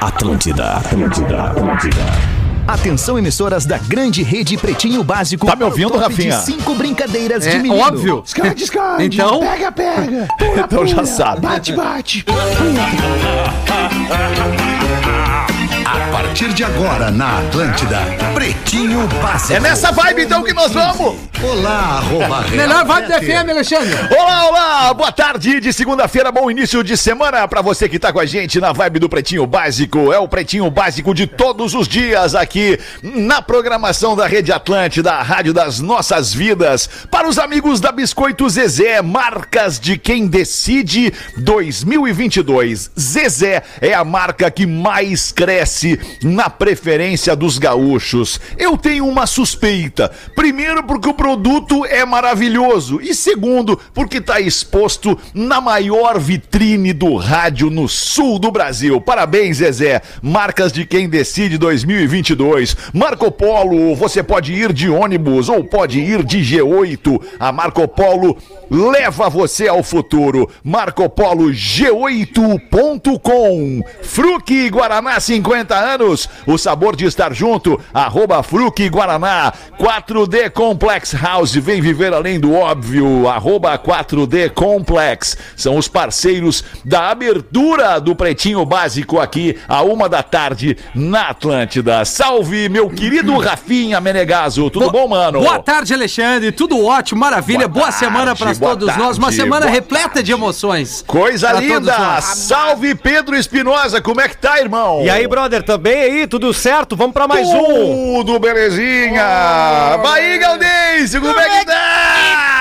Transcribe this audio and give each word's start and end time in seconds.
Atlântida, 0.00 0.64
Atlântida, 0.76 1.42
Atlântida. 1.44 2.02
Atenção, 2.66 3.16
emissoras 3.18 3.64
da 3.64 3.78
grande 3.78 4.22
rede 4.22 4.56
Pretinho 4.58 5.04
Básico. 5.04 5.46
Tá 5.46 5.54
me 5.54 5.62
ouvindo, 5.64 5.90
Top 5.92 6.02
Rafinha? 6.04 6.36
De 6.38 6.44
cinco 6.44 6.74
brincadeiras 6.74 7.46
É 7.46 7.50
de 7.52 7.58
menino. 7.58 7.78
óbvio. 7.80 8.22
Descarga, 8.22 8.54
descarga. 8.54 9.04
Então? 9.04 9.40
Pega, 9.40 9.72
pega. 9.72 10.28
Pula, 10.38 10.60
Então 10.66 10.86
já 10.86 10.94
pula. 10.96 11.06
sabe. 11.06 11.40
Bate, 11.40 11.72
bate. 11.72 12.24
A 15.90 16.00
partir 16.12 16.52
de 16.52 16.62
agora 16.62 17.10
na 17.10 17.38
Atlântida, 17.38 18.00
Pretinho 18.34 19.08
Básico. 19.22 19.54
É 19.54 19.58
nessa 19.60 19.90
vibe 19.90 20.24
então 20.24 20.42
que 20.44 20.52
nós 20.52 20.70
vamos. 20.70 21.16
Olá, 21.42 21.98
arroba 21.98 22.40
Real 22.42 22.50
Melhor 22.50 22.84
vibe 22.84 23.06
Feter. 23.06 23.22
FM, 23.22 23.50
Alexandre. 23.50 23.94
Olá, 24.18 24.48
olá, 24.48 24.92
boa 24.94 25.10
tarde 25.10 25.60
de 25.60 25.72
segunda-feira, 25.72 26.30
bom 26.30 26.50
início 26.50 26.84
de 26.84 26.94
semana 26.94 27.48
pra 27.48 27.62
você 27.62 27.88
que 27.88 27.98
tá 27.98 28.12
com 28.12 28.20
a 28.20 28.26
gente 28.26 28.60
na 28.60 28.70
vibe 28.70 28.98
do 28.98 29.08
Pretinho 29.08 29.46
Básico. 29.46 30.12
É 30.12 30.18
o 30.18 30.28
Pretinho 30.28 30.70
Básico 30.70 31.14
de 31.14 31.26
todos 31.26 31.72
os 31.72 31.88
dias 31.88 32.34
aqui 32.34 32.78
na 33.02 33.40
programação 33.40 34.14
da 34.14 34.26
Rede 34.26 34.52
Atlântida, 34.52 35.12
a 35.12 35.22
rádio 35.22 35.54
das 35.54 35.80
nossas 35.80 36.34
vidas. 36.34 36.86
Para 37.10 37.26
os 37.26 37.38
amigos 37.38 37.80
da 37.80 37.92
Biscoito 37.92 38.46
Zezé, 38.50 39.00
marcas 39.00 39.80
de 39.80 39.96
quem 39.96 40.26
decide 40.26 41.14
2022. 41.38 42.90
Zezé 42.98 43.62
é 43.80 43.94
a 43.94 44.04
marca 44.04 44.50
que 44.50 44.66
mais 44.66 45.32
cresce 45.32 45.77
na 46.22 46.50
preferência 46.50 47.36
dos 47.36 47.58
gaúchos. 47.58 48.40
Eu 48.56 48.76
tenho 48.76 49.06
uma 49.06 49.26
suspeita. 49.26 50.10
Primeiro, 50.34 50.82
porque 50.84 51.08
o 51.08 51.14
produto 51.14 51.84
é 51.84 52.04
maravilhoso. 52.04 53.00
E 53.00 53.14
segundo, 53.14 53.78
porque 53.94 54.18
está 54.18 54.40
exposto 54.40 55.18
na 55.34 55.60
maior 55.60 56.18
vitrine 56.18 56.92
do 56.92 57.16
rádio 57.16 57.70
no 57.70 57.88
sul 57.88 58.38
do 58.38 58.50
Brasil. 58.50 59.00
Parabéns, 59.00 59.58
Zezé. 59.58 60.02
Marcas 60.22 60.72
de 60.72 60.84
quem 60.84 61.08
decide 61.08 61.58
2022. 61.58 62.76
Marco 62.92 63.30
Polo, 63.30 63.94
você 63.94 64.22
pode 64.22 64.52
ir 64.52 64.72
de 64.72 64.88
ônibus 64.88 65.48
ou 65.48 65.64
pode 65.64 66.00
ir 66.00 66.24
de 66.24 66.38
G8. 66.38 67.20
A 67.38 67.52
Marco 67.52 67.86
Polo 67.88 68.36
leva 68.70 69.28
você 69.28 69.68
ao 69.68 69.82
futuro. 69.82 70.48
Marco 70.62 71.08
Polo 71.08 71.50
G8.com. 71.50 73.82
Fruque 74.02 74.68
Guaraná 74.70 75.20
50 75.20 75.67
anos. 75.76 76.28
O 76.46 76.56
sabor 76.56 76.94
de 76.94 77.04
estar 77.04 77.34
junto. 77.34 77.80
Arroba 77.92 78.42
Fruque 78.42 78.88
Guaraná. 78.88 79.52
4D 79.78 80.50
Complex 80.50 81.14
House. 81.14 81.54
Vem 81.54 81.80
viver 81.80 82.12
além 82.12 82.38
do 82.38 82.54
óbvio. 82.54 83.28
Arroba 83.28 83.76
4D 83.78 84.50
Complex. 84.50 85.36
São 85.56 85.76
os 85.76 85.88
parceiros 85.88 86.64
da 86.84 87.10
abertura 87.10 88.00
do 88.00 88.14
Pretinho 88.14 88.64
Básico 88.64 89.18
aqui 89.18 89.58
a 89.68 89.82
uma 89.82 90.08
da 90.08 90.22
tarde 90.22 90.76
na 90.94 91.30
Atlântida. 91.30 92.04
Salve, 92.04 92.68
meu 92.68 92.88
querido 92.88 93.36
Rafinha 93.38 94.00
Menegaso. 94.00 94.70
Tudo 94.70 94.90
bom, 94.90 95.08
mano? 95.08 95.40
Boa 95.40 95.58
tarde, 95.58 95.92
Alexandre. 95.92 96.52
Tudo 96.52 96.84
ótimo, 96.84 97.20
maravilha. 97.20 97.66
Boa 97.66 97.88
Boa, 97.88 97.92
semana 97.92 98.26
tarde, 98.26 98.42
para 98.42 98.54
boa 98.54 98.70
todos 98.76 98.96
nós. 98.96 99.16
Uma 99.16 99.28
tarde, 99.28 99.36
semana 99.36 99.66
boa 99.66 99.72
repleta 99.72 100.22
de 100.22 100.32
emoções. 100.32 101.02
Coisa 101.06 101.52
linda! 101.52 102.20
Salve 102.20 102.94
Pedro 102.94 103.36
Espinosa, 103.36 104.00
como 104.00 104.20
é 104.20 104.28
que 104.28 104.36
tá, 104.36 104.60
irmão? 104.60 105.02
E 105.02 105.10
aí, 105.10 105.26
brother, 105.26 105.57
também 105.62 106.00
aí? 106.02 106.26
Tudo 106.26 106.52
certo? 106.52 106.96
Vamos 106.96 107.12
pra 107.12 107.26
mais 107.28 107.46
um. 107.48 108.16
Tudo 108.16 108.38
belezinha! 108.38 109.96
Vai, 110.02 110.38
Galdêncio, 110.38 111.20
como 111.20 111.38
é 111.40 111.60
que 111.60 111.66
tá? 111.66 111.72
Tá, 111.72 112.57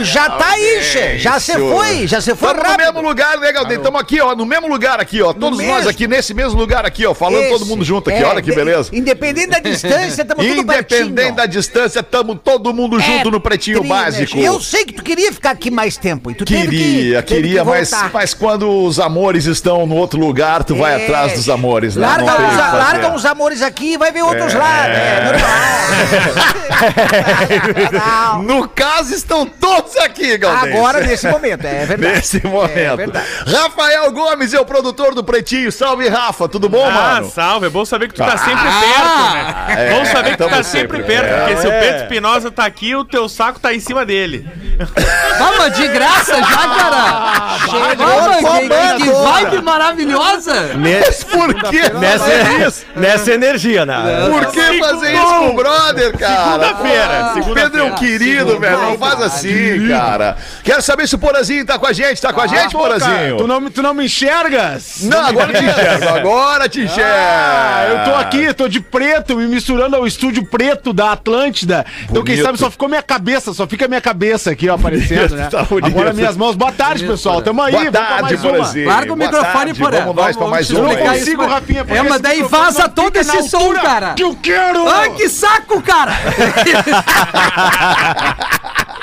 alemão, 0.00 0.14
já 0.14 0.30
tá 0.30 0.48
aí, 0.50 0.82
che. 0.82 1.18
Já 1.18 1.40
se 1.40 1.52
foi, 1.52 2.06
já 2.06 2.20
se 2.20 2.34
foi 2.34 2.52
no 2.52 2.62
rápido. 2.62 2.78
mesmo 2.78 3.00
lugar, 3.08 3.38
né, 3.38 3.52
Galdêncio? 3.52 3.78
Estamos 3.80 4.00
aqui, 4.00 4.20
ó, 4.20 4.34
no 4.34 4.44
mesmo 4.46 4.68
lugar 4.68 5.00
aqui, 5.00 5.20
ó. 5.22 5.32
Todos 5.32 5.58
nós 5.58 5.86
aqui 5.86 6.06
nesse 6.06 6.34
mesmo 6.34 6.58
lugar 6.58 6.84
aqui, 6.86 7.06
ó, 7.06 7.14
falando 7.14 7.48
todo 7.48 7.66
mundo 7.66 7.84
junto 7.84 8.10
aqui, 8.10 8.22
é, 8.22 8.26
olha 8.26 8.42
que 8.42 8.52
beleza. 8.54 8.90
Independente 8.94 9.48
da 9.50 9.58
distância, 9.58 10.24
tamo 10.24 10.42
tudo 10.42 10.52
Independente 10.60 11.12
pertinho. 11.14 11.34
da 11.34 11.46
distância, 11.46 12.00
estamos 12.00 12.38
todo 12.42 12.72
mundo 12.74 12.98
junto 13.00 13.28
É 13.28 13.30
no 13.30 13.40
Pretinho 13.40 13.82
né, 13.82 13.88
Básico. 13.88 14.32
che? 14.32 14.40
Eu 14.42 14.60
sei 14.60 14.84
que 14.84 14.92
tu 14.94 15.02
queria 15.02 15.32
ficar 15.32 15.50
aqui 15.50 15.70
mais 15.70 15.96
tempo. 15.96 16.30
E 16.30 16.34
tu 16.34 16.44
Queria, 16.44 17.22
que, 17.22 17.34
queria, 17.34 17.60
que 17.62 17.68
mas, 17.68 17.90
mas 18.12 18.34
quando 18.34 18.84
os 18.84 18.98
amores 19.00 19.46
estão 19.46 19.86
no 19.86 19.94
outro 19.96 20.18
lugar, 20.18 20.64
tu 20.64 20.74
vai 20.76 21.00
É, 21.00 21.04
atrás 21.04 21.32
dos 21.34 21.48
amores, 21.48 21.96
né? 21.96 22.06
Larga, 22.06 22.24
Não 22.26 22.36
tem 22.36 22.44
o 22.44 22.48
uns, 22.48 22.54
que 22.54 22.60
fazer. 22.62 22.76
larga 22.76 23.08
uns 23.12 23.24
amores 23.24 23.62
aqui 23.62 23.92
e 23.94 23.98
vai 23.98 24.12
ver 24.12 24.22
outros 24.22 24.54
lá, 24.54 24.88
né? 24.88 25.20
Normal. 25.24 25.50
No 28.44 28.68
caso, 28.68 29.14
estão 29.14 29.44
todos 29.46 29.89
aqui, 29.98 30.36
Galdêncio. 30.38 30.76
Agora, 30.76 31.00
nesse 31.00 31.28
momento, 31.28 31.64
é 31.66 31.84
verdade. 31.86 32.14
Nesse 32.14 32.46
momento. 32.46 32.78
É 32.78 32.96
verdade. 32.96 33.26
Rafael 33.46 34.10
Gomes 34.12 34.52
é 34.54 34.60
o 34.60 34.64
produtor 34.64 35.14
do 35.14 35.22
Pretinho. 35.24 35.70
Salve, 35.72 36.08
Rafa. 36.08 36.48
Tudo 36.48 36.68
bom, 36.68 36.86
Ah, 36.86 36.90
mano? 37.14 37.30
salve. 37.30 37.66
É 37.66 37.70
bom 37.70 37.84
saber 37.84 38.08
que 38.08 38.14
tu 38.14 38.24
tá 38.24 38.36
sempre 38.38 38.66
Ah, 38.66 38.80
perto, 38.80 39.76
né? 39.76 39.86
é, 39.86 39.90
bom 39.90 40.04
saber 40.04 40.30
que 40.30 40.36
tu 40.36 40.48
tá 40.48 40.62
sempre, 40.62 40.98
sempre 40.98 41.02
perto, 41.02 41.28
perto. 41.28 41.38
porque 41.48 41.56
se 41.60 41.66
o 41.66 41.72
É. 41.72 41.80
Pedro 41.80 42.02
Espinosa 42.02 42.50
tá 42.50 42.64
aqui, 42.64 42.94
o 42.94 43.04
teu 43.04 43.28
saco 43.28 43.58
tá 43.60 43.72
em 43.74 43.80
cima 43.80 44.04
dele. 44.04 44.46
Vamos 45.38 45.76
de 45.76 45.88
graça 45.88 46.34
já, 46.36 46.44
cara. 46.44 47.58
Vamos, 47.96 48.36
que, 48.36 48.68
que, 48.68 49.02
que 49.04 49.10
vibe 49.10 49.62
maravilhosa. 49.62 50.54
Nesse, 50.74 51.24
Por 51.26 51.54
fazer 51.60 51.94
nessa, 51.94 52.84
nessa 52.96 53.32
energia, 53.32 53.84
né? 53.86 54.28
Por 54.30 54.46
que 54.46 54.78
fazer 54.78 55.14
isso 55.14 55.26
com 55.26 55.48
o 55.50 55.54
brother, 55.54 56.16
cara? 56.18 56.44
Segunda-feira, 56.44 57.34
O 57.50 57.54
Pedro 57.54 57.80
é 57.80 57.84
um 57.84 57.94
querido, 57.94 58.58
velho. 58.58 58.78
Não 58.78 58.98
faz 58.98 59.20
assim, 59.22 59.48
cara. 59.88 60.36
Quero 60.62 60.82
saber 60.82 61.08
se 61.08 61.14
o 61.14 61.18
Porazinho 61.18 61.64
tá 61.64 61.78
com 61.78 61.86
a 61.86 61.92
gente. 61.92 62.20
Tá 62.20 62.32
com 62.32 62.40
a 62.40 62.46
gente, 62.46 62.72
Porazinho? 62.72 63.36
Tu 63.38 63.46
não, 63.46 63.70
tu 63.70 63.82
não 63.82 63.94
me 63.94 64.04
enxergas? 64.06 64.98
Não, 65.02 65.26
agora 65.26 65.52
te 65.52 65.64
enxergo. 65.64 66.08
Agora 66.08 66.68
te 66.68 66.80
enxergo. 66.82 67.10
Ah, 67.10 67.86
eu 67.90 68.04
tô 68.12 68.18
aqui, 68.18 68.54
tô 68.54 68.68
de 68.68 68.80
preto, 68.80 69.36
me 69.36 69.46
misturando 69.46 69.96
ao 69.96 70.06
estúdio 70.06 70.44
preto 70.46 70.92
da 70.92 71.12
Atlântida. 71.12 71.84
Então, 72.04 72.22
quem 72.24 72.36
Bonito. 72.36 72.44
sabe 72.46 72.58
só 72.58 72.70
ficou 72.70 72.88
minha 72.88 73.02
cabeça, 73.02 73.52
só 73.54 73.66
fica 73.66 73.86
minha 73.88 74.00
cabeça 74.00 74.50
aqui, 74.50 74.68
ó, 74.68 74.74
aparecendo, 74.74 75.34
né? 75.36 75.48
Tá 75.50 75.62
bonito. 75.64 75.86
Agora 75.86 76.12
minhas 76.12 76.36
mãos. 76.36 76.56
Boa 76.56 76.72
tarde, 76.72 77.06
pessoal. 77.06 77.40
Tamo 77.42 77.62
aí, 77.62 77.72
Boa 77.72 77.92
tarde. 77.92 78.36
Porazinho. 78.38 78.88
Larga 78.88 79.12
o 79.12 79.16
Boa 79.16 79.30
microfone, 79.30 79.74
Porã. 79.74 80.00
Vamos 80.00 80.16
nós 80.16 80.36
pra 80.36 80.46
mais 80.46 80.66
te 80.66 80.74
uma. 80.74 80.82
Não 80.82 80.90
explicar 80.90 81.12
aí. 81.12 81.18
consigo, 81.20 81.46
Rafinha, 81.46 81.86
É, 81.88 82.02
mas 82.02 82.20
daí 82.20 82.42
vaza 82.42 82.82
não 82.82 82.88
todo 82.90 83.16
esse 83.16 83.48
som, 83.48 83.72
cara. 83.74 84.14
Que 84.14 84.24
eu 84.24 84.36
quero! 84.40 84.88
Ai, 84.88 85.10
que 85.10 85.28
saco, 85.28 85.80
cara. 85.82 86.12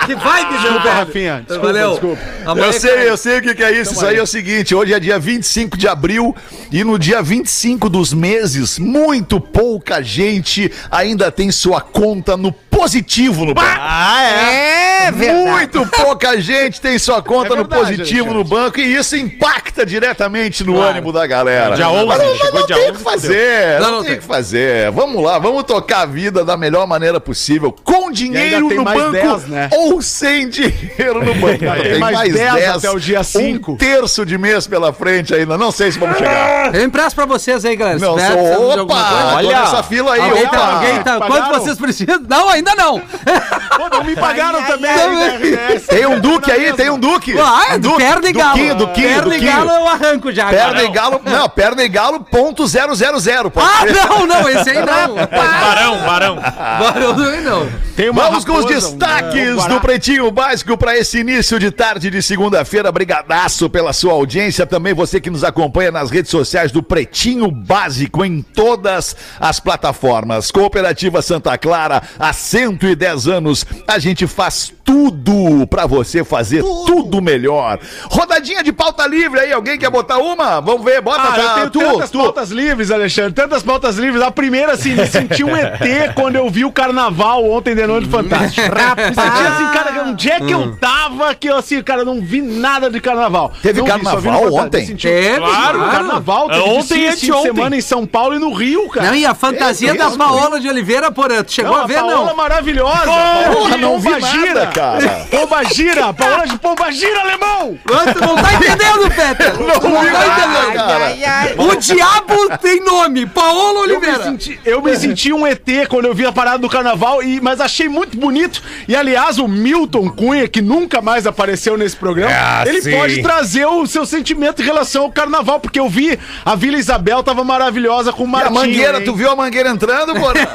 que 0.07 0.15
vibe, 0.15 0.49
meu 0.51 0.61
Desculpa, 0.61 0.83
velho. 0.83 0.95
Rafinha. 0.95 1.37
Desculpa, 1.47 1.65
Valeu. 1.67 1.91
desculpa. 1.91 2.21
Amanhã, 2.45 2.67
Eu 2.67 2.73
sei, 2.73 3.09
eu 3.09 3.17
sei 3.17 3.37
o 3.37 3.41
que, 3.41 3.55
que 3.55 3.63
é 3.63 3.71
isso. 3.79 3.93
Isso 3.93 4.05
aí 4.05 4.17
é 4.17 4.23
o 4.23 4.27
seguinte: 4.27 4.73
hoje 4.73 4.93
é 4.93 4.99
dia 4.99 5.19
25 5.19 5.77
de 5.77 5.87
abril 5.87 6.35
e 6.71 6.83
no 6.83 6.97
dia 6.97 7.21
25 7.21 7.89
dos 7.89 8.13
meses, 8.13 8.79
muito 8.79 9.39
pouca 9.39 10.01
gente 10.01 10.71
ainda 10.89 11.31
tem 11.31 11.51
sua 11.51 11.81
conta 11.81 12.35
no 12.37 12.51
positivo 12.77 13.43
no 13.45 13.53
banco. 13.53 13.67
Ah, 13.79 14.23
é? 14.23 15.07
É 15.07 15.11
verdade. 15.11 15.49
Muito 15.49 15.85
pouca 15.87 16.39
gente 16.39 16.79
tem 16.81 16.97
sua 16.99 17.21
conta 17.21 17.47
É 17.53 17.57
no 17.57 17.63
verdade, 17.65 17.97
positivo 17.97 18.33
no 18.33 18.43
banco 18.43 18.79
e 18.79 18.95
isso 18.95 19.15
impacta 19.15 19.85
diretamente 19.85 20.63
no 20.63 20.79
ânimo 20.79 21.11
da 21.11 21.25
galera. 21.25 21.75
Dia 21.75 21.89
11, 21.89 22.05
Mas 22.05 22.17
não, 22.19 22.29
mas 22.37 22.53
não 22.53 22.65
tem 22.67 22.75
o 22.77 22.89
11, 22.89 22.91
que 22.93 23.03
fazer, 23.03 23.79
Não, 23.79 23.85
não, 23.87 23.91
não 23.97 24.01
tem 24.03 24.11
o 24.11 24.13
tem. 24.13 24.19
que 24.19 24.25
fazer. 24.27 24.91
Vamos 24.91 25.23
lá, 25.23 25.39
vamos 25.39 25.63
tocar 25.63 26.01
a 26.01 26.05
vida 26.05 26.43
da 26.45 26.55
melhor 26.57 26.85
maneira 26.85 27.19
possível, 27.19 27.73
com 27.83 28.11
dinheiro 28.11 28.67
tem 28.67 28.77
no 28.77 28.83
mais 28.83 28.99
banco 28.99 29.11
10, 29.11 29.47
né? 29.47 29.69
ou 29.73 30.01
sem 30.01 30.47
dinheiro 30.49 31.23
no 31.23 31.33
banco. 31.35 31.59
tem 31.81 31.99
mais 31.99 32.33
10 32.33 32.69
até 32.69 32.89
o 32.91 32.99
dia 32.99 33.21
Um 33.21 33.23
5. 33.23 33.75
terço 33.77 34.25
de 34.25 34.37
mês 34.37 34.67
pela 34.67 34.93
frente 34.93 35.33
ainda, 35.33 35.57
não 35.57 35.71
sei 35.71 35.91
se 35.91 35.97
vamos 35.99 36.17
chegar. 36.17 36.75
Eu 36.75 36.83
empresto 36.83 37.15
pra 37.15 37.25
vocês 37.25 37.63
aí, 37.65 37.75
galera. 37.75 37.97
Não, 37.99 38.17
sou, 38.19 38.81
opa, 38.83 39.35
olha 39.35 39.55
essa 39.57 39.83
fila 39.83 40.13
aí, 40.13 40.19
Alguém 40.21 40.43
opa. 40.45 40.57
tá, 40.57 40.73
alguém 40.73 41.03
tá. 41.03 41.19
Quanto 41.21 41.49
vocês 41.59 41.77
precisam? 41.77 42.19
Não, 42.27 42.49
ainda 42.49 42.66
não. 42.75 42.99
Pô, 42.99 43.89
não 43.89 44.03
me 44.03 44.15
pagaram 44.15 44.63
também. 44.63 44.89
ai. 44.89 45.39
né, 45.39 45.75
RS. 45.75 45.87
Tem 45.87 46.05
um 46.05 46.19
Duque 46.19 46.51
aí, 46.51 46.73
tem 46.73 46.89
um 46.89 46.99
Duque. 46.99 47.35
Ah, 47.39 47.77
Duque, 47.77 47.97
perna 47.97 48.29
e 48.29 48.33
galo. 48.33 48.51
Duquinho, 48.51 48.75
Duquinho, 48.75 49.07
perna 49.07 49.35
e 49.35 49.39
Duquinho. 49.39 49.57
galo 49.57 49.71
eu 49.71 49.87
arranco 49.87 50.31
já. 50.31 50.49
Perna 50.49 50.83
e 50.83 50.89
galo, 50.89 51.21
não, 51.25 51.49
perna 51.49 51.83
e 51.83 51.89
galo 51.89 52.19
ponto 52.21 52.67
zero 52.67 52.93
zero 52.95 53.19
zero. 53.19 53.51
pode 53.51 53.67
Ah, 53.67 53.85
não, 53.85 54.25
não, 54.25 54.49
esse 54.49 54.69
aí 54.69 54.85
não. 54.85 55.15
Barão, 55.15 55.97
barão. 55.99 56.35
Barão 56.35 57.15
também 57.15 57.41
não. 57.41 57.67
Tem 57.95 58.09
uma 58.09 58.25
Vamos 58.25 58.45
com 58.45 58.53
os 58.53 58.65
raposa, 58.65 58.89
destaques 58.91 59.65
um 59.65 59.67
do. 59.67 59.81
Pretinho 59.81 60.29
Básico 60.29 60.77
para 60.77 60.97
esse 60.97 61.19
início 61.19 61.59
de 61.59 61.71
tarde 61.71 62.09
de 62.09 62.21
segunda-feira. 62.21 62.91
Brigadaço 62.91 63.69
pela 63.69 63.91
sua 63.93 64.13
audiência. 64.13 64.67
Também 64.67 64.93
você 64.93 65.19
que 65.19 65.29
nos 65.29 65.43
acompanha 65.43 65.91
nas 65.91 66.11
redes 66.11 66.29
sociais 66.29 66.71
do 66.71 66.83
Pretinho 66.83 67.49
Básico 67.49 68.23
em 68.23 68.41
todas 68.41 69.15
as 69.39 69.59
plataformas. 69.59 70.51
Cooperativa 70.51 71.21
Santa 71.21 71.57
Clara, 71.57 72.03
há 72.19 72.33
110 72.57 73.27
anos, 73.27 73.65
a 73.87 73.99
gente 73.99 74.25
faz 74.25 74.73
tudo 74.91 75.67
pra 75.67 75.85
você 75.85 76.23
fazer 76.23 76.61
tudo. 76.63 77.21
melhor. 77.21 77.77
Rodadinha 78.09 78.63
de 78.63 78.71
pauta 78.71 79.05
livre 79.05 79.39
aí, 79.39 79.51
alguém 79.51 79.77
quer 79.77 79.89
botar 79.89 80.17
uma? 80.17 80.61
Vamos 80.61 80.83
ver, 80.83 81.01
bota 81.01 81.21
Ah, 81.21 81.37
eu 81.37 81.43
tá, 81.45 81.53
tenho 81.55 81.69
tu, 81.71 81.79
tantas 81.79 82.09
tu. 82.11 82.19
pautas 82.19 82.51
livres, 82.51 82.89
Alexandre, 82.91 83.33
tantas 83.33 83.63
pautas 83.63 83.97
livres. 83.97 84.21
A 84.21 84.31
primeira, 84.31 84.73
assim, 84.73 84.93
me 84.93 85.05
senti 85.07 85.43
um 85.43 85.55
ET 85.55 85.79
quando 86.15 86.35
eu 86.37 86.49
vi 86.49 86.63
o 86.63 86.71
carnaval 86.71 87.43
ontem 87.49 87.75
de 87.75 87.85
noite 87.85 88.07
fantástico. 88.07 88.61
Me 88.97 89.13
senti 89.15 89.47
assim, 89.47 89.65
cara, 89.73 90.03
onde 90.07 90.29
é 90.31 90.39
que 90.39 90.51
eu 90.51 90.75
tava 90.77 91.33
que 91.35 91.47
eu, 91.49 91.57
assim, 91.57 91.81
cara, 91.81 92.05
não 92.05 92.21
vi 92.21 92.41
nada 92.41 92.89
de 92.89 92.99
carnaval. 93.01 93.51
Teve 93.61 93.79
Não 93.81 93.85
vi, 93.85 93.91
só 93.91 93.97
vi 93.97 94.03
carnaval 94.05 94.33
Fantástico. 94.33 94.63
ontem? 94.65 94.85
Senti- 94.85 95.07
Teve, 95.07 95.37
Claro, 95.37 95.77
claro. 95.79 95.91
carnaval. 95.91 96.47
Teve 96.49 96.59
Ontem 96.61 96.77
ontem 96.79 96.99
e 97.01 97.07
anteontem. 97.07 97.43
semana 97.53 97.75
em 97.75 97.81
São 97.81 98.05
Paulo 98.05 98.35
e 98.35 98.39
no 98.39 98.53
Rio, 98.53 98.87
cara. 98.89 99.07
Não, 99.07 99.15
e 99.15 99.25
a 99.25 99.33
fantasia 99.35 99.91
É 99.91 99.93
da? 99.95 100.11
Paola 100.11 100.59
de 100.59 100.67
Oliveira, 100.69 101.11
porra, 101.11 101.43
tu 101.43 101.51
chegou 101.51 101.73
Não, 101.75 101.83
a 101.83 101.87
ver, 101.87 101.95
Paola 101.95 102.25
não? 102.27 102.35
maravilhosa. 102.35 103.11
Porra, 103.53 103.77
não 103.77 103.99
vi 103.99 104.09
nada, 104.09 104.27
gira. 104.27 104.65
Cara. 104.77 105.25
Pomba 105.29 105.63
gira. 105.65 106.13
Paola 106.13 106.45
de 106.47 106.57
Pomba 106.59 106.91
gira, 106.91 107.19
alemão. 107.21 107.77
Ah, 107.91 108.13
Tu 108.13 108.21
não 108.21 108.35
tá 108.35 108.53
entendendo, 108.53 109.09
Peter? 109.09 109.51
Tu 109.57 109.63
não 109.63 110.05
tá 110.05 110.27
entendendo. 110.27 110.73
cara. 110.75 111.55
O 111.57 111.75
diabo 111.75 112.57
tem 112.61 112.83
nome, 112.83 113.25
Paola 113.25 113.79
Eu 113.79 113.87
me, 113.87 113.93
Oliveira. 114.07 114.23
senti, 114.23 114.59
eu 114.65 114.81
me 114.81 114.95
senti 114.95 115.33
um 115.33 115.45
ET 115.45 115.65
quando 115.89 116.05
eu 116.05 116.13
vi 116.13 116.25
a 116.25 116.31
parada 116.31 116.59
do 116.59 116.69
carnaval, 116.69 117.21
e, 117.23 117.39
mas 117.41 117.59
achei 117.59 117.87
muito 117.89 118.17
bonito. 118.17 118.61
E 118.87 118.95
aliás, 118.95 119.37
o 119.39 119.47
Milton 119.47 120.09
Cunha, 120.09 120.47
que 120.47 120.61
nunca 120.61 121.01
mais 121.01 121.25
apareceu 121.27 121.77
nesse 121.77 121.95
programa, 121.95 122.31
É, 122.31 122.67
ele 122.69 122.81
sim. 122.81 122.91
pode 122.91 123.21
trazer 123.21 123.65
o 123.65 123.85
seu 123.87 124.05
sentimento 124.05 124.61
em 124.61 124.65
relação 124.65 125.03
ao 125.03 125.11
carnaval, 125.11 125.59
porque 125.59 125.79
eu 125.79 125.89
vi 125.89 126.17
a 126.45 126.55
Vila 126.55 126.77
Isabel 126.77 127.23
tava 127.23 127.43
maravilhosa 127.43 128.11
com 128.13 128.23
o 128.23 128.25
E 128.25 128.29
a 128.29 128.31
Martinho. 128.31 128.53
mangueira, 128.53 128.99
hein? 128.99 129.05
tu 129.05 129.13
viu 129.15 129.29
a 129.31 129.35
mangueira 129.35 129.69
entrando, 129.69 130.13
porra? 130.13 130.33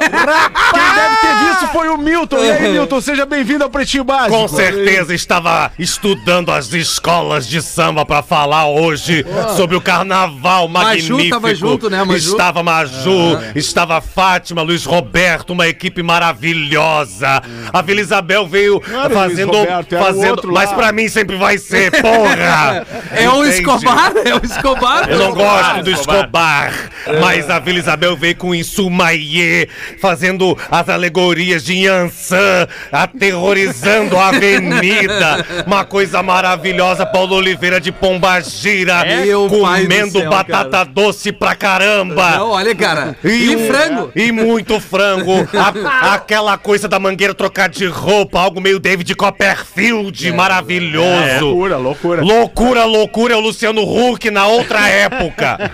Quem 0.73 0.93
deve 0.95 1.15
ter 1.17 1.49
visto 1.49 1.67
foi 1.71 1.89
o 1.89 1.97
Milton. 1.97 2.37
E 2.43 2.51
aí, 2.51 2.69
Milton, 2.73 3.01
seja 3.01 3.25
bem-vindo 3.25 3.63
ao 3.63 3.69
Pretinho 3.69 4.03
Básico. 4.13 4.37
Com 4.37 4.47
certeza 4.47 5.15
estava 5.15 5.71
estudando 5.79 6.51
as 6.51 6.71
escolas 6.71 7.47
de 7.47 7.63
samba 7.63 8.05
pra 8.05 8.21
falar 8.21 8.67
hoje 8.67 9.25
sobre 9.57 9.75
o 9.75 9.81
carnaval 9.81 10.67
Maju 10.67 11.13
magnífico. 11.13 11.29
tava 11.29 11.55
junto, 11.55 11.89
né, 11.89 12.03
Maju? 12.03 12.31
Estava 12.31 12.61
Maju, 12.61 13.39
estava 13.55 13.99
Fátima, 14.01 14.61
Luiz 14.61 14.85
Roberto, 14.85 15.51
uma 15.53 15.67
equipe 15.67 16.03
maravilhosa. 16.03 17.41
A 17.71 17.81
Vila 17.81 18.01
Isabel 18.01 18.47
veio 18.47 18.77
o 18.77 19.09
fazendo, 19.09 19.51
Roberto, 19.51 19.97
fazendo, 19.97 20.29
outro 20.29 20.53
mas 20.53 20.71
pra 20.71 20.91
mim 20.91 21.09
sempre 21.09 21.35
vai 21.35 21.57
ser, 21.57 21.89
porra. 22.01 22.85
É 23.13 23.29
o? 23.29 23.43
Escobar? 23.45 24.11
É 24.25 24.33
o 24.35 24.43
Escobar? 24.43 25.09
Eu 25.09 25.19
não 25.19 25.33
gosto 25.33 25.83
do 25.83 25.91
Escobar. 25.91 26.71
Escobar, 26.71 27.19
mas 27.19 27.49
a 27.49 27.59
Vila 27.59 27.79
Isabel 27.79 28.15
veio 28.15 28.35
com 28.35 28.55
Insumaie, 28.55 29.67
fazendo 29.99 30.57
as 30.69 30.89
alegorias 30.89 31.63
de 31.63 31.73
Yansan, 31.85 32.67
aterrorizando 32.91 34.02
a 34.19 34.27
avenida. 34.29 35.45
Uma 35.65 35.83
coisa 35.85 36.21
maravilhosa, 36.23 37.05
Paulo 37.05 37.35
Oliveira 37.35 37.79
de 37.79 37.91
Pombagira, 37.91 39.03
do 39.25 39.49
comendo 39.49 40.19
céu, 40.19 40.29
batata 40.29 40.69
cara. 40.69 40.85
doce 40.85 41.31
pra 41.31 41.55
caramba. 41.55 42.31
Não, 42.31 42.49
olha, 42.51 42.75
cara. 42.75 43.15
E, 43.23 43.55
um- 43.55 43.67
frango. 43.67 44.11
E 44.15 44.31
muito 44.31 44.79
frango. 44.79 45.47
A- 45.53 46.13
aquela 46.15 46.57
coisa 46.57 46.87
da 46.87 46.99
mangueira 46.99 47.33
trocar 47.33 47.69
de 47.69 47.85
roupa, 47.85 48.39
algo 48.39 48.59
meio 48.61 48.79
David 48.79 49.13
Copperfield, 49.15 50.31
maravilhoso. 50.31 51.45
Loucura, 51.45 51.77
loucura. 51.77 52.21
Loucura, 52.21 52.85
loucura, 52.85 53.33
é 53.33 53.37
o 53.37 53.39
Luciano 53.39 53.81
Huck 53.83 54.29
na 54.29 54.47
outra 54.47 54.87
época. 54.89 55.71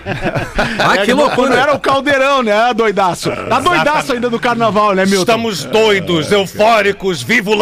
Ah, 0.78 0.98
que 1.04 1.12
loucura. 1.12 1.54
era 1.54 1.74
o 1.74 1.78
caldeirão, 1.78 2.42
né, 2.42 2.72
doidaço? 2.74 3.30
Tá 3.48 3.60
doidaço 3.60 4.12
ainda 4.12 4.28
do 4.30 4.38
carnaval, 4.38 4.94
né, 4.94 5.04
Milton? 5.04 5.20
Estamos 5.22 5.64
doidos, 5.64 6.32
eufóricos, 6.32 7.22
viva 7.22 7.50
o 7.50 7.54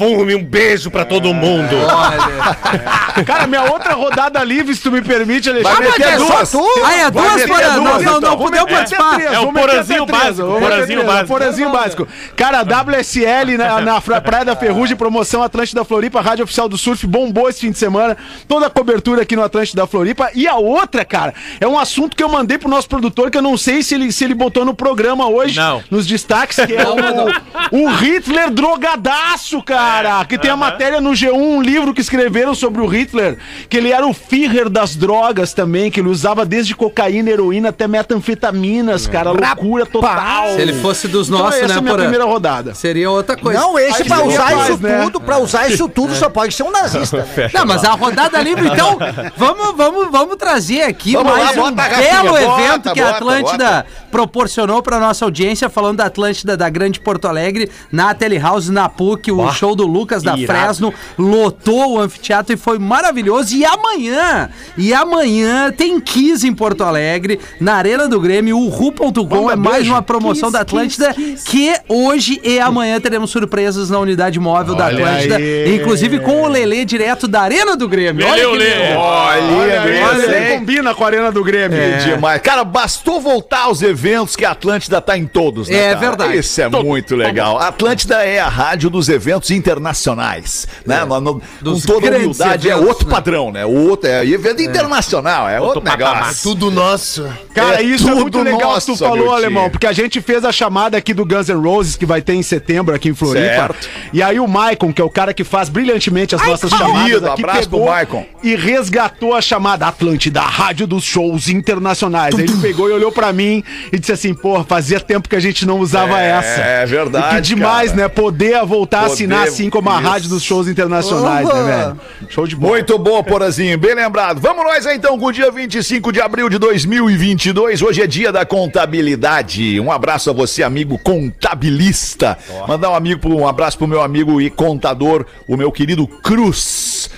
lança-perfume, 0.00 0.34
um 0.34 0.44
beijo 0.44 0.90
pra 0.90 1.04
todo 1.04 1.32
mundo. 1.34 1.76
Olha. 1.76 3.24
Cara, 3.24 3.46
minha 3.46 3.64
outra 3.64 3.94
rodada 3.94 4.42
livre, 4.42 4.74
se 4.74 4.82
tu 4.82 4.90
me 4.90 5.02
permite, 5.02 5.50
Vai 5.50 5.72
Alexandre. 5.74 6.16
duas. 6.16 6.54
Ah, 6.84 6.94
é 6.96 7.10
duas 7.10 7.34
meter 7.34 7.48
para. 7.48 7.68
duas, 7.70 7.74
Não, 7.76 7.84
não, 7.84 8.00
então. 8.00 8.20
não 8.20 8.36
Vou 8.38 8.50
meter 8.50 8.66
participar. 8.66 9.14
três, 9.14 9.32
É 9.32 9.38
o 9.40 9.52
porazinho 9.52 10.06
básico, 10.06 10.46
porazinho 10.60 11.04
básico. 11.04 11.26
Porazinho 11.28 11.70
básico. 11.70 12.08
Cara, 12.36 12.62
WSL 12.62 13.56
na, 13.58 13.80
na 13.82 14.00
Praia 14.00 14.44
da 14.44 14.56
Ferrugem, 14.56 14.96
promoção 14.96 15.42
Atlântida 15.42 15.84
Floripa, 15.84 16.20
Rádio 16.20 16.44
Oficial 16.44 16.68
do 16.68 16.78
Surf, 16.78 17.06
bombou 17.06 17.48
esse 17.48 17.60
fim 17.60 17.70
de 17.70 17.78
semana. 17.78 18.16
Toda 18.48 18.66
a 18.66 18.70
cobertura 18.70 19.22
aqui 19.22 19.36
no 19.36 19.42
Atlântida 19.42 19.86
Floripa. 19.86 20.30
E 20.34 20.46
a 20.46 20.56
outra, 20.56 21.04
cara, 21.04 21.34
é 21.60 21.66
um 21.66 21.78
assunto 21.78 22.16
que 22.16 22.22
eu 22.22 22.28
mandei 22.28 22.58
pro 22.58 22.68
nosso 22.68 22.88
produtor, 22.88 23.30
que 23.30 23.38
eu 23.38 23.42
não 23.42 23.56
sei 23.56 23.82
se 23.82 23.94
ele, 23.94 24.12
se 24.12 24.24
ele 24.24 24.34
botou 24.34 24.64
no 24.64 24.74
programa 24.74 25.28
hoje, 25.28 25.58
Não. 25.58 25.82
nos 25.90 26.06
destaques, 26.06 26.56
que 26.64 26.74
é 26.74 26.86
o, 26.86 27.84
o 27.84 27.88
Hitler 27.96 28.50
drogadaço, 28.50 29.62
cara. 29.62 29.79
Que 30.28 30.38
tem 30.38 30.50
a 30.50 30.56
matéria 30.56 31.00
no 31.00 31.10
G1, 31.10 31.32
um 31.32 31.62
livro 31.62 31.92
que 31.94 32.00
escreveram 32.00 32.54
sobre 32.54 32.80
o 32.80 32.86
Hitler, 32.86 33.36
que 33.68 33.76
ele 33.76 33.90
era 33.92 34.06
o 34.06 34.12
Führer 34.12 34.68
das 34.68 34.96
drogas 34.96 35.52
também, 35.52 35.90
que 35.90 36.00
ele 36.00 36.08
usava 36.08 36.44
desde 36.44 36.74
cocaína, 36.74 37.30
heroína 37.30 37.70
até 37.70 37.86
metanfetaminas, 37.88 39.06
cara. 39.06 39.30
Loucura 39.30 39.86
total. 39.86 40.54
Se 40.54 40.60
ele 40.60 40.74
fosse 40.74 41.08
dos 41.08 41.28
Então, 41.28 41.40
nossos, 41.40 41.56
essa 41.60 41.68
né, 41.68 41.74
é 41.74 41.78
a 41.78 41.82
minha 41.82 41.94
primeira 41.94 42.24
rodada. 42.24 42.74
Seria 42.74 43.10
outra 43.10 43.36
coisa. 43.36 43.60
Não, 43.60 43.78
esse 43.78 44.02
Aí 44.02 44.08
pra 44.08 44.24
usar 44.24 44.52
isso 44.54 44.82
né? 44.82 45.02
tudo, 45.04 45.20
pra 45.20 45.38
usar 45.38 45.70
isso 45.70 45.88
tudo, 45.90 46.14
só 46.14 46.28
pode 46.28 46.54
ser 46.54 46.62
um 46.62 46.70
nazista. 46.70 47.18
né? 47.36 47.50
Não, 47.52 47.66
mas 47.66 47.84
a 47.84 47.92
rodada 47.92 48.40
livre, 48.40 48.66
então, 48.68 48.98
vamos, 49.36 49.76
vamos, 49.76 50.10
vamos 50.10 50.36
trazer 50.36 50.82
aqui 50.82 51.12
Vamos 51.12 51.32
mais 51.32 51.56
lá, 51.56 51.64
um 51.64 51.72
bota 51.72 51.96
belo 51.96 52.28
bota, 52.28 52.42
evento 52.42 52.92
que 52.92 53.00
a 53.00 53.04
bota, 53.04 53.16
Atlântida 53.16 53.86
proporcionou 54.10 54.82
para 54.82 54.98
nossa 54.98 55.24
audiência, 55.24 55.68
falando 55.68 55.98
da 55.98 56.06
Atlântida 56.06 56.56
da 56.56 56.68
Grande 56.68 57.00
Porto 57.00 57.26
Alegre, 57.26 57.70
na 57.90 58.14
Telehouse, 58.14 58.70
na 58.70 58.88
PUC, 58.88 59.30
o 59.32 59.52
show 59.52 59.69
do 59.74 59.86
Lucas 59.86 60.22
da 60.22 60.36
Fresno, 60.36 60.92
lotou 61.18 61.94
o 61.94 62.00
anfiteatro 62.00 62.54
e 62.54 62.56
foi 62.56 62.78
maravilhoso. 62.78 63.54
E 63.54 63.64
amanhã, 63.64 64.50
e 64.76 64.92
amanhã 64.92 65.70
tem 65.70 66.00
Kiss 66.00 66.46
em 66.46 66.54
Porto 66.54 66.84
Alegre, 66.84 67.40
na 67.60 67.74
Arena 67.74 68.08
do 68.08 68.20
Grêmio, 68.20 68.58
o 68.58 68.68
Ru.com 68.68 69.50
é 69.50 69.56
mais 69.56 69.86
uma 69.88 70.02
promoção 70.02 70.50
da 70.50 70.60
Atlântida, 70.60 71.14
que 71.46 71.74
hoje 71.88 72.40
e 72.42 72.58
amanhã 72.58 73.00
teremos 73.00 73.30
surpresas 73.30 73.90
na 73.90 73.98
unidade 73.98 74.38
móvel 74.38 74.74
da 74.74 74.86
Olha 74.86 75.06
Atlântida, 75.06 75.36
aí. 75.36 75.76
inclusive 75.76 76.20
com 76.20 76.42
o 76.42 76.48
Lelê 76.48 76.84
direto 76.84 77.26
da 77.28 77.42
Arena 77.42 77.76
do 77.76 77.88
Grêmio. 77.88 78.24
Lelê, 78.24 78.40
que 78.40 78.46
Lelê. 78.46 78.64
legal. 78.64 79.00
Olha, 79.00 79.82
olha, 80.08 80.58
combina 80.58 80.94
com 80.94 81.04
a 81.04 81.06
Arena 81.06 81.32
do 81.32 81.42
Grêmio. 81.44 81.78
Demais. 82.04 82.40
Cara, 82.42 82.64
bastou 82.64 83.20
voltar 83.20 83.64
aos 83.64 83.82
eventos 83.82 84.36
que 84.36 84.44
a 84.44 84.52
Atlântida 84.52 85.00
tá 85.00 85.16
em 85.16 85.26
todos, 85.26 85.68
né? 85.68 85.76
É 85.76 85.94
cara? 85.94 85.98
verdade. 85.98 86.38
Isso 86.38 86.60
é 86.60 86.68
muito 86.68 87.14
legal. 87.16 87.58
A 87.58 87.68
Atlântida 87.68 88.24
é 88.24 88.38
a 88.38 88.48
rádio 88.48 88.90
dos 88.90 89.08
eventos 89.08 89.50
internacionais, 89.60 90.66
né? 90.86 91.04
No- 91.04 91.20
no- 91.20 91.34
com 91.62 91.80
toda 91.80 92.16
humildade, 92.16 92.68
é 92.68 92.72
eventos, 92.72 92.88
outro 92.88 93.06
né? 93.08 93.14
padrão, 93.14 93.52
né? 93.52 93.64
O 93.64 93.88
outro 93.88 94.08
é 94.08 94.26
evento 94.26 94.62
internacional, 94.62 95.48
é 95.48 95.60
outro, 95.60 95.82
negócio. 95.82 96.42
Tudo 96.42 96.70
nosso. 96.70 97.26
Cara, 97.54 97.80
É 97.80 97.82
isso 97.82 98.08
é 98.08 98.14
muito 98.14 98.38
legal 98.42 98.58
que 98.58 98.64
tu 98.84 98.90
nosso, 98.90 98.96
falou, 98.96 99.32
alemão, 99.34 99.70
porque 99.70 99.86
a 99.86 99.92
gente 99.92 100.20
fez 100.20 100.44
a 100.44 100.52
chamada 100.52 100.96
aqui 100.96 101.12
do 101.14 101.24
Guns 101.24 101.48
N' 101.48 101.60
Roses, 101.62 101.96
que 101.96 102.06
vai 102.06 102.20
ter 102.22 102.34
em 102.34 102.42
setembro 102.42 102.94
aqui 102.94 103.08
em 103.08 103.14
Floripa. 103.14 103.40
Certo. 103.46 103.88
E 104.12 104.22
aí 104.22 104.38
o 104.40 104.46
Maicon, 104.48 104.92
que 104.92 105.00
é 105.00 105.04
o 105.04 105.10
cara 105.10 105.32
que 105.34 105.44
faz 105.44 105.68
brilhantemente 105.68 106.34
as 106.34 106.46
nossas 106.46 106.70
querido, 106.72 106.88
chamadas 106.90 107.24
aqui, 107.24 107.42
abraço 107.42 107.68
pro 107.68 107.84
Maicon. 107.86 108.26
e 108.42 108.54
resgatou 108.54 109.34
a 109.34 109.40
chamada 109.40 109.86
Atlântida, 109.86 110.40
a 110.40 110.48
rádio 110.48 110.86
dos 110.86 111.04
shows 111.04 111.48
internacionais. 111.48 112.34
Aí 112.34 112.44
ele 112.44 112.56
pegou 112.60 112.88
e 112.88 112.92
olhou 112.92 113.12
pra 113.12 113.32
mim 113.32 113.62
e 113.92 113.98
disse 113.98 114.12
assim, 114.12 114.34
pô, 114.34 114.62
fazia 114.64 115.00
tempo 115.00 115.28
que 115.28 115.36
a 115.36 115.40
gente 115.40 115.66
não 115.66 115.78
usava 115.78 116.20
É, 116.20 116.30
essa. 116.30 116.60
é 116.60 116.86
verdade, 116.86 117.36
E 117.36 117.36
que 117.36 117.40
demais, 117.42 117.90
cara. 117.90 118.02
né? 118.02 118.08
Poder 118.08 118.64
voltar 118.64 119.00
a 119.00 119.06
assinar 119.06 119.40
Poder- 119.40 119.49
assim 119.50 119.70
como 119.70 119.90
a 119.90 120.00
isso. 120.00 120.02
rádio 120.02 120.28
dos 120.28 120.42
shows 120.42 120.68
internacionais, 120.68 121.46
né, 121.46 121.62
velho? 121.62 122.00
Show 122.28 122.46
de 122.46 122.56
bola. 122.56 122.72
Muito 122.72 122.98
bom, 122.98 123.22
Porazinho, 123.22 123.78
bem 123.78 123.94
lembrado. 123.94 124.40
Vamos 124.40 124.64
nós 124.64 124.86
então 124.86 125.18
com 125.18 125.26
o 125.26 125.32
dia 125.32 125.50
25 125.50 126.12
de 126.12 126.20
abril 126.20 126.48
de 126.48 126.58
2022. 126.58 127.82
Hoje 127.82 128.02
é 128.02 128.06
dia 128.06 128.32
da 128.32 128.44
contabilidade. 128.44 129.78
Um 129.80 129.90
abraço 129.92 130.30
a 130.30 130.32
você, 130.32 130.62
amigo 130.62 130.98
contabilista. 130.98 132.38
Mandar 132.66 132.90
um, 132.90 132.94
amigo, 132.94 133.28
um 133.28 133.46
abraço 133.46 133.76
pro 133.78 133.86
meu 133.86 134.00
amigo 134.00 134.40
e 134.40 134.50
contador, 134.50 135.26
o 135.46 135.56
meu 135.56 135.70
querido 135.70 136.06
Cruz. 136.06 137.10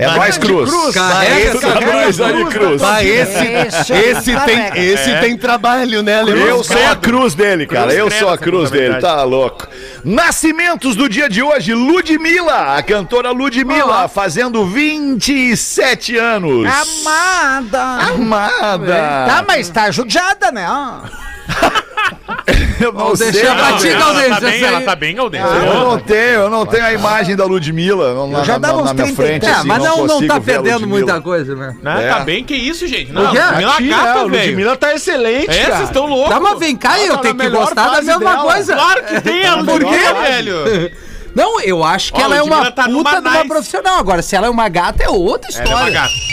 É 0.00 0.06
nóis, 0.16 0.38
Cruz. 0.38 0.70
Carrega 0.94 1.36
Esse 1.36 1.56
essa 1.58 2.32
Cruz 2.32 2.52
Cruz. 2.52 2.82
Esse, 3.02 3.46
Esse 3.46 3.92
esse, 3.92 4.32
é 4.32 4.40
tem, 4.40 4.84
esse 4.84 5.20
tem 5.20 5.36
trabalho, 5.36 6.02
né, 6.02 6.20
Alemão? 6.20 6.46
Eu 6.46 6.64
sou 6.64 6.86
a 6.86 6.96
cruz 6.96 7.34
dele, 7.34 7.66
cara. 7.66 7.94
Cruz 7.94 7.98
Eu 7.98 8.10
sou 8.10 8.28
a 8.30 8.38
cruz 8.38 8.70
dele, 8.70 8.98
tá 8.98 9.22
louco. 9.22 9.68
Nascimentos 10.02 10.96
do 10.96 11.08
dia 11.08 11.28
de 11.28 11.42
hoje, 11.42 11.74
Ludmilla, 11.74 12.76
a 12.76 12.82
cantora 12.82 13.30
Ludmilla, 13.30 14.08
fazendo 14.08 14.64
27 14.64 16.16
anos. 16.16 16.66
Amada. 16.66 17.82
Amada. 17.82 18.94
Tá, 19.26 19.44
mas 19.46 19.68
tá 19.68 19.90
judiada, 19.90 20.50
né? 20.50 20.66
Eu 22.80 22.92
não 22.94 23.14
sei. 23.14 23.30
pra 23.32 23.54
não. 23.72 23.76
ti, 23.78 23.88
Ela 23.88 23.98
Galdêncio. 24.00 24.30
tá 24.34 24.40
bem, 24.40 24.62
ela 24.64 24.80
tá 24.80 24.96
bem, 24.96 25.14
Galdêncio. 25.14 25.46
Eu 25.48 25.74
não 25.84 25.98
tenho, 25.98 26.20
eu 26.40 26.50
não 26.50 26.64
tenho 26.66 26.84
a 26.84 26.92
imagem 26.94 27.36
da 27.36 27.44
Ludmilla 27.44 28.14
não- 28.14 28.28
na, 28.28 28.42
já 28.42 28.54
na- 28.54 28.58
dava 28.58 28.76
na 28.78 28.82
uns 28.84 28.92
minha 28.92 29.04
30 29.06 29.22
frente. 29.22 29.46
É, 29.46 29.50
assim, 29.50 29.68
mas 29.68 29.82
não, 29.82 30.06
não 30.06 30.26
tá 30.26 30.36
a 30.36 30.40
perdendo 30.40 30.86
muita 30.86 31.20
coisa, 31.20 31.54
né? 31.54 31.76
Né? 31.82 32.06
É. 32.06 32.08
Tá 32.08 32.20
bem, 32.20 32.42
que 32.42 32.54
isso, 32.54 32.86
gente? 32.86 33.12
Não, 33.12 33.26
O 33.26 33.30
quê? 33.32 33.38
Ludmilla 33.38 33.76
Tira, 33.76 33.96
gata, 33.96 34.28
velho. 34.28 34.46
Ludmilla 34.46 34.76
tá 34.76 34.94
excelente, 34.94 35.50
É, 35.50 35.62
cara. 35.64 35.76
vocês 35.76 35.88
estão 35.88 36.06
loucos. 36.06 36.30
Tá, 36.30 36.40
mas 36.40 36.58
vem 36.58 36.74
cá, 36.76 36.98
eu 36.98 37.04
Ela 37.06 37.16
tá 37.16 37.22
tenho 37.22 37.34
na 37.34 37.44
que 37.44 37.50
gostar 37.50 37.88
da 37.90 38.02
mesma 38.02 38.18
dela. 38.18 38.42
coisa. 38.42 38.74
Claro 38.74 39.02
que 39.04 39.20
tem, 39.20 39.42
ela 39.42 39.64
Por 39.64 39.80
por 39.82 39.90
quê? 39.90 39.98
velho? 40.22 40.90
Não, 41.34 41.60
eu 41.60 41.84
acho 41.84 42.12
que 42.12 42.20
Ó, 42.20 42.24
ela 42.24 42.36
é 42.36 42.42
uma 42.42 42.70
tá 42.72 42.84
puta 42.88 43.20
de 43.20 43.28
uma 43.28 43.30
nice. 43.36 43.46
profissional. 43.48 43.98
Agora, 44.00 44.20
se 44.20 44.34
ela 44.34 44.46
é 44.48 44.50
uma 44.50 44.68
gata, 44.68 45.04
é 45.04 45.08
outra 45.08 45.48
Ela 45.54 45.70
é 45.70 45.74
uma 45.74 45.90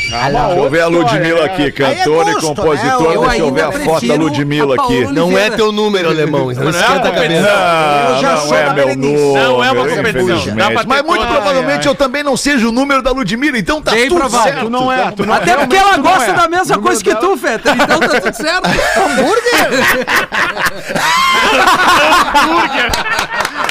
gata. 0.10 0.32
Deixa 0.32 0.60
eu 0.60 0.70
ver 0.70 0.82
a 0.82 0.88
Ludmilla 0.88 1.46
aqui, 1.46 1.72
cantora 1.72 2.30
é 2.30 2.32
e 2.32 2.34
gosto, 2.34 2.48
compositora. 2.56 3.20
né? 3.20 3.28
Deixa 3.28 3.38
eu 3.44 3.54
ver 3.54 3.64
a 3.64 3.72
foto 3.72 4.08
da 4.08 4.16
Ludmilla 4.16 4.76
aqui. 4.76 5.06
Não 5.12 5.38
é 5.38 5.50
teu 5.50 5.72
número, 5.72 6.10
alemão. 6.10 6.52
Não 6.52 6.54
Não 6.54 6.68
é 6.68 6.70
esquenta 6.70 7.10
a 7.10 7.12
cabeça. 7.12 7.42
Não, 7.42 8.16
Eu 8.16 8.22
já 8.22 8.32
não 8.32 8.42
sou 8.42 8.58
é 8.58 8.66
da 8.66 8.74
meu 8.74 8.88
número. 8.96 9.34
Não 9.34 9.64
é 9.64 9.72
uma 9.72 9.88
competição. 9.88 10.56
Mas 10.86 11.02
muito 11.04 11.28
provavelmente 11.28 11.88
eu 11.88 11.96
também 11.96 12.24
não 12.24 12.38
seja 12.38 12.68
o 12.68 12.72
número 12.72 13.02
da 13.02 13.12
Ludmilla, 13.12 13.58
então 13.58 13.82
tá 13.82 13.92
Bem 13.92 14.08
tudo 14.08 14.20
provável. 14.20 14.54
certo. 14.54 14.66
Tu 14.66 14.70
não 14.70 14.92
é, 14.92 15.12
tu 15.12 15.26
não 15.26 15.34
Até 15.34 15.56
porque 15.56 15.76
ela 15.76 15.98
gosta 15.98 16.32
é. 16.32 16.34
da 16.34 16.48
mesma 16.48 16.78
O 16.78 16.82
coisa 16.82 17.04
que 17.04 17.16
tu, 17.16 17.38
Feta. 17.38 17.72
Então 17.72 18.00
tá 18.00 18.22
tudo 18.22 18.36
certo. 18.36 18.68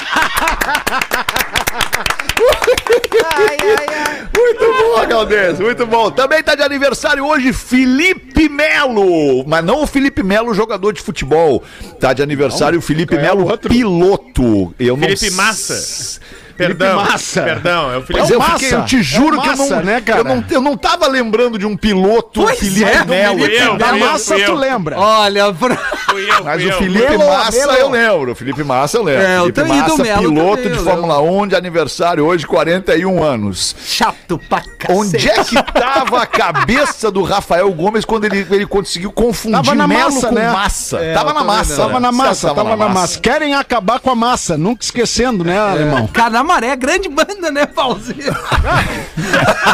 Ai, 3.25 3.57
ai, 3.61 3.87
ai. 3.89 4.29
Muito 4.37 4.65
bom, 4.83 5.07
Galdês, 5.09 5.59
muito 5.59 5.87
bom. 5.87 6.11
Também 6.11 6.43
tá 6.43 6.55
de 6.55 6.63
aniversário 6.63 7.25
hoje 7.27 7.53
Felipe 7.53 8.49
Melo, 8.49 9.45
mas 9.47 9.65
não 9.65 9.83
o 9.83 9.87
Felipe 9.87 10.23
Melo, 10.23 10.55
jogador 10.55 10.93
de 10.93 11.01
futebol. 11.01 11.63
Tá 12.01 12.13
de 12.13 12.23
aniversário 12.23 12.79
o 12.79 12.83
Felipe 12.83 13.15
é 13.17 13.21
Melo, 13.23 13.57
piloto. 13.59 14.75
Eu 14.79 14.97
não 14.97 15.05
Felipe 15.09 15.27
s- 15.27 15.35
Massa. 15.35 16.21
Perdão. 16.57 16.97
Massa. 16.97 17.43
Perdão, 17.43 17.93
é 17.93 17.99
o 17.99 18.03
Felipe 18.03 18.21
Mas 18.21 18.31
É 18.31 18.35
eu, 18.35 18.39
o 18.39 18.43
fiquei, 18.43 18.69
eu 18.73 18.79
Massa. 18.79 18.89
te 18.89 19.03
juro 19.03 19.37
É 19.37 19.39
o 19.39 19.43
que 19.43 19.49
eu 19.49 19.57
Massa, 19.57 19.77
não, 19.77 19.83
né, 19.83 20.01
cara? 20.01 20.19
eu 20.21 20.25
não. 20.25 20.45
Eu 20.51 20.61
não 20.61 20.77
tava 20.77 21.07
lembrando 21.07 21.59
de 21.59 21.67
um 21.67 21.77
piloto 21.77 22.43
Pois 22.43 22.59
Felipe 22.59 22.85
é, 22.85 23.05
Melo. 23.05 23.45
Eu, 23.47 23.77
Da 23.77 23.89
eu, 23.91 23.99
massa 23.99 24.35
tu 24.35 24.41
eu. 24.41 24.55
lembra. 24.55 24.99
Olha, 24.99 25.55
Fui 25.55 26.31
eu, 26.31 26.45
Mas 26.45 26.63
o 26.63 26.69
eu. 26.69 26.79
Felipe 26.79 27.11
Melo, 27.19 27.29
Massa 27.29 27.59
Melo. 27.59 27.73
eu 27.73 27.91
lembro. 27.91 28.33
O 28.33 28.35
Felipe 28.35 28.65
Massa 28.65 28.97
eu 28.99 29.03
lembro. 29.03 29.23
É, 29.23 29.39
eu 29.39 29.43
Felipe 29.45 29.63
Massa, 29.65 30.03
Melo 30.03 30.19
piloto 30.23 30.57
também, 30.57 30.73
de 30.73 30.79
eu 30.79 30.85
Fórmula 30.85 31.21
1 31.21 31.47
de 31.49 31.57
aniversário 31.57 32.25
hoje, 32.25 32.47
41 32.47 33.23
anos. 33.23 33.77
chato 33.85 34.39
pra 34.49 34.61
cacete. 34.61 34.93
Onde 34.93 35.29
é 35.29 35.45
que 35.45 35.63
tava 35.73 36.23
a 36.23 36.27
cabeça 36.27 37.11
do 37.11 37.23
Rafael 37.23 37.71
Gomes 37.73 38.05
quando 38.05 38.25
ele, 38.25 38.47
ele 38.51 38.67
conseguiu 38.67 39.13
confundir 39.13 39.57
Tava 39.63 39.75
na 39.75 39.87
Melo 39.87 40.15
massa, 40.15 40.29
com 40.29 40.35
né? 40.35 40.51
massa? 40.51 40.99
É, 40.99 41.15
tava 41.15 41.31
eu 41.31 41.35
na 41.35 41.45
massa. 41.45 41.63
vendo, 41.65 41.77
né? 41.79 41.87
Tava 41.87 42.01
na 42.01 42.13
massa, 42.13 42.49
Tava 42.49 42.65
tava 42.65 42.77
na 42.77 42.89
massa. 42.89 43.21
Querem 43.21 43.55
acabar 43.55 44.01
com 44.01 44.11
a 44.11 44.15
massa, 44.15 44.57
nunca 44.57 44.85
esquecendo, 44.85 45.45
né, 45.45 45.59
alemão? 45.59 46.07
Canamaré 46.07 46.46
é 46.55 46.77
grande 46.77 47.09
banda, 47.09 47.51
né, 47.51 47.67
Paulinho? 47.67 48.35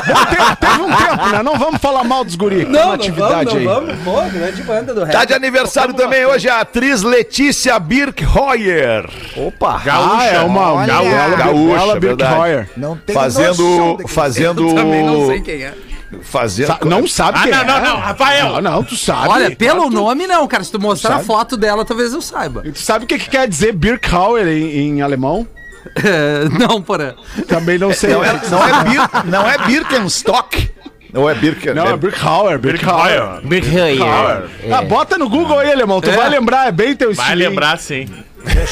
Bom, 0.07 0.25
te- 0.27 0.57
teve 0.61 0.83
um 0.83 0.97
tempo, 0.97 1.29
né? 1.31 1.43
Não 1.43 1.59
vamos 1.59 1.81
falar 1.81 2.05
mal 2.05 2.25
dos 2.25 2.35
guri. 2.35 2.65
Não, 2.65 2.89
na 2.89 2.95
atividade 2.95 3.57
aí. 3.57 3.65
Pô, 4.05 4.21
grande 4.33 4.63
banda 4.63 4.95
do 4.95 5.07
Tá 5.07 5.25
de 5.25 5.35
aniversário 5.35 5.95
também 5.95 6.25
hoje 6.27 6.49
a 6.49 6.61
atriz 6.61 7.03
Letícia 7.03 7.79
Birkhoyer. 7.79 9.09
Opa, 9.37 9.79
Gaúcha. 9.85 10.17
Ah, 10.19 10.27
é 10.27 10.41
uma 10.41 10.73
Olha. 10.75 11.37
Gaúcha. 11.37 12.01
Birkheuer. 12.01 12.69
Não 12.77 12.97
tem 12.97 13.15
Fazendo. 13.15 13.97
do 13.97 14.05
que- 14.05 14.09
Fazendo. 14.13 14.75
Também 14.75 15.05
não 15.05 15.27
sei 15.27 15.41
quem 15.41 15.63
é. 15.63 15.75
Fazendo. 16.23 16.67
Sa- 16.67 16.79
Não 16.85 17.07
sabe 17.07 17.39
Ah, 17.39 17.43
quem 17.43 17.53
não, 17.53 17.61
é. 17.61 17.65
não, 17.65 17.81
não, 17.81 17.97
Rafael. 17.97 18.49
Não, 18.53 18.61
não, 18.61 18.85
tu 18.85 18.95
sabe. 18.97 19.29
Olha, 19.29 19.57
pelo 19.57 19.77
Claro, 19.77 19.91
tu- 19.91 19.97
nome 19.97 20.27
não, 20.27 20.47
cara. 20.47 20.63
Se 20.63 20.71
tu 20.71 20.79
mostrar 20.79 21.13
a 21.13 21.15
Sabe? 21.15 21.27
foto 21.27 21.57
dela, 21.57 21.87
talvez 21.87 22.13
eu 22.13 22.21
saiba. 22.21 22.61
Tu 22.63 22.79
sabe 22.79 23.07
o 23.07 23.09
que, 23.09 23.19
que 23.19 23.31
quer 23.31 23.49
dizer 23.49 23.73
Birkhauer 23.73 24.47
em, 24.47 24.77
em 24.99 25.03
alemão? 25.03 25.47
Não, 26.59 26.81
porra. 26.83 27.15
Também 27.49 27.79
não 27.79 27.93
sei. 27.93 28.11
Não 28.13 28.25
é, 28.25 28.41
não 28.51 28.67
é, 28.67 28.85
Bir- 28.85 29.25
não 29.27 29.51
é 29.51 29.59
Birkenstock? 29.59 30.71
Não 31.13 31.29
é 31.29 31.35
Birken. 31.35 31.75
Não, 31.75 31.87
é 31.89 31.93
é 31.93 31.97
Birkhauer, 31.97 32.59
Birkhauer. 32.59 33.43
Birkheuer. 33.45 34.01
Ah, 34.73 34.81
bota 34.83 35.19
no 35.19 35.29
Google 35.29 35.59
aí, 35.59 35.71
alemão. 35.71 36.01
Tu 36.01 36.09
É. 36.11 36.17
vai 36.17 36.31
lembrar, 36.31 36.69
é 36.69 36.73
bem 36.73 36.97
teu 36.97 37.11
estilo. 37.11 37.27
Vai 37.27 37.37
lembrar 37.37 37.79
sim. 37.79 38.09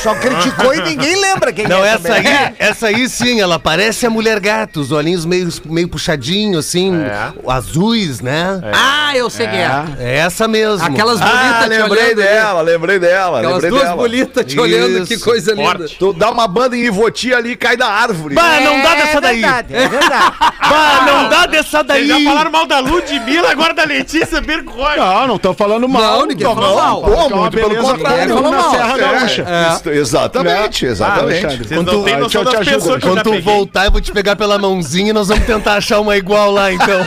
Só 0.03 0.15
criticou 0.15 0.75
e 0.75 0.81
ninguém 0.83 1.17
lembra 1.21 1.53
quem 1.53 1.67
Não, 1.67 1.85
é. 1.85 1.91
essa 1.91 2.09
também. 2.15 2.27
aí, 2.37 2.55
essa 2.59 2.87
aí 2.89 3.09
sim, 3.09 3.41
ela 3.41 3.59
parece 3.59 4.07
a 4.07 4.11
mulher 4.11 4.39
gato, 4.41 4.81
os 4.81 4.93
olhinhos 4.93 5.25
meio, 5.25 5.49
meio 5.67 5.89
puxadinhos, 5.89 6.67
assim, 6.67 6.95
É. 7.03 7.33
azuis, 7.51 8.21
né? 8.21 8.61
Ah, 8.73 9.17
eu 9.17 9.29
sei 9.31 9.47
quem 9.47 9.61
é. 9.61 9.85
É 9.99 10.17
essa 10.19 10.47
mesmo. 10.49 10.85
Aquelas 10.87 11.19
bonitas 11.21 11.41
Ah, 11.41 11.63
te 11.65 11.69
lembrei 11.69 12.05
olhando. 12.05 12.21
ali. 12.21 12.29
dela, 12.29 12.61
lembrei 12.63 12.99
dela. 12.99 13.39
Aquelas 13.39 13.55
lembrei 13.57 13.71
duas 13.71 13.83
dela. 13.85 13.97
bonitas 13.97 14.45
te 14.47 14.59
olhando, 14.61 15.07
que 15.07 15.15
Isso, 15.15 15.25
coisa 15.25 15.53
linda. 15.53 15.79
forte. 15.79 15.97
Tu 15.99 16.13
dá 16.13 16.31
uma 16.31 16.47
banda 16.49 16.77
em 16.77 16.81
Ivoti 16.85 17.33
ali 17.35 17.53
e 17.53 17.57
cai 17.57 17.77
da 17.77 17.87
árvore. 17.89 18.35
Bah, 18.35 18.61
não 18.61 18.83
dá 18.83 18.95
dessa 18.95 19.19
É 19.19 19.21
daí. 19.21 19.41
verdade, 19.41 19.75
é 19.75 19.89
verdade. 19.89 20.35
Bah, 20.71 21.03
não 21.07 21.29
dá 21.29 21.47
dessa 21.47 21.83
daí. 21.83 22.07
Vocês 22.07 22.23
já 22.23 22.31
falaram 22.31 22.51
mal 22.53 22.67
da 22.67 22.79
Ludmilla, 22.81 23.51
agora 23.51 23.75
da 23.75 23.85
Letícia 23.85 24.41
Birkheuer. 24.41 24.97
Não, 24.99 25.27
não 25.27 25.39
tô 25.39 25.53
falando 25.53 25.89
mal. 25.89 26.21
Não, 26.21 26.27
ninguém 26.27 26.47
falou 26.47 26.63
falando 26.63 26.77
mal. 26.77 26.99
é 27.01 27.17
Pô, 27.17 27.27
uma 27.27 27.37
muito 27.41 27.57
pelo 27.57 27.69
beleza 27.71 27.89
contrário. 27.93 28.41
na 28.41 28.51
mal. 28.51 28.71
Serra 28.71 28.95
É, 28.95 28.99
Gaúcha. 29.01 29.43
Isso- 29.69 29.91
exatamente, 29.91 30.87
exatamente. 30.87 31.25
Alexandre. 31.45 31.57
Vocês 31.59 31.71
não 31.71 31.85
Quando 31.85 31.91
tu- 32.05 32.19
noção 32.19 32.43
eu 32.43 32.49
te 32.49 32.53
das 32.53 32.61
ajudo, 32.61 32.75
pessoas 32.83 33.03
Quando 33.03 33.23
tu 33.23 33.41
voltar, 33.43 33.85
eu 33.87 33.91
vou 33.91 34.01
te 34.01 34.13
pegar 34.13 34.37
pela 34.37 34.59
mãozinha 34.59 35.11
e 35.11 35.13
nós 35.13 35.29
vamos 35.29 35.45
tentar 35.45 35.75
achar 35.75 36.01
uma 36.01 36.17
igual 36.17 36.51
lá, 36.51 36.73
então. 36.73 37.07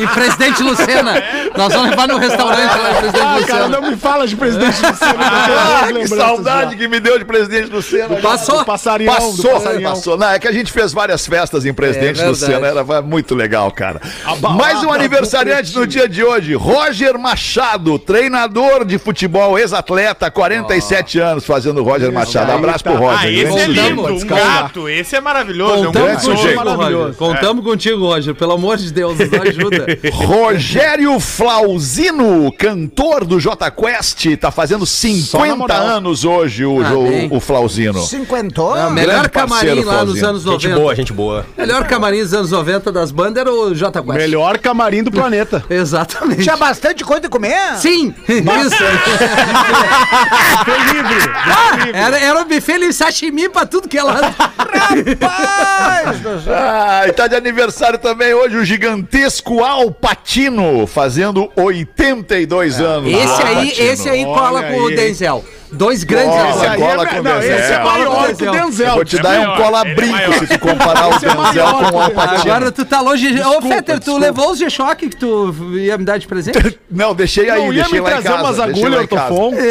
E 0.00 0.06
Presidente 0.08 0.62
Lucena. 0.62 1.22
Nós 1.56 1.72
vamos 1.72 1.90
levar 1.90 2.08
no 2.08 2.16
restaurante 2.18 2.78
lá, 2.78 2.94
Presidente 2.94 3.22
Ah, 3.22 3.46
cara, 3.46 3.64
Lucena. 3.66 3.68
não 3.80 3.90
me 3.90 3.96
fala 3.96 4.26
de 4.26 4.36
presidente 4.36 4.80
do 4.80 4.96
Senado. 4.96 5.52
Ah, 5.52 5.92
que 5.92 6.08
saudade 6.08 6.76
que 6.76 6.88
me 6.88 6.98
deu 7.00 7.18
de 7.18 7.24
presidente 7.24 7.70
Lucena. 7.70 8.16
Passou. 8.16 8.58
Do 8.60 8.64
passarião, 8.64 9.12
do 9.14 9.20
Passou, 9.20 9.50
passarião. 9.52 9.90
passou. 9.90 10.16
Não, 10.16 10.28
é 10.30 10.38
que 10.38 10.48
a 10.48 10.52
gente 10.52 10.72
fez 10.72 10.92
várias 10.92 11.26
festas 11.26 11.64
em 11.66 11.72
Presidente 11.74 12.20
É. 12.22 12.26
Luciano, 12.26 12.64
era 12.64 13.02
muito 13.02 13.34
legal, 13.34 13.70
cara. 13.70 14.00
balada 14.40 14.62
Mais 14.62 14.78
um 14.78 14.86
do 14.86 14.92
aniversariante 14.92 15.74
no 15.76 15.86
dia 15.86 16.08
de 16.08 16.24
hoje, 16.24 16.54
Roger 16.54 17.18
Machado, 17.18 17.98
treinador 17.98 18.84
de 18.84 18.98
futebol, 18.98 19.58
ex-atleta, 19.58 20.30
47 20.30 21.11
anos 21.20 21.44
fazendo 21.44 21.82
Roger 21.82 22.12
Machado. 22.12 22.50
aí 22.50 22.56
Abraço 22.58 22.84
tá. 22.84 22.90
pro 22.90 23.00
Roger. 23.00 23.18
Ah, 23.20 23.30
esse 23.30 23.58
é 23.58 23.66
lindo, 23.66 24.06
um 24.06 24.26
gato. 24.26 24.88
Esse 24.88 25.16
é 25.16 25.20
maravilhoso. 25.20 25.84
É 25.84 25.88
um 25.88 25.92
Contamos 25.92 26.08
grande 26.08 26.12
grande 26.12 26.26
contigo. 26.26 26.58
Roger. 26.58 26.76
Maravilhoso. 26.76 27.14
Contamos 27.18 27.64
contigo, 27.64 28.06
Roger. 28.06 28.34
Pelo 28.34 28.52
amor 28.52 28.76
de 28.76 28.92
Deus, 28.92 29.18
nos 29.18 29.32
ajuda. 29.32 29.86
Rogério 30.12 31.18
Flauzino, 31.20 32.52
cantor 32.58 33.24
do 33.24 33.40
J 33.40 33.70
Quest, 33.70 34.26
tá 34.40 34.50
fazendo 34.50 34.84
50 34.86 35.56
moral. 35.56 35.82
anos 35.82 36.24
hoje 36.24 36.64
o, 36.64 36.82
Ah, 36.84 36.92
o- 36.94 37.36
o 37.36 37.40
Flauzino. 37.40 38.00
Cinquentou? 38.02 38.76
É, 38.76 38.86
o 38.86 38.90
melhor 38.90 39.12
grande 39.14 39.28
camarim 39.30 39.66
parceiro, 39.68 39.86
lá 39.86 40.04
nos 40.04 40.22
anos 40.22 40.44
90. 40.44 40.94
gente 40.96 41.12
boa. 41.12 41.46
Melhor 41.56 41.84
camarim 41.86 42.20
dos 42.20 42.34
anos 42.34 42.50
90 42.50 42.92
das 42.92 43.10
bandas 43.10 43.40
era 43.40 43.52
o 43.52 43.74
J 43.74 44.02
Quest. 44.02 44.16
Melhor 44.16 44.58
camarim 44.58 45.02
do 45.02 45.10
planeta. 45.10 45.64
Exatamente. 45.70 46.42
Tinha 46.42 46.56
bastante 46.56 47.04
coisa 47.04 47.22
de 47.22 47.28
comer? 47.28 47.76
Sim, 47.76 48.14
isso. 48.28 48.82
Ah, 51.04 51.88
era, 51.92 52.18
era 52.18 52.40
um 52.40 52.44
buffet 52.44 52.78
de 52.78 52.92
sashimi 52.92 53.48
pra 53.48 53.66
tudo 53.66 53.88
que 53.88 53.98
ela. 53.98 54.12
Rapaz 54.12 56.20
do 56.20 56.42
céu. 56.42 56.54
Ah, 56.54 57.04
e 57.06 57.12
tá 57.12 57.26
de 57.26 57.34
aniversário 57.34 57.98
também 57.98 58.34
hoje 58.34 58.56
o 58.56 58.64
gigantesco 58.64 59.62
Alpatino, 59.62 60.86
fazendo 60.86 61.50
82 61.56 62.80
anos. 62.80 63.12
Esse 63.12 63.42
aí, 63.42 63.72
esse 63.78 64.08
aí 64.08 64.24
cola 64.24 64.60
Olha 64.60 64.72
com 64.72 64.80
o 64.80 64.88
aí. 64.88 64.96
Denzel. 64.96 65.44
Dois 65.72 66.04
grandes 66.04 66.36
atores. 66.36 66.56
Esse 66.56 66.66
aí 66.66 66.78
cola 66.80 67.02
é, 67.02 67.06
com 67.06 67.22
não, 67.22 67.40
Denzel. 67.40 67.58
esse 67.58 67.72
é 67.72 67.78
maior 67.84 68.34
que 68.34 68.42
o 68.42 68.46
Eu 68.46 68.52
Denzel. 68.52 68.94
vou 68.94 69.04
te 69.04 69.18
É 69.18 69.22
dar 69.22 69.40
um 69.40 69.56
cola-brinco 69.56 70.02
é 70.16 70.28
maior. 70.28 70.34
se 70.38 70.46
tu 70.46 70.58
comparar 70.58 71.08
o 71.08 71.14
Esse 71.16 71.26
é 71.26 71.28
Denzel 71.28 71.42
maior 71.66 71.90
com 71.90 71.96
o 71.96 72.00
Alpatino. 72.02 72.52
Agora 72.54 72.72
tu 72.72 72.84
tá 72.84 73.00
longe. 73.00 73.40
Ô, 73.40 73.62
Fetter, 73.62 74.00
tu 74.00 74.18
levou 74.18 74.50
os 74.52 74.58
G-Shock 74.58 75.08
que 75.08 75.16
tu 75.16 75.54
ia 75.74 75.96
me 75.98 76.04
dar 76.04 76.18
de 76.18 76.26
presente? 76.26 76.78
Não, 76.90 77.14
deixei 77.14 77.48
aí, 77.48 77.58
Não 77.60 77.72
ia 77.72 77.82
deixei 77.82 78.00
me 78.00 78.00
lá 78.00 78.10
em 78.10 78.12
trazer 78.22 78.28
casa. 78.28 78.42
umas 78.42 78.60
agulhas, 78.60 79.00
ortofon? 79.00 79.52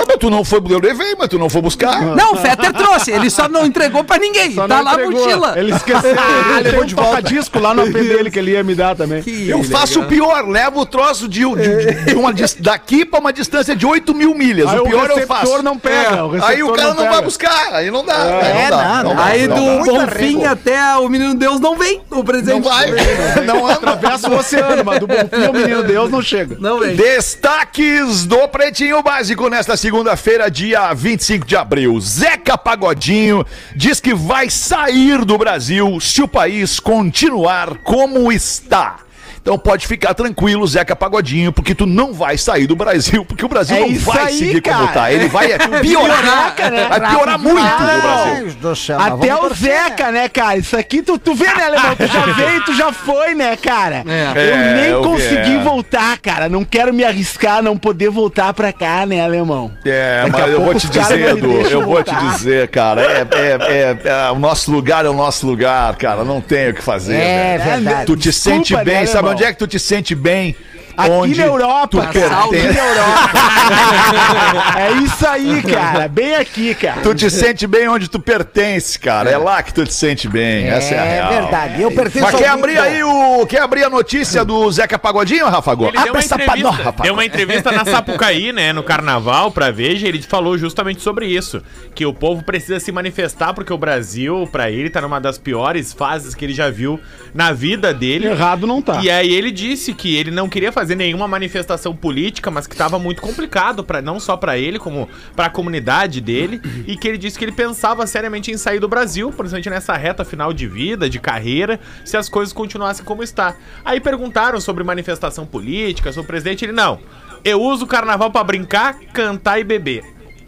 Ah, 0.00 0.04
mas 0.08 0.16
tu 0.18 0.30
não 0.30 0.42
foi, 0.44 0.60
eu 0.70 0.78
levei, 0.78 1.14
mas 1.18 1.28
tu 1.28 1.38
não 1.38 1.50
foi 1.50 1.60
buscar. 1.60 2.00
Não, 2.16 2.32
o 2.32 2.36
Fetter 2.36 2.72
trouxe. 2.72 3.10
Ele 3.10 3.28
só 3.28 3.48
não 3.48 3.66
entregou 3.66 4.02
pra 4.02 4.16
ninguém. 4.18 4.54
Só 4.54 4.66
tá 4.66 4.76
não 4.76 4.84
lá 4.84 4.92
a 4.94 4.98
mochila. 5.10 5.58
Ele 5.58 5.72
esqueceu. 5.74 6.10
Ele 6.56 6.62
levou 6.70 6.84
de 6.84 6.94
volta 6.94 7.22
disco 7.22 7.58
lá 7.58 7.74
no 7.74 7.82
AP 7.82 7.92
dele 7.92 8.30
que 8.30 8.38
ele 8.38 8.52
ia 8.52 8.62
me 8.62 8.74
dar 8.74 8.96
também. 8.96 9.22
Eu 9.46 9.62
faço 9.62 10.00
o 10.00 10.06
pior, 10.06 10.48
levo 10.48 10.80
o 10.80 10.86
troço 10.86 11.28
de, 11.28 11.44
uma, 11.44 12.32
daqui 12.60 13.04
pra 13.04 13.20
uma 13.20 13.32
distância 13.32 13.76
de 13.76 13.84
8 13.84 14.14
mil 14.14 14.34
milhas. 14.34 14.72
O 14.72 14.84
pior 14.84 15.10
eu 15.10 15.19
receptor 15.20 15.62
não 15.62 15.78
pega. 15.78 16.16
É. 16.16 16.22
o 16.22 16.44
Aí 16.44 16.62
o 16.62 16.70
receptor 16.70 16.76
cara 16.76 16.88
não, 16.88 16.96
pega. 16.96 17.10
vai 17.10 17.22
buscar, 17.22 17.74
aí 17.74 17.90
não 17.90 18.04
dá. 18.04 18.14
É, 18.14 18.52
aí 18.52 18.70
não, 18.70 18.78
dá, 18.78 19.02
não, 19.04 19.16
dá, 19.16 19.24
Aí 19.24 19.48
não 19.48 19.82
do 19.82 19.84
Bonfim 19.92 20.44
até 20.44 20.96
o 20.96 21.08
Menino 21.08 21.34
Deus 21.34 21.60
não 21.60 21.76
vem 21.76 22.02
o 22.10 22.24
presente. 22.24 22.60
Não 22.60 22.62
vai, 22.62 22.90
não 23.46 23.66
anda. 23.66 23.90
Atravessa 23.90 24.28
o 24.28 24.36
oceano, 24.36 24.84
mas 24.84 25.00
do 25.00 25.06
Bonfim 25.06 25.46
ao 25.46 25.52
Menino 25.52 25.82
Deus 25.82 26.10
não 26.10 26.22
chega. 26.22 26.56
Não 26.58 26.78
vem. 26.78 26.96
Destaques 26.96 28.26
do 28.26 28.46
Pretinho 28.48 29.02
Básico 29.02 29.48
nesta 29.48 29.76
segunda-feira, 29.76 30.50
dia 30.50 30.92
25 30.92 31.46
de 31.46 31.56
abril. 31.56 31.98
Zeca 32.00 32.56
Pagodinho 32.58 33.44
diz 33.74 34.00
que 34.00 34.14
vai 34.14 34.50
sair 34.50 35.24
do 35.24 35.38
Brasil 35.38 35.98
se 36.00 36.22
o 36.22 36.28
país 36.28 36.78
continuar 36.80 37.78
como 37.78 38.30
está. 38.30 38.96
Então 39.42 39.58
pode 39.58 39.86
ficar 39.86 40.12
tranquilo, 40.12 40.66
Zeca 40.66 40.94
Pagodinho, 40.94 41.50
porque 41.52 41.74
tu 41.74 41.86
não 41.86 42.12
vai 42.12 42.36
sair 42.36 42.66
do 42.66 42.76
Brasil, 42.76 43.24
porque 43.24 43.44
o 43.44 43.48
Brasil 43.48 43.76
É 43.76 43.80
não 43.80 43.98
vai 44.00 44.26
aí, 44.26 44.38
seguir 44.38 44.60
como 44.60 44.76
cara. 44.86 44.92
tá. 44.92 45.12
Ele 45.12 45.28
vai 45.28 45.48
piorar, 45.80 46.54
vai 46.88 47.00
piorar 47.00 47.38
muito 47.38 47.60
no 47.60 48.02
Brasil. 48.02 48.54
Do 48.60 48.76
céu, 48.76 49.00
Até 49.00 49.34
o 49.34 49.48
né? 49.48 49.54
Zeca, 49.54 50.12
né, 50.12 50.28
cara? 50.28 50.56
Isso 50.58 50.76
aqui 50.76 51.02
tu, 51.02 51.18
tu 51.18 51.34
vê, 51.34 51.46
né, 51.46 51.64
Alemão? 51.64 51.96
Tu 51.96 52.06
já 52.06 52.26
veio, 52.32 52.64
tu 52.64 52.74
já 52.74 52.92
foi, 52.92 53.34
né, 53.34 53.56
cara? 53.56 54.04
É. 54.06 54.32
Eu 54.34 54.40
É, 54.54 54.74
nem 54.74 54.84
eu 54.90 55.02
consegui 55.02 55.54
é. 55.56 55.62
voltar, 55.62 56.18
cara. 56.18 56.48
Não 56.48 56.64
quero 56.64 56.92
me 56.92 57.02
arriscar, 57.04 57.62
não 57.62 57.76
poder 57.78 58.10
voltar 58.10 58.52
pra 58.52 58.72
cá, 58.72 59.06
né, 59.06 59.24
Alemão? 59.24 59.72
É, 59.86 60.22
Daqui 60.26 60.30
mas 60.42 60.52
eu 60.52 60.60
vou 60.60 60.74
te 60.74 60.88
dizer, 60.88 61.18
Edu, 61.28 61.60
eu 61.62 61.86
vou 61.86 62.02
te 62.02 62.14
dizer, 62.14 62.68
cara, 62.68 63.00
é, 63.02 63.26
é- 63.32 63.58
é- 64.04 64.08
é- 64.26 64.30
o 64.30 64.38
nosso 64.38 64.70
lugar 64.70 65.04
é 65.04 65.08
o 65.08 65.14
nosso 65.14 65.46
lugar, 65.46 65.94
cara, 65.96 66.24
não 66.24 66.40
tem 66.42 66.70
o 66.70 66.74
que 66.74 66.82
fazer. 66.82 67.16
É 67.16 67.58
velho. 67.58 67.70
verdade. 67.82 68.06
Tu 68.06 68.16
te 68.16 68.30
Desculpa, 68.30 68.56
sente 68.58 68.74
né, 68.76 68.84
bem, 68.84 69.06
sabe? 69.06 69.29
Onde 69.30 69.44
é 69.44 69.52
que 69.52 69.58
tu 69.58 69.66
te 69.66 69.78
sente 69.78 70.14
bem? 70.14 70.54
Aqui 71.02 71.10
onde 71.10 71.38
na 71.40 71.46
Europa, 71.46 71.88
tu 71.88 71.98
cara. 71.98 72.12
pertence. 72.48 72.78
É 74.76 74.92
isso 75.02 75.26
aí, 75.26 75.62
cara. 75.62 76.08
Bem 76.08 76.34
aqui, 76.36 76.74
cara. 76.74 77.00
Tu 77.02 77.14
te 77.14 77.30
sente 77.30 77.66
bem 77.66 77.88
onde 77.88 78.08
tu 78.08 78.18
pertence, 78.18 78.98
cara. 78.98 79.30
É 79.30 79.36
lá 79.36 79.62
que 79.62 79.72
tu 79.72 79.84
te 79.84 79.92
sente 79.92 80.28
bem. 80.28 80.66
Essa 80.66 80.94
é 80.94 80.98
a 80.98 81.04
É 81.04 81.14
real. 81.14 81.32
verdade. 81.42 81.82
Eu 81.82 81.90
pertenço 81.92 82.26
Mas 82.26 82.34
quer 82.36 82.48
abrir 82.48 82.78
aí 82.78 83.02
o. 83.02 83.46
Quer 83.46 83.62
abrir 83.62 83.84
a 83.84 83.90
notícia 83.90 84.44
do 84.44 84.70
Zeca 84.70 84.98
Pagodinho, 84.98 85.46
Rafa 85.48 85.74
Gomes? 85.74 85.94
Ele 85.94 86.02
deu 86.04 86.12
uma, 86.12 86.18
essa 86.18 86.34
entrevista, 86.34 86.56
panorra, 86.62 86.84
Rafa 86.84 87.02
deu 87.02 87.12
uma 87.14 87.24
entrevista 87.24 87.72
na 87.72 87.84
Sapucaí, 87.84 88.52
né, 88.52 88.72
no 88.72 88.82
carnaval, 88.82 89.50
pra 89.50 89.70
Veja, 89.70 90.06
ele 90.08 90.20
falou 90.22 90.56
justamente 90.58 91.00
sobre 91.02 91.26
isso. 91.26 91.62
Que 91.94 92.04
o 92.04 92.12
povo 92.12 92.42
precisa 92.44 92.80
se 92.80 92.90
manifestar 92.92 93.52
porque 93.54 93.72
o 93.72 93.78
Brasil, 93.78 94.48
pra 94.50 94.70
ele, 94.70 94.90
tá 94.90 95.00
numa 95.00 95.20
das 95.20 95.38
piores 95.38 95.92
fases 95.92 96.34
que 96.34 96.44
ele 96.44 96.52
já 96.54 96.70
viu 96.70 96.98
na 97.34 97.52
vida 97.52 97.92
dele. 97.94 98.26
Errado 98.26 98.66
não 98.66 98.82
tá. 98.82 99.00
E 99.02 99.10
aí 99.10 99.32
ele 99.32 99.50
disse 99.50 99.92
que 99.94 100.16
ele 100.16 100.30
não 100.30 100.48
queria 100.48 100.72
fazer 100.72 100.89
nenhuma 100.94 101.28
manifestação 101.28 101.94
política, 101.94 102.50
mas 102.50 102.66
que 102.66 102.74
estava 102.74 102.98
muito 102.98 103.22
complicado 103.22 103.84
para 103.84 104.00
não 104.00 104.18
só 104.20 104.36
pra 104.36 104.58
ele, 104.58 104.78
como 104.78 105.08
pra 105.34 105.50
comunidade 105.50 106.20
dele, 106.20 106.60
e 106.86 106.96
que 106.96 107.08
ele 107.08 107.18
disse 107.18 107.38
que 107.38 107.44
ele 107.44 107.52
pensava 107.52 108.06
seriamente 108.06 108.50
em 108.50 108.56
sair 108.56 108.78
do 108.78 108.88
Brasil, 108.88 109.30
principalmente 109.32 109.70
nessa 109.70 109.96
reta 109.96 110.24
final 110.24 110.52
de 110.52 110.66
vida, 110.66 111.08
de 111.08 111.18
carreira, 111.18 111.80
se 112.04 112.16
as 112.16 112.28
coisas 112.28 112.52
continuassem 112.52 113.04
como 113.04 113.22
está. 113.22 113.54
Aí 113.84 114.00
perguntaram 114.00 114.60
sobre 114.60 114.84
manifestação 114.84 115.46
política, 115.46 116.12
sobre 116.12 116.24
o 116.24 116.28
presidente, 116.28 116.64
ele 116.64 116.72
não. 116.72 117.00
Eu 117.44 117.60
uso 117.62 117.84
o 117.84 117.88
carnaval 117.88 118.30
pra 118.30 118.44
brincar, 118.44 118.98
cantar 119.12 119.58
e 119.58 119.64
beber. 119.64 120.02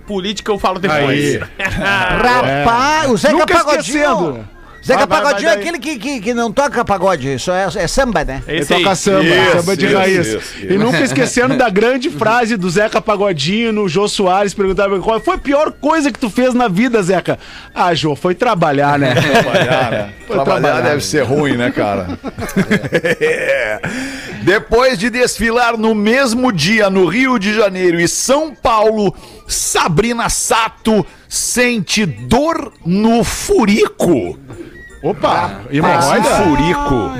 Política 0.06 0.50
eu 0.50 0.58
falo 0.58 0.78
depois. 0.78 1.38
Rapaz, 1.58 3.10
o 3.10 3.16
Zeca 3.16 3.32
Nunca 3.32 3.54
Pagodinho. 3.54 3.78
esquecendo. 3.80 4.48
Zeca 4.84 5.06
Vai, 5.06 5.22
Pagodinho 5.22 5.48
vai 5.48 5.56
é 5.56 5.60
aquele 5.60 5.78
que, 5.78 5.96
que, 5.98 6.20
que 6.20 6.34
não 6.34 6.50
toca 6.50 6.84
pagode, 6.84 7.34
isso 7.34 7.50
é, 7.52 7.68
é 7.76 7.86
samba, 7.86 8.24
né? 8.24 8.42
Ele 8.48 8.60
Esse 8.60 8.74
aí. 8.74 8.82
toca 8.82 8.94
samba, 8.96 9.24
Isso, 9.24 9.52
samba 9.58 9.76
de 9.76 9.86
isso, 9.86 9.96
raiz. 9.96 10.26
isso, 10.26 10.40
E 10.68 10.76
nunca 10.76 11.00
esquecendo 11.00 11.56
da 11.56 11.70
grande 11.70 12.10
frase 12.10 12.56
do 12.56 12.68
Zeca 12.68 13.00
Pagodinho 13.00 13.72
no 13.72 13.88
Jô 13.88 14.08
Soares, 14.08 14.52
perguntava 14.54 14.98
qual 15.00 15.20
foi 15.20 15.34
a 15.36 15.38
pior 15.38 15.70
coisa 15.72 16.10
que 16.10 16.18
tu 16.18 16.28
fez 16.28 16.52
na 16.52 16.66
vida, 16.66 17.00
Zeca? 17.02 17.38
Ah, 17.74 17.94
Jô, 17.94 18.16
foi 18.16 18.34
trabalhar, 18.34 18.98
né? 18.98 19.14
Trabalhar, 19.14 19.90
né? 19.90 20.12
Foi 20.26 20.36
Trabalhar 20.36 20.60
trabalhar. 20.60 20.88
deve 20.90 21.04
ser 21.04 21.22
ruim, 21.22 21.56
né, 21.56 21.70
cara? 21.70 22.18
É. 23.20 23.80
Depois 24.42 24.98
de 24.98 25.08
desfilar 25.10 25.76
no 25.76 25.94
mesmo 25.94 26.52
dia 26.52 26.90
no 26.90 27.06
Rio 27.06 27.38
de 27.38 27.54
Janeiro 27.54 28.00
e 28.00 28.08
São 28.08 28.54
Paulo, 28.54 29.14
Sabrina 29.46 30.28
Sato 30.28 31.06
sente 31.28 32.04
dor 32.04 32.72
no 32.84 33.22
furico. 33.22 34.38
Opa, 35.02 35.50
Esse 35.68 35.78
hemorroida? 35.78 36.30
furico. 36.44 36.88
Como 36.88 37.16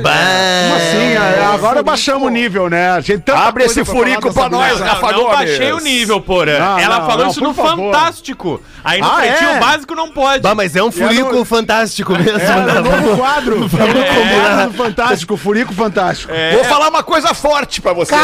assim? 0.77 1.13
É, 1.17 1.45
Agora 1.53 1.83
baixamos 1.83 2.23
o 2.29 2.31
nível, 2.31 2.71
né? 2.71 2.93
A 2.93 3.01
gente 3.01 3.23
tanta 3.23 3.41
Abre 3.41 3.65
esse 3.65 3.83
pra 3.83 3.93
furico 3.93 4.21
dessa 4.29 4.41
pra 4.41 4.49
nós. 4.49 4.79
Rafa 4.81 5.11
Não, 5.13 5.19
Gomes. 5.23 5.37
baixei 5.37 5.73
o 5.73 5.81
nível, 5.81 6.21
porra. 6.21 6.59
Não, 6.61 6.79
Ela 6.79 6.99
não, 7.01 7.07
falou 7.07 7.25
não, 7.25 7.31
isso 7.33 7.41
no 7.43 7.53
favor. 7.53 7.93
Fantástico. 7.93 8.63
Aí 8.85 9.01
no 9.01 9.07
Ah, 9.09 9.17
pretinho 9.17 9.51
é? 9.51 9.59
básico 9.59 9.95
não 9.97 10.09
pode. 10.11 10.43
Bah, 10.43 10.55
mas 10.55 10.77
é 10.77 10.83
um 10.83 10.93
furico 10.93 11.33
no- 11.35 11.45
fantástico 11.45 12.13
mesmo. 12.13 12.39
É, 12.39 12.47
né? 12.47 12.73
no 12.75 12.83
novo 12.83 13.17
quadro. 13.17 13.67
Vamos 13.69 14.09
combinar 14.09 14.67
no 14.67 14.73
Fantástico, 14.75 15.37
Furico 15.37 15.75
Fantástico. 15.75 16.33
Vou 16.55 16.65
falar 16.65 16.89
uma 16.89 17.03
coisa 17.03 17.35
forte 17.35 17.81
pra 17.81 17.93
você. 17.93 18.15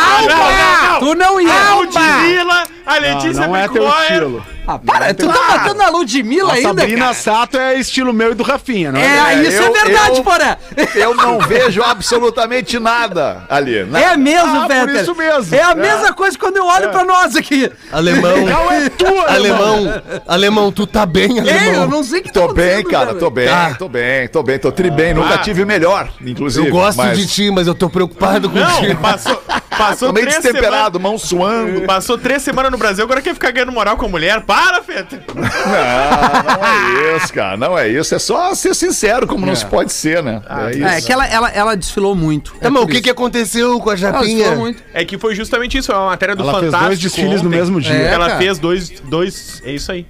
Tu 1.00 1.15
não 1.17 1.41
ia. 1.41 1.53
A 1.53 1.75
Ludmilla, 1.75 2.62
a 2.87 2.99
Letícia 2.99 3.41
Não, 3.43 3.49
não 3.49 3.57
é 3.57 3.69
teu 3.69 3.88
estilo. 3.88 4.45
Ah, 4.70 4.78
para, 4.78 5.14
tu 5.14 5.26
tá 5.26 5.32
batendo 5.48 5.76
na 5.78 5.88
Ludmilla 5.88 6.50
A 6.50 6.54
ainda, 6.56 6.68
Sabrina 6.68 7.00
cara. 7.00 7.14
Sato 7.14 7.56
é 7.56 7.78
estilo 7.78 8.12
meu 8.12 8.32
e 8.32 8.34
do 8.34 8.42
Rafinha, 8.42 8.92
não 8.92 9.00
É, 9.00 9.32
é? 9.34 9.42
isso 9.48 9.62
eu- 9.62 9.75
é 9.75 9.84
verdade, 9.84 10.18
eu- 10.18 10.22
porra. 10.25 10.58
Eu 10.94 11.14
não 11.14 11.38
vejo 11.40 11.82
absolutamente 11.82 12.78
nada 12.78 13.44
ali. 13.48 13.82
né? 13.84 14.02
É 14.12 14.16
mesmo, 14.18 14.56
Ah, 14.56 14.66
por 14.68 14.68
Peter. 14.87 15.00
isso 15.02 15.14
mesmo. 15.14 15.54
É 15.54 15.62
a 15.62 15.70
É. 15.70 15.75
mesma 15.75 16.12
coisa 16.12 16.38
quando 16.38 16.58
eu 16.58 16.66
olho 16.66 16.90
pra 16.90 17.02
nós 17.02 17.34
aqui. 17.34 17.70
Alemão. 17.90 18.44
Não 18.44 18.70
é 18.70 18.88
tu, 18.90 19.06
alemão. 19.06 19.28
Alemão. 19.78 20.02
Alemão, 20.26 20.72
tu 20.72 20.87
tá 20.87 21.06
bem, 21.06 21.38
Ei, 21.38 21.38
eu 21.38 21.48
alemão? 21.80 21.87
não 21.88 22.04
sei 22.04 22.20
o 22.20 22.22
que 22.25 22.30
tá 22.32 22.40
Tô 22.40 22.52
bem, 22.52 22.64
acontecendo, 22.80 22.90
cara, 22.90 23.14
tô 23.14 23.30
bem, 23.30 23.48
Tá. 23.48 23.75
tô 23.78 23.88
bem, 23.88 24.28
tô 24.28 24.42
bem, 24.42 24.58
tô 24.58 24.70
tri 24.70 24.90
bem. 24.90 25.14
Nunca 25.14 25.34
Ah. 25.34 25.38
tive 25.38 25.64
melhor, 25.64 26.10
inclusive. 26.20 26.66
Eu 26.68 26.72
gosto 26.72 26.98
mas 26.98 27.16
de 27.16 27.26
ti, 27.26 27.50
mas 27.50 27.66
eu 27.66 27.75
tô 27.75 27.88
preocupado 27.88 28.50
Não, 28.50 28.70
contigo. 28.70 29.00
passou, 29.00 29.42
passou 29.78 30.08
Tô 30.08 30.14
meio 30.14 30.26
três 30.26 30.42
destemperado, 30.42 31.00
mão 31.00 31.16
suando. 31.16 31.83
Passou 31.83 32.18
três 32.18 32.42
semanas 32.42 32.70
no 32.70 32.76
Brasil, 32.79 33.05
agora 33.05 33.22
quer 33.22 33.33
ficar 33.35 33.50
ganhando 33.50 33.72
moral 33.72 33.96
com 33.96 34.07
a 34.07 34.09
mulher. 34.09 34.42
Para, 34.42 34.83
Feta. 34.83 35.22
Não, 35.35 35.42
não 35.42 36.66
é 36.66 37.16
isso, 37.16 37.33
cara, 37.33 37.57
não 37.57 37.79
é 37.79 37.88
isso. 37.88 38.14
É 38.14 38.18
só 38.18 38.55
ser 38.55 38.74
sincero, 38.74 39.26
como 39.26 39.44
não 39.46 39.55
se 39.55 39.64
pode 39.66 39.92
ser, 39.92 40.22
né? 40.22 40.42
É 40.48 40.70
isso. 40.70 40.85
É, 40.87 41.00
que 41.00 41.12
ela, 41.12 41.26
ela, 41.26 41.48
ela 41.50 41.76
desfilou 41.76 42.14
muito. 42.14 42.55
É, 42.61 42.68
mas 42.68 42.83
o 42.83 42.87
que, 42.87 43.00
que 43.00 43.11
aconteceu 43.11 43.79
com 43.81 43.90
a 43.90 43.92
Ela 43.92 44.00
Japinha? 44.00 44.37
desfilou 44.37 44.57
muito. 44.59 44.83
É 44.92 45.05
que 45.05 45.18
foi 45.18 45.35
justamente 45.35 45.79
isso, 45.79 45.92
é 45.92 45.94
uma 45.94 46.07
matéria 46.07 46.35
do 46.35 46.42
Ela 46.42 46.53
fez 46.61 46.64
Fantástico. 46.66 46.87
dois 46.88 46.98
desfiles 46.98 47.42
no 47.42 47.48
ontem. 47.48 47.59
mesmo 47.59 47.81
dia. 47.81 47.94
É, 47.94 48.12
Ela 48.12 48.26
cara. 48.26 48.38
fez 48.38 48.59
dois, 48.59 48.90
dois. 49.05 49.62
É 49.64 49.72
isso 49.72 49.92
aí. 49.92 50.07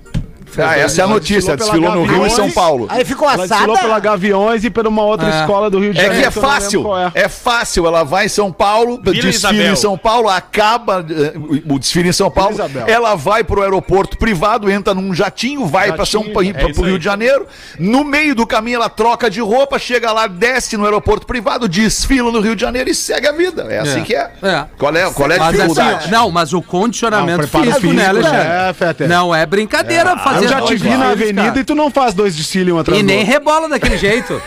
Ah, 0.59 0.77
essa 0.79 1.01
é 1.01 1.05
a 1.05 1.07
notícia. 1.07 1.57
desfilou 1.57 1.81
Desfilou 1.83 2.05
pela 2.07 2.07
no 2.07 2.25
Rio 2.25 2.27
e. 2.27 2.31
São 2.31 2.51
Paulo. 2.51 2.87
Aí 2.89 3.05
ficou 3.05 3.29
Ela 3.29 3.47
desfilou 3.47 3.75
assada. 3.75 3.89
pela 3.89 4.01
Gaviões 4.01 4.65
e 4.65 4.71
por 4.71 4.87
uma 4.87 5.03
outra 5.03 5.29
É. 5.29 5.41
escola 5.41 5.69
do 5.71 5.79
Rio 5.79 5.93
de 5.93 5.99
É 6.01 6.03
Janeiro. 6.05 6.23
que 6.33 6.39
é 6.39 6.41
não 6.43 6.49
lembro 6.49 6.61
fácil, 6.63 6.97
é. 6.97 7.11
é 7.15 7.29
fácil. 7.29 7.87
Ela 7.87 8.05
vai 8.05 8.27
em 8.27 8.29
São 8.29 8.51
Paulo, 8.53 8.99
desfile 8.99 9.29
Isabel. 9.31 9.73
em 9.73 9.77
São 9.77 9.97
Paulo, 9.99 10.29
acaba 10.29 11.05
eh, 11.09 11.33
o 11.69 11.79
desfile 11.79 12.09
em 12.09 12.13
São 12.13 12.31
Paulo. 12.31 12.57
Vila. 12.57 12.85
Ela 12.89 13.15
vai 13.15 13.45
pro 13.45 13.63
aeroporto 13.63 14.17
privado, 14.19 14.71
entra 14.71 14.95
num 14.95 15.13
jatinho, 15.15 15.67
vai 15.67 15.93
para 15.93 16.05
São 16.07 16.23
Paulo, 16.25 16.49
é 16.49 16.53
pro 16.53 16.83
Rio 16.83 16.95
aí. 16.95 16.99
de 16.99 17.05
Janeiro. 17.05 17.47
No 17.79 18.05
meio 18.05 18.35
do 18.35 18.47
caminho 18.47 18.77
ela 18.77 18.89
troca 18.89 19.31
de 19.31 19.41
roupa, 19.41 19.79
chega 19.79 20.13
lá, 20.13 20.27
desce 20.27 20.77
no 20.77 20.85
aeroporto 20.85 21.27
privado, 21.27 21.69
desfila 21.69 22.31
no 22.33 22.41
Rio 22.41 22.55
de 22.55 22.63
Janeiro 22.63 22.89
e 22.91 22.95
segue 22.95 23.27
a 23.27 23.33
vida. 23.33 23.67
É 23.69 23.79
assim 23.81 24.03
que 24.03 24.15
é. 24.15 24.31
É. 24.43 24.65
Qual 24.79 24.95
é, 24.95 25.11
qual 25.11 25.31
é 25.31 25.37
a 25.37 25.39
Mas 25.41 25.53
dificuldade? 25.53 25.95
assim, 26.05 26.11
não, 26.11 26.31
mas 26.31 26.53
o 26.53 26.63
condicionamento 26.63 27.43
Não, 27.43 27.49
preparo 27.49 27.65
físico, 27.67 27.87
né, 27.93 28.09
físico, 28.09 28.27
Alexandre? 28.27 29.05
é. 29.05 29.09
Não 29.09 29.35
é 29.35 29.47
brincadeira 29.47 30.17
fazer 30.19 30.38
Eu 30.43 30.49
já 30.49 30.61
te 30.63 30.77
vi 30.77 30.91
na 30.97 31.11
avenida 31.11 31.43
cara. 31.49 31.61
e 31.61 31.65
tu 31.65 31.75
não 31.75 31.91
faz 31.91 32.15
dois 32.15 32.35
desfiles 32.37 32.73
um 32.73 32.79
atrás 32.79 32.99
E 33.01 33.03
nem 33.03 33.25
rebola 33.25 33.69
daquele 33.69 33.97
jeito. 33.99 34.41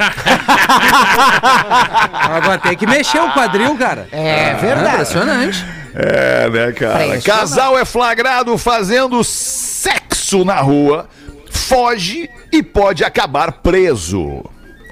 Agora 2.14 2.58
tem 2.60 2.76
que 2.78 2.86
mexer 2.88 3.20
o 3.20 3.32
quadril, 3.32 3.76
cara. 3.78 4.08
É 4.12 4.50
É 4.52 4.54
verdade. 4.56 4.94
impressionante. 4.94 5.66
É, 5.94 6.50
né, 6.50 6.72
cara? 6.72 7.06
Impressionante. 7.06 7.24
Casal 7.26 7.78
é 7.78 7.86
flagrado 7.86 8.58
fazendo 8.58 9.24
sexo 9.24 10.46
na 10.46 10.60
rua, 10.62 11.08
foge 11.50 12.30
e 12.52 12.64
pode 12.64 13.04
acabar 13.04 13.52
preso. 13.54 14.44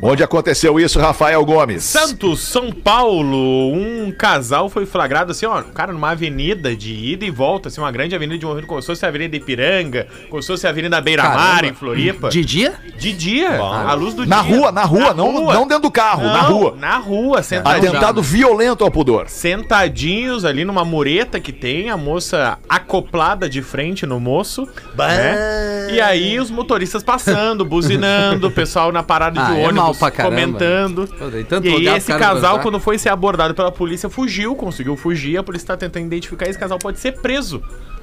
Onde 0.02 0.24
aconteceu 0.24 0.80
isso, 0.80 0.98
Rafael 1.00 1.44
Gomes? 1.44 1.84
Santos, 1.84 2.40
São 2.40 2.72
Paulo, 2.72 3.74
um 3.74 4.12
casal 4.18 4.70
foi 4.70 4.86
flagrado 4.86 5.32
assim, 5.32 5.46
ó, 5.46 5.62
cara, 5.62 5.92
numa 5.92 6.12
avenida 6.12 6.74
de 6.76 6.94
ida 6.94 7.26
e 7.26 7.30
volta, 7.32 7.68
assim, 7.68 7.82
uma 7.82 7.92
grande 7.92 8.16
avenida 8.16 8.38
de 8.40 8.46
movimento, 8.46 8.68
como 8.68 8.82
se 8.82 8.88
fosse 8.88 9.06
a 9.06 9.10
Avenida 9.10 9.36
Ipiranga, 9.36 10.08
como 10.30 10.42
se 10.42 10.48
fosse 10.48 10.66
a 10.66 10.70
Avenida 10.70 11.02
Beira-Mar, 11.02 11.56
Caramba. 11.56 11.68
em 11.68 11.74
Floripa. 11.74 12.30
De 12.30 12.46
dia? 12.46 12.76
De 12.98 13.12
dia, 13.12 13.60
à 13.60 13.94
luz 13.94 14.14
do 14.14 14.26
Na 14.26 14.42
dia. 14.42 14.56
rua, 14.58 14.72
na 14.72 14.84
rua, 14.86 15.14
não, 15.14 15.32
rua. 15.32 15.54
não 15.54 15.68
dentro 15.68 15.84
do 15.84 15.92
carro, 15.92 16.24
na 16.24 16.44
Não, 16.44 16.52
rua. 16.58 16.76
Na 16.80 16.98
rua, 16.98 17.44
sentadinhos. 17.44 17.90
Atentado 17.90 18.22
violento 18.24 18.84
ao 18.86 18.92
pudor. 18.92 19.28
Sentadinhos 19.28 20.46
ali 20.46 20.64
numa 20.64 20.86
mureta 20.86 21.40
que 21.42 21.52
tem, 21.52 21.90
a 21.90 21.98
moça 21.98 22.58
acoplada 22.70 23.50
de 23.50 23.62
frente 23.62 24.06
no 24.06 24.20
moço. 24.20 24.68
né? 24.98 25.90
E 25.92 26.00
aí 26.00 26.40
os 26.40 26.50
motoristas 26.50 27.04
passando, 27.04 27.66
buzinando, 27.66 28.48
o 28.48 28.52
pessoal 28.52 28.92
na 28.92 29.04
parada 29.04 29.42
Ah, 29.42 29.52
de 29.52 29.60
é 29.60 29.68
mal 29.92 29.96
pra 29.96 30.12
caramba. 30.12 30.36
comentando. 30.36 31.08
Pô, 31.08 31.60
E 31.64 31.88
aí 31.88 31.98
esse 31.98 32.14
casal, 32.14 32.60
quando 32.60 32.80
foi 32.80 32.98
ser 32.98 33.10
abordado 33.10 33.54
pela 33.54 33.72
polícia, 33.72 34.10
fugiu, 34.10 34.56
conseguiu 34.56 34.96
fugir. 34.96 35.38
A 35.38 35.44
polícia 35.44 35.68
tá 35.68 35.78
tentando 35.78 36.06
identificar. 36.06 36.48
Esse 36.48 36.60
casal 36.60 36.80
pode 36.80 37.00
ser 37.00 37.14
preso 37.20 37.62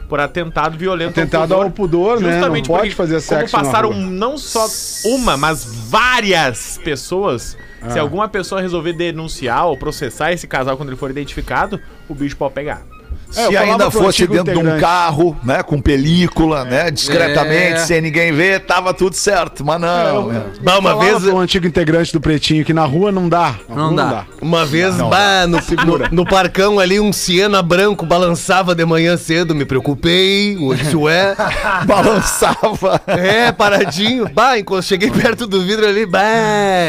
por 0.08 0.20
atentado 0.20 0.78
violento 0.78 1.18
Atentado 1.18 1.54
ao 1.54 1.70
pudor, 1.70 2.20
né? 2.20 2.40
Não 2.40 2.50
pode 2.62 2.64
porque 2.64 2.90
fazer 2.90 3.20
sexo 3.20 3.50
Como 3.50 3.64
passaram 3.64 3.92
não 3.92 4.38
só 4.38 4.66
uma, 5.04 5.36
mas 5.36 5.64
várias 5.64 6.78
pessoas. 6.82 7.56
Ah. 7.82 7.90
Se 7.90 7.98
alguma 7.98 8.28
pessoa 8.28 8.60
resolver 8.60 8.92
denunciar 8.92 9.66
ou 9.66 9.76
processar 9.76 10.32
esse 10.32 10.46
casal 10.46 10.76
quando 10.76 10.90
ele 10.90 10.96
for 10.96 11.10
identificado, 11.10 11.80
o 12.08 12.14
bicho 12.14 12.36
pode 12.36 12.54
pegar. 12.54 12.82
Se 13.30 13.40
É, 13.40 13.46
eu 13.46 13.52
falava 13.52 13.70
ainda 13.72 13.90
fosse 13.90 14.26
dentro 14.26 14.44
de 14.52 14.58
um 14.58 14.60
integrante. 14.60 14.80
carro, 14.80 15.36
né, 15.44 15.62
com 15.62 15.80
película, 15.80 16.64
né, 16.64 16.90
discretamente, 16.90 17.74
É. 17.74 17.78
sem 17.78 18.00
ninguém 18.00 18.32
ver, 18.32 18.60
tava 18.60 18.94
tudo 18.94 19.14
certo. 19.14 19.64
Mas 19.64 19.80
não. 19.80 20.28
né? 20.28 20.42
Bah, 20.62 20.78
uma 20.78 20.98
vez, 20.98 21.22
pro 21.22 21.38
antigo 21.38 21.66
integrante 21.66 22.12
do 22.12 22.20
Pretinho 22.20 22.64
que 22.64 22.72
na 22.72 22.84
rua 22.84 23.10
não 23.12 23.28
dá. 23.28 23.54
Na 23.68 23.74
Não 23.76 23.88
rua 23.90 23.96
dá. 23.96 24.24
uma 24.40 24.64
vez, 24.64 24.94
bah, 24.96 25.46
no, 25.46 25.58
no, 25.84 25.98
no 26.12 26.24
parcão 26.24 26.78
ali, 26.78 26.98
um 27.00 27.12
Siena 27.12 27.62
branco 27.62 28.06
balançava 28.06 28.74
de 28.74 28.84
manhã 28.84 29.16
cedo, 29.16 29.54
me 29.54 29.64
preocupei, 29.64 30.56
hoje 30.58 30.82
isso 30.84 31.08
é. 31.08 31.34
Balançava. 31.86 33.00
É, 33.06 33.52
paradinho. 33.52 34.28
Bah, 34.32 34.62
quando 34.64 34.82
cheguei 34.82 35.10
perto 35.10 35.46
do 35.46 35.62
vidro 35.62 35.86
ali, 35.86 36.06
bah, 36.06 36.20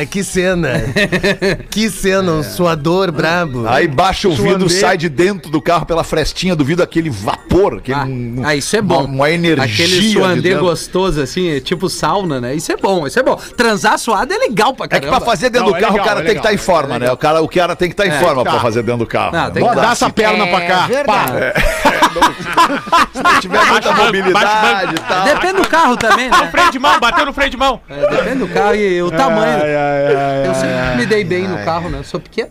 que 0.10 0.24
cena. 0.24 0.70
Que 1.70 1.90
cena, 1.90 2.32
um 2.32 2.44
suador 2.44 3.12
brabo. 3.12 3.68
Aí 3.68 3.88
baixa 3.88 4.28
o 4.28 4.34
vidro, 4.36 4.70
sai 4.70 4.98
de 4.98 5.10
dentro 5.10 5.52
do 5.52 5.62
carro 5.62 5.86
pela 5.86 6.04
frestinha 6.28 6.56
do 6.56 6.64
vidro 6.66 6.84
aquele 6.84 7.10
vapor, 7.10 7.76
aquele, 7.78 7.98
Ah, 7.98 8.04
um- 8.06 8.42
ah, 8.46 8.56
isso 8.56 8.76
é 8.76 8.82
bom. 8.82 9.06
Uma, 9.06 9.14
uma 9.16 9.30
energia. 9.32 9.64
Aquele 9.64 10.00
de 10.02 10.12
suandê 10.14 10.42
dentro. 10.50 10.66
gostoso, 10.66 11.22
assim, 11.22 11.56
é 11.56 11.60
tipo 11.62 11.90
sauna, 11.90 12.42
né? 12.42 12.54
Isso 12.54 12.72
é 12.72 12.76
bom, 12.78 13.08
isso 13.08 13.18
é 13.20 13.24
bom. 13.24 13.36
Transar 13.56 13.98
suado 13.98 14.34
é 14.34 14.38
legal 14.38 14.74
pra 14.74 14.86
É 14.86 14.90
que 14.90 14.96
caramba. 15.00 15.18
pra 15.18 15.26
fazer 15.26 15.50
dentro 15.50 15.68
Não, 15.68 15.72
do 15.74 15.78
é 15.78 15.82
carro 15.82 15.94
legal, 15.94 16.06
o 16.06 16.10
cara 16.10 16.20
é 16.20 16.24
tem 16.24 16.34
que 16.34 16.40
estar 16.40 16.50
legal, 16.50 16.64
em 16.64 16.66
forma, 16.66 17.00
né? 17.00 17.12
O 17.12 17.18
cara, 17.18 17.42
o 17.42 17.48
cara 17.48 17.76
tem 17.76 17.88
que 17.90 17.94
estar 17.94 18.06
em 18.06 18.10
É, 18.10 18.20
forma 18.20 18.44
tá. 18.44 18.52
pra 18.52 18.60
fazer 18.60 18.84
dentro 18.84 19.00
do 19.00 19.08
carro. 19.08 19.32
Não, 19.32 19.48
né? 19.54 19.60
Bora, 19.60 19.76
dar 19.76 19.82
dá 19.84 19.92
essa 19.92 20.10
perna 20.10 20.48
pra 20.48 20.62
cá. 20.62 20.88
Se 23.14 23.24
não 23.24 23.40
tiver 23.40 23.66
muita 23.66 23.92
mobilidade 23.94 24.96
e 24.96 25.00
tal. 25.00 25.24
Depende 25.24 25.54
do 25.62 25.68
carro 25.68 25.98
também, 25.98 26.30
né? 26.30 26.48
Freio 26.52 26.72
de 26.72 26.80
mão, 26.80 27.00
bateu 27.00 27.26
no 27.26 27.34
freio 27.34 27.50
de 27.50 27.58
mão. 27.58 27.80
É, 27.90 28.08
depende 28.10 28.40
do 28.40 28.48
carro 28.50 28.76
e 28.76 29.02
o 29.02 29.10
tamanho. 29.12 29.62
Ai, 29.64 29.76
ai, 29.76 30.16
ai, 30.16 30.48
Eu 30.48 30.54
sempre 30.54 30.76
ai. 30.76 30.96
me 30.98 31.06
dei 31.06 31.24
bem 31.24 31.48
no 31.48 31.64
carro, 31.64 31.90
né? 31.90 32.00
Eu 32.00 32.04
sou 32.04 32.20
pequeno. 32.20 32.50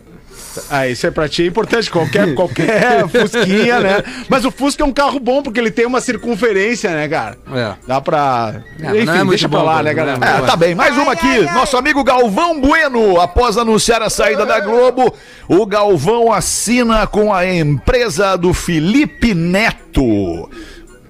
Ah, 0.69 0.87
isso 0.87 1.05
é 1.07 1.11
pra 1.11 1.27
ti 1.27 1.43
é 1.43 1.45
importante, 1.47 1.89
qualquer, 1.89 2.33
qualquer 2.33 3.07
Fusquinha, 3.09 3.79
né? 3.79 4.03
Mas 4.29 4.45
o 4.45 4.51
Fusca 4.51 4.83
é 4.83 4.85
um 4.85 4.93
carro 4.93 5.19
bom 5.19 5.41
porque 5.41 5.59
ele 5.59 5.71
tem 5.71 5.85
uma 5.85 6.01
circunferência, 6.01 6.89
né, 6.91 7.07
cara? 7.07 7.37
É. 7.53 7.73
Dá 7.87 8.01
pra. 8.01 8.61
Não, 8.79 8.89
não 8.89 8.95
Enfim, 8.95 9.09
é 9.09 9.13
muito 9.17 9.29
deixa 9.29 9.49
pra 9.49 9.61
lá, 9.61 9.83
né, 9.83 9.83
não 9.83 9.89
é 9.91 9.93
galera? 9.93 10.19
É, 10.25 10.45
tá 10.45 10.55
bem. 10.55 10.75
Mais 10.75 10.97
uma 10.97 11.13
aqui. 11.13 11.41
Nosso 11.53 11.77
amigo 11.77 12.03
Galvão 12.03 12.59
Bueno, 12.59 13.19
após 13.19 13.57
anunciar 13.57 14.01
a 14.01 14.09
saída 14.09 14.45
da 14.45 14.59
Globo, 14.59 15.13
o 15.47 15.65
Galvão 15.65 16.31
assina 16.31 17.07
com 17.07 17.33
a 17.33 17.45
empresa 17.45 18.35
do 18.37 18.53
Felipe 18.53 19.33
Neto. 19.33 20.49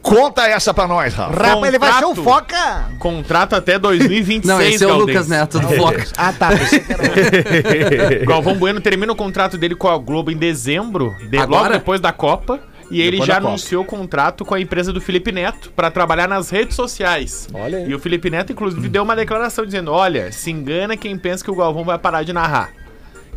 Conta 0.08 0.48
essa 0.48 0.74
pra 0.74 0.88
nós, 0.88 1.14
Rafa. 1.14 1.36
Rapa, 1.48 1.68
ele 1.68 1.78
vai 1.80 1.92
ser 1.94 2.06
o 2.06 2.10
Contrato. 2.16 2.24
Foca. 2.24 2.86
Contrato 3.00 3.56
até 3.56 3.78
2026, 3.78 4.46
Não, 4.46 4.62
esse 4.62 4.84
é 4.84 4.88
o. 4.88 4.98
Lucas 4.98 5.28
Neto 5.28 5.60
do 5.60 5.68
Foca. 5.70 6.06
Ah, 6.18 6.34
tá. 6.34 6.50
pensei 6.50 6.80
que 6.80 6.94
era- 6.94 8.26
Galvão 8.26 8.56
Bueno 8.56 8.80
termina 8.82 9.12
o 9.12 9.16
contrato 9.16 9.58
dele 9.58 9.76
com 9.76 9.88
a 9.88 9.98
Globo 9.98 10.32
em 10.32 10.38
dezembro, 10.38 11.16
de- 11.30 11.38
logo 11.38 11.56
Agora? 11.56 11.74
depois 11.74 12.00
da 12.02 12.12
Copa. 12.12 12.60
E 12.90 13.02
ele 13.02 13.12
Depois 13.12 13.28
já 13.28 13.34
da 13.34 13.40
Copa. 13.42 13.50
anunciou 13.50 13.84
o 13.84 13.86
contrato 13.86 14.46
com 14.46 14.56
a 14.56 14.62
empresa 14.62 14.94
do 14.94 15.02
Felipe 15.02 15.30
Neto 15.30 15.72
pra 15.76 15.92
trabalhar 15.92 16.26
nas 16.26 16.50
redes 16.50 16.74
sociais. 16.74 17.46
Olha 17.54 17.80
aí. 17.80 17.90
E 17.90 17.94
o 17.94 18.00
Felipe 18.00 18.30
Neto, 18.30 18.54
inclusive, 18.54 18.88
deu 18.88 19.04
uma 19.04 19.14
declaração 19.14 19.66
dizendo: 19.66 19.92
olha, 19.92 20.32
se 20.32 20.50
engana 20.52 20.96
quem 20.96 21.18
pensa 21.18 21.44
que 21.44 21.52
o 21.52 21.56
Galvão 21.56 21.84
vai 21.84 21.98
parar 22.00 22.24
de 22.24 22.32
narrar. 22.32 22.70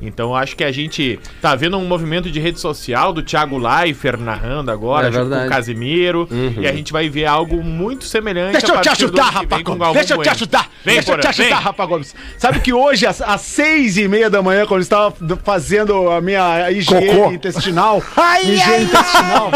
Então 0.00 0.30
eu 0.30 0.36
acho 0.36 0.56
que 0.56 0.64
a 0.64 0.72
gente 0.72 1.18
tá 1.40 1.54
vendo 1.54 1.76
um 1.76 1.84
movimento 1.86 2.30
de 2.30 2.40
rede 2.40 2.58
social 2.58 3.12
do 3.12 3.22
Thiago 3.22 3.58
Leifert 3.58 4.18
narrando 4.20 4.70
agora, 4.70 5.08
É 5.08 5.12
junto 5.12 5.30
com 5.30 5.46
o 5.46 5.48
Casimiro. 5.48 6.28
E 6.58 6.66
a 6.66 6.72
gente 6.72 6.92
vai 6.92 7.08
ver 7.08 7.26
algo 7.26 7.62
muito 7.62 8.04
semelhante 8.04 8.52
Deixa 8.52 8.74
eu 8.74 8.80
te 8.80 8.88
ajudar, 8.88 9.42
o 9.42 9.64
Gomes. 9.64 9.92
Deixa 9.94 10.14
eu 10.14 10.22
te 10.22 10.28
ajudar. 10.28 10.68
Vem, 10.84 10.94
Deixa 10.94 11.12
eu 11.12 11.18
te 11.18 11.26
ajudar. 11.26 11.58
Rafa 11.58 11.86
Gomes. 11.86 12.14
Sabe 12.38 12.60
que 12.60 12.72
hoje, 12.72 13.06
às, 13.06 13.20
às 13.20 13.40
seis 13.42 13.96
e 13.96 14.08
meia 14.08 14.30
da 14.30 14.42
manhã, 14.42 14.66
quando 14.66 14.80
eu 14.80 14.82
estava 14.82 15.14
fazendo 15.44 16.10
a 16.10 16.20
minha 16.20 16.70
higiene 16.70 17.06
Cocô. 17.08 17.32
intestinal, 17.32 18.02
Ai, 18.16 18.42
higiene 18.42 18.62
ai, 18.72 18.82
intestinal, 18.82 19.50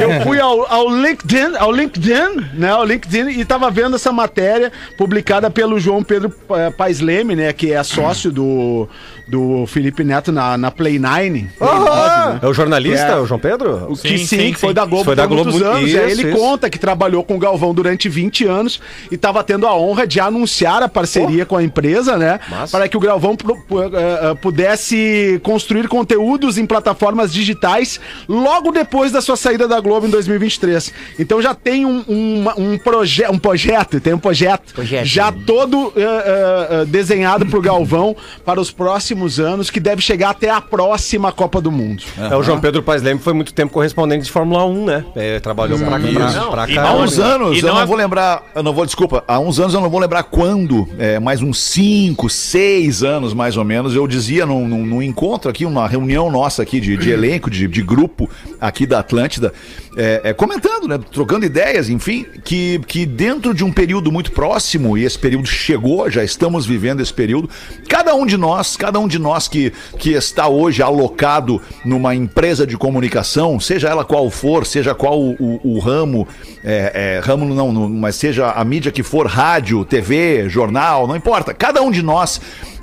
eu 0.00 0.20
fui 0.22 0.40
ao, 0.40 0.70
ao 0.72 0.88
LinkedIn, 0.88 1.56
ao 1.58 1.72
LinkedIn, 1.72 2.48
né, 2.54 2.70
ao 2.70 2.84
LinkedIn 2.84 3.28
e 3.30 3.40
estava 3.40 3.70
vendo 3.70 3.96
essa 3.96 4.12
matéria 4.12 4.72
publicada 4.96 5.50
pelo 5.50 5.78
João 5.78 6.02
Pedro 6.02 6.32
eh, 6.50 6.70
Paes 6.70 7.00
Leme, 7.00 7.36
né, 7.36 7.52
que 7.52 7.72
é 7.72 7.82
sócio 7.82 8.30
do, 8.30 8.88
do 9.28 9.59
Felipe 9.66 10.04
Neto 10.04 10.30
na, 10.32 10.56
na 10.56 10.70
Play 10.70 10.98
9. 10.98 11.20
Play 11.20 11.48
9, 11.58 12.32
né? 12.32 12.38
É 12.42 12.46
o 12.46 12.52
jornalista, 12.54 13.06
É. 13.06 13.16
o 13.20 13.26
João 13.26 13.40
Pedro? 13.40 13.86
O 13.92 13.96
que 13.96 14.08
Sim, 14.08 14.18
sim, 14.18 14.26
sim, 14.26 14.52
que 14.52 14.58
foi 14.60 14.72
da 14.74 14.84
Globo 14.84 15.04
Foi 15.04 15.16
da 15.16 15.22
por 15.26 15.34
Globo 15.34 15.50
muitos 15.50 15.60
muito- 15.62 15.76
anos. 15.76 15.90
e 15.90 15.98
aí 15.98 16.10
isso, 16.12 16.20
ele 16.22 16.30
isso. 16.30 16.38
conta 16.40 16.70
que 16.70 16.78
trabalhou 16.78 17.22
com 17.24 17.36
o 17.36 17.38
Galvão 17.38 17.74
durante 17.74 18.08
20 18.08 18.44
anos 18.46 18.80
e 19.10 19.14
estava 19.14 19.42
tendo 19.44 19.66
a 19.66 19.74
honra 19.76 20.06
de 20.06 20.20
anunciar 20.20 20.82
a 20.82 20.88
parceria 20.88 21.44
com 21.46 21.56
a 21.56 21.62
empresa, 21.62 22.16
né? 22.16 22.38
Massa. 22.48 22.76
Para 22.76 22.88
que 22.88 22.96
o 22.96 23.00
Galvão 23.00 23.36
eh, 23.40 24.30
eh, 24.30 24.34
pudesse 24.34 25.40
construir 25.42 25.88
conteúdos 25.88 26.58
em 26.58 26.66
plataformas 26.66 27.32
digitais 27.32 28.00
logo 28.28 28.70
depois 28.72 29.10
da 29.12 29.20
sua 29.20 29.36
saída 29.36 29.66
da 29.66 29.80
Globo 29.80 30.06
em 30.06 30.10
2023. 30.10 30.92
Então 31.18 31.40
já 31.42 31.54
tem 31.54 31.84
um, 31.84 32.04
um, 32.08 32.44
um, 32.56 32.78
proje 32.78 33.26
um 33.28 33.38
projeto, 33.38 34.00
tem 34.00 34.14
um 34.14 34.18
projeto, 34.18 34.74
Projeto. 34.74 35.04
já 35.04 35.32
todo 35.32 35.92
eh, 35.96 36.02
eh, 36.02 36.84
desenhado 36.86 37.46
pro 37.46 37.60
Galvão 37.60 38.14
para 38.44 38.60
os 38.60 38.70
próximos 38.70 39.38
anos, 39.38 39.49
que 39.70 39.80
deve 39.80 40.00
chegar 40.02 40.30
até 40.30 40.48
a 40.50 40.60
próxima 40.60 41.32
Copa 41.32 41.60
do 41.60 41.70
Mundo. 41.72 42.02
É, 42.18 42.36
o 42.36 42.42
João 42.42 42.60
Pedro 42.60 42.82
Paes 42.82 43.02
Leme 43.02 43.18
foi 43.20 43.32
muito 43.32 43.52
tempo 43.52 43.72
correspondente 43.72 44.24
de 44.24 44.30
Fórmula 44.30 44.64
1, 44.64 44.84
né? 44.84 45.04
É, 45.16 45.40
trabalhou 45.40 45.78
pra, 45.78 45.98
pra, 45.98 46.50
pra 46.50 46.68
e 46.70 46.78
Há 46.78 46.92
uns 46.94 47.18
anos, 47.18 47.56
E 47.56 47.60
eu 47.60 47.66
não 47.68 47.74
não 47.74 47.82
é- 47.82 47.86
vou 47.86 47.96
lembrar, 47.96 48.42
eu 48.54 48.62
não 48.62 48.72
vou, 48.72 48.84
desculpa, 48.86 49.24
há 49.26 49.38
uns 49.40 49.58
anos 49.58 49.74
eu 49.74 49.80
não 49.80 49.90
vou 49.90 49.98
lembrar 50.00 50.22
quando, 50.24 50.88
é, 50.98 51.18
mais 51.18 51.42
uns 51.42 51.58
5, 51.60 52.28
6 52.28 53.02
anos 53.02 53.34
mais 53.34 53.56
ou 53.56 53.64
menos, 53.64 53.94
eu 53.94 54.06
dizia 54.06 54.44
num, 54.46 54.68
num- 54.68 54.84
num 54.86 55.02
encontro 55.02 55.50
aqui, 55.50 55.64
uma 55.64 55.86
reunião 55.88 56.30
nossa 56.30 56.62
aqui 56.62 56.78
de, 56.80 56.96
de 56.96 57.10
elenco, 57.10 57.50
de, 57.50 57.66
de 57.66 57.82
grupo 57.82 58.28
aqui 58.60 58.86
da 58.86 58.98
Atlântida, 59.00 59.52
é, 59.96 60.20
é, 60.24 60.32
comentando, 60.32 60.86
né, 60.86 60.98
trocando 61.12 61.44
ideias, 61.44 61.88
enfim, 61.88 62.24
que, 62.44 62.78
que 62.86 63.04
dentro 63.04 63.52
de 63.52 63.64
um 63.64 63.72
período 63.72 64.12
muito 64.12 64.30
próximo, 64.32 64.96
e 64.96 65.04
esse 65.04 65.18
período 65.18 65.46
chegou, 65.48 66.08
já 66.10 66.22
estamos 66.22 66.64
vivendo 66.64 67.00
esse 67.00 67.12
período, 67.12 67.50
cada 67.88 68.14
um 68.14 68.24
de 68.24 68.36
nós, 68.36 68.76
cada 68.76 68.98
um 69.00 69.08
de 69.08 69.18
nós 69.18 69.48
que, 69.48 69.72
que 69.98 70.10
está 70.12 70.46
hoje 70.48 70.82
alocado 70.82 71.60
numa 71.84 72.14
empresa 72.14 72.66
de 72.66 72.76
comunicação, 72.76 73.58
seja 73.58 73.88
ela 73.88 74.04
qual 74.04 74.30
for, 74.30 74.64
seja 74.64 74.94
qual 74.94 75.20
o, 75.20 75.32
o- 75.38 75.60
o 75.76 75.78
ramo, 75.80 76.26
é, 76.64 77.16
é, 77.16 77.20
ramo 77.20 77.44
não, 77.52 77.72
não, 77.72 77.88
mas 77.88 78.14
seja 78.14 78.50
a 78.50 78.64
mídia 78.64 78.92
que 78.92 79.02
for, 79.02 79.26
rádio, 79.26 79.84
TV, 79.84 80.48
jornal, 80.48 81.06
não 81.06 81.16
importa, 81.16 81.52
cada 81.52 81.82
um 81.82 81.90
de 81.90 82.02
nós 82.02 82.40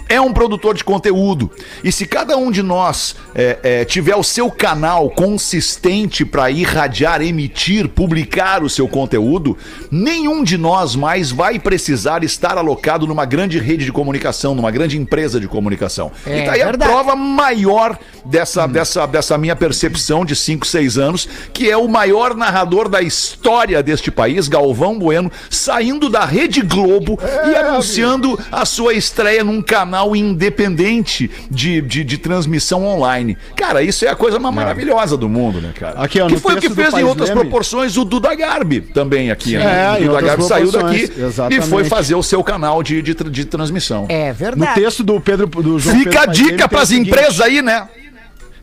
é 0.09 0.19
um 0.19 0.33
produtor 0.33 0.75
de 0.75 0.83
conteúdo. 0.83 1.51
E 1.83 1.91
se 1.91 2.05
cada 2.05 2.37
um 2.37 2.51
de 2.51 2.63
nós 2.63 3.15
é, 3.35 3.59
é, 3.63 3.85
tiver 3.85 4.15
o 4.15 4.23
seu 4.23 4.49
canal 4.49 5.09
consistente 5.09 6.25
para 6.25 6.49
irradiar, 6.49 7.21
emitir, 7.21 7.87
publicar 7.87 8.63
o 8.63 8.69
seu 8.69 8.87
conteúdo, 8.87 9.57
nenhum 9.91 10.43
de 10.43 10.57
nós 10.57 10.95
mais 10.95 11.31
vai 11.31 11.59
precisar 11.59 12.23
estar 12.23 12.57
alocado 12.57 13.07
numa 13.07 13.25
grande 13.25 13.59
rede 13.59 13.85
de 13.85 13.91
comunicação, 13.91 14.55
numa 14.55 14.71
grande 14.71 14.97
empresa 14.97 15.39
de 15.39 15.47
comunicação. 15.47 16.11
É 16.25 16.39
e 16.39 16.45
tá 16.45 16.51
aí 16.53 16.61
a 16.61 16.77
prova 16.77 17.15
maior 17.15 17.97
dessa, 18.25 18.67
dessa, 18.67 19.05
dessa 19.05 19.37
minha 19.37 19.55
percepção 19.55 20.25
de 20.25 20.35
5, 20.35 20.65
6 20.65 20.97
anos, 20.97 21.29
que 21.53 21.69
é 21.69 21.77
o 21.77 21.87
maior 21.87 22.35
narrador 22.35 22.89
da 22.89 23.01
história 23.01 23.81
deste 23.81 24.11
país, 24.11 24.47
Galvão 24.47 24.97
Bueno, 24.97 25.31
saindo 25.49 26.09
da 26.09 26.25
Rede 26.25 26.61
Globo 26.61 27.19
e 27.49 27.55
anunciando 27.55 28.39
a 28.51 28.65
sua 28.65 28.93
estreia 28.93 29.43
num 29.43 29.61
canal 29.61 29.96
independente 30.15 31.29
de, 31.49 31.81
de, 31.81 32.03
de 32.03 32.17
transmissão 32.17 32.85
online. 32.85 33.37
Cara, 33.55 33.81
isso 33.81 34.05
é 34.05 34.09
a 34.09 34.15
coisa 34.15 34.39
mais 34.39 34.53
maravilhosa 34.55 35.15
do 35.17 35.27
mundo, 35.29 35.61
né, 35.61 35.71
cara? 35.77 35.99
Aqui, 36.01 36.19
ó, 36.21 36.27
que 36.27 36.33
no 36.35 36.39
foi 36.39 36.55
o 36.55 36.59
que 36.59 36.69
fez 36.69 36.93
em 36.93 37.03
outras 37.03 37.29
Leme. 37.29 37.41
proporções 37.41 37.97
o 37.97 38.03
Duda 38.05 38.33
Garbi 38.35 38.81
também 38.81 39.31
aqui, 39.31 39.55
É, 39.55 39.59
né? 39.59 39.97
em 39.99 40.05
O 40.05 40.07
Duda 40.09 40.21
Garbi 40.21 40.43
saiu 40.43 40.71
daqui 40.71 40.79
proporções, 41.07 41.17
e 41.17 41.21
exatamente. 41.23 41.67
foi 41.67 41.83
fazer 41.83 42.15
o 42.15 42.23
seu 42.23 42.43
canal 42.43 42.81
de, 42.83 43.01
de, 43.01 43.13
de 43.13 43.45
transmissão. 43.45 44.05
É 44.09 44.29
No 44.29 44.33
verdade. 44.35 44.73
texto 44.81 45.03
do 45.03 45.19
Pedro 45.19 45.47
do 45.47 45.79
João 45.79 45.95
Fica 45.97 46.11
Pedro 46.11 46.29
a 46.29 46.33
dica 46.33 46.67
pras 46.67 46.89
seguinte, 46.89 47.09
empresas 47.09 47.41
aí, 47.41 47.61
né? 47.61 47.87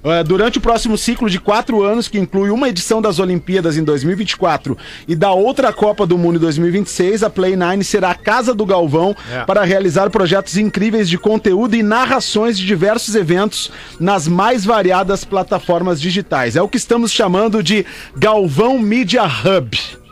É, 0.05 0.23
Durante 0.23 0.59
o 0.59 0.61
próximo 0.61 0.97
ciclo 0.99 1.29
de 1.31 1.41
quatro 1.41 1.83
anos, 1.83 2.09
que 2.09 2.19
inclui 2.19 2.51
uma 2.51 2.69
edição 2.69 3.01
das 3.01 3.19
Olimpíadas 3.19 3.77
em 3.77 3.85
2024 3.85 4.77
e 5.09 5.17
da 5.17 5.33
outra 5.33 5.73
Copa 5.73 6.07
do 6.07 6.19
Mundo 6.19 6.37
em 6.37 6.41
2026, 6.41 7.23
a 7.23 7.31
Play 7.31 7.57
9 7.57 7.83
será 7.85 8.11
a 8.11 8.15
casa 8.15 8.55
do 8.55 8.67
Galvão 8.67 9.17
É. 9.33 9.45
para 9.45 9.65
realizar 9.65 10.11
projetos 10.11 10.57
incríveis 10.57 11.09
de 11.09 11.17
conteúdo 11.19 11.75
e 11.75 11.83
narrações 11.83 12.59
de 12.59 12.67
diversos 12.67 13.15
eventos 13.15 13.71
nas 13.99 14.29
mais 14.29 14.65
variadas 14.65 15.25
plataformas 15.25 16.01
digitais. 16.01 16.57
É 16.57 16.63
o 16.63 16.69
que 16.69 16.77
estamos 16.77 17.11
chamando 17.13 17.63
de 17.63 17.85
Galvão 18.17 18.79
Media 18.79 19.25
Hub. 19.25 20.04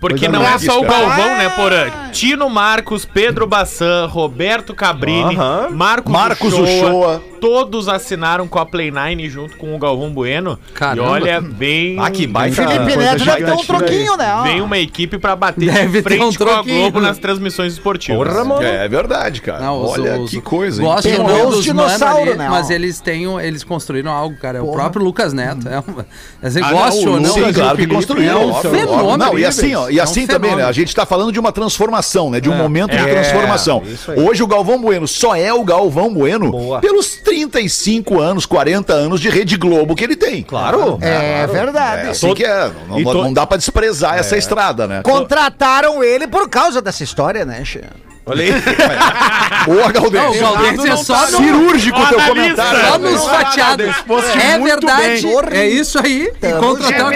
Porque 0.00 0.26
Coisa 0.26 0.32
não 0.32 0.42
é 0.48 0.58
só 0.58 0.80
o 0.80 0.86
cara. 0.86 1.00
Galvão, 1.06 1.36
né, 1.38 1.48
Porã? 1.50 1.90
Tino 2.10 2.48
Marcos, 2.48 3.04
Pedro 3.04 3.46
Bassan, 3.46 4.06
Roberto 4.06 4.74
Cabrini, 4.74 5.36
Aham. 5.36 5.68
Marcos, 5.70 6.10
Marcos 6.12 6.52
Uchoa, 6.54 6.64
Uchoa. 6.88 7.22
Todos 7.40 7.88
assinaram 7.88 8.46
com 8.46 8.58
a 8.58 8.66
Play 8.66 8.90
Nine 8.90 9.28
junto 9.30 9.56
com 9.56 9.74
o 9.74 9.78
Galvão 9.78 10.10
Bueno. 10.12 10.58
Caramba. 10.74 11.02
E 11.08 11.10
olha, 11.10 11.40
bem. 11.40 11.96
Ah, 11.98 12.10
que 12.10 12.26
baita 12.26 12.56
Felipe 12.56 12.92
coisa 12.94 12.98
Neto 12.98 13.24
deve 13.24 13.24
ter 13.24 13.42
um 13.52 13.58
gigante, 13.58 13.66
troquinho, 13.66 14.16
né? 14.16 14.34
ó. 14.34 14.42
Vem 14.42 14.60
uma 14.60 14.78
equipe 14.78 15.18
pra 15.18 15.34
bater 15.36 15.72
Deve 15.72 16.02
de 16.02 16.02
ter 16.02 16.20
um 16.22 16.32
frente 16.32 16.38
com 16.38 16.44
a 16.44 16.46
troquinho. 16.54 16.80
Globo 16.82 17.00
nas 17.00 17.16
transmissões 17.18 17.72
esportivas. 17.74 18.26
Porra, 18.28 18.44
mano. 18.44 18.62
É 18.62 18.86
verdade, 18.88 19.40
cara. 19.40 19.60
Não, 19.60 19.82
os- 19.84 19.90
Olha 19.92 20.18
os- 20.20 20.30
que 20.30 20.40
coisa, 20.42 20.82
hein? 20.82 20.88
Gosto 20.88 21.08
Pegou 21.08 21.24
muito 21.28 21.48
os 21.48 21.54
dos 21.56 21.64
dinossauro, 21.64 22.18
mano 22.20 22.28
ali, 22.30 22.38
né, 22.38 22.46
ó. 22.48 22.50
Mas 22.50 22.68
eles 22.70 23.00
têm, 23.00 23.26
um- 23.26 23.40
eles 23.40 23.64
construíram 23.64 24.10
algo, 24.12 24.36
cara. 24.36 24.58
É 24.58 24.60
o 24.60 24.64
Porra. 24.66 24.76
próprio 24.80 25.02
Lucas 25.04 25.32
Neto. 25.32 25.66
É 25.68 25.78
uma, 25.78 26.06
assim, 26.42 26.60
Ah, 26.62 26.72
goste 26.72 27.04
não, 27.06 27.12
o 27.12 27.14
ou 27.14 27.20
não. 27.20 27.28
Lucas 27.30 27.46
Sim, 27.46 27.52
claro 27.54 27.70
que 27.70 27.76
Felipe 27.76 27.94
construiu. 27.94 28.30
é 28.30 28.36
um 28.36 28.50
óbvio, 28.50 28.70
fenômeno, 28.70 29.02
óbvio. 29.08 29.16
Não, 29.18 29.38
e 29.38 29.44
assim, 29.46 29.74
ó, 29.74 29.88
e 29.90 29.98
É 29.98 30.00
um 30.00 30.04
assim 30.04 30.26
também, 30.26 30.54
né? 30.56 30.64
A 30.64 30.72
gente 30.72 30.94
tá 30.94 31.04
falando 31.04 31.32
de 31.32 31.38
uma 31.40 31.52
transformação, 31.52 32.30
né? 32.30 32.40
De 32.40 32.48
um 32.48 32.54
momento 32.56 32.90
de 32.90 32.96
É, 32.98 33.04
transformação. 33.06 33.82
Hoje 34.16 34.42
o 34.42 34.46
Galvão 34.46 34.80
Bueno 34.80 35.06
só 35.08 35.34
é 35.34 35.52
o 35.52 35.64
Galvão 35.64 36.12
Bueno 36.12 36.50
Boa. 36.50 36.80
pelos 36.80 37.16
35 37.16 38.20
anos, 38.20 38.46
40 38.46 38.92
anos 38.92 39.20
de 39.20 39.28
Rede 39.28 39.56
Globo 39.56 39.94
que 39.94 40.04
ele 40.04 40.16
tem. 40.16 40.42
Claro. 40.42 40.98
É 41.00 41.46
verdade. 41.46 42.08
É 42.08 42.10
assim 42.10 42.34
que 42.34 42.44
é. 42.44 42.70
Não, 42.88 43.02
to- 43.02 43.14
não 43.14 43.32
dá 43.32 43.46
pra 43.46 43.56
desprezar 43.56 44.16
essa 44.18 44.36
estrada, 44.36 44.86
né? 44.86 45.02
Contrataram 45.02 46.02
ele 46.02 46.26
por 46.26 46.48
causa 46.48 46.80
dessa 46.80 47.02
história, 47.02 47.44
né, 47.44 47.64
Che? 47.64 47.80
Olha 48.26 48.44
aí. 48.44 48.52
Boa, 49.66 49.92
Não, 49.92 50.30
o. 50.30 50.40
Galdêncio 50.40 50.92
é 50.92 50.96
só 50.96 51.30
no, 51.30 51.38
Cirúrgico 51.38 51.98
o 51.98 52.06
teu 52.06 52.20
comentário. 52.20 52.80
só 52.80 52.98
nos 52.98 53.24
fatiados. 53.24 53.94
É 54.42 54.58
verdade. 54.58 55.22
bem. 55.22 55.58
É 55.58 55.68
isso 55.68 55.98
aí. 55.98 56.30
E 56.42 56.52
contratar 56.54 57.12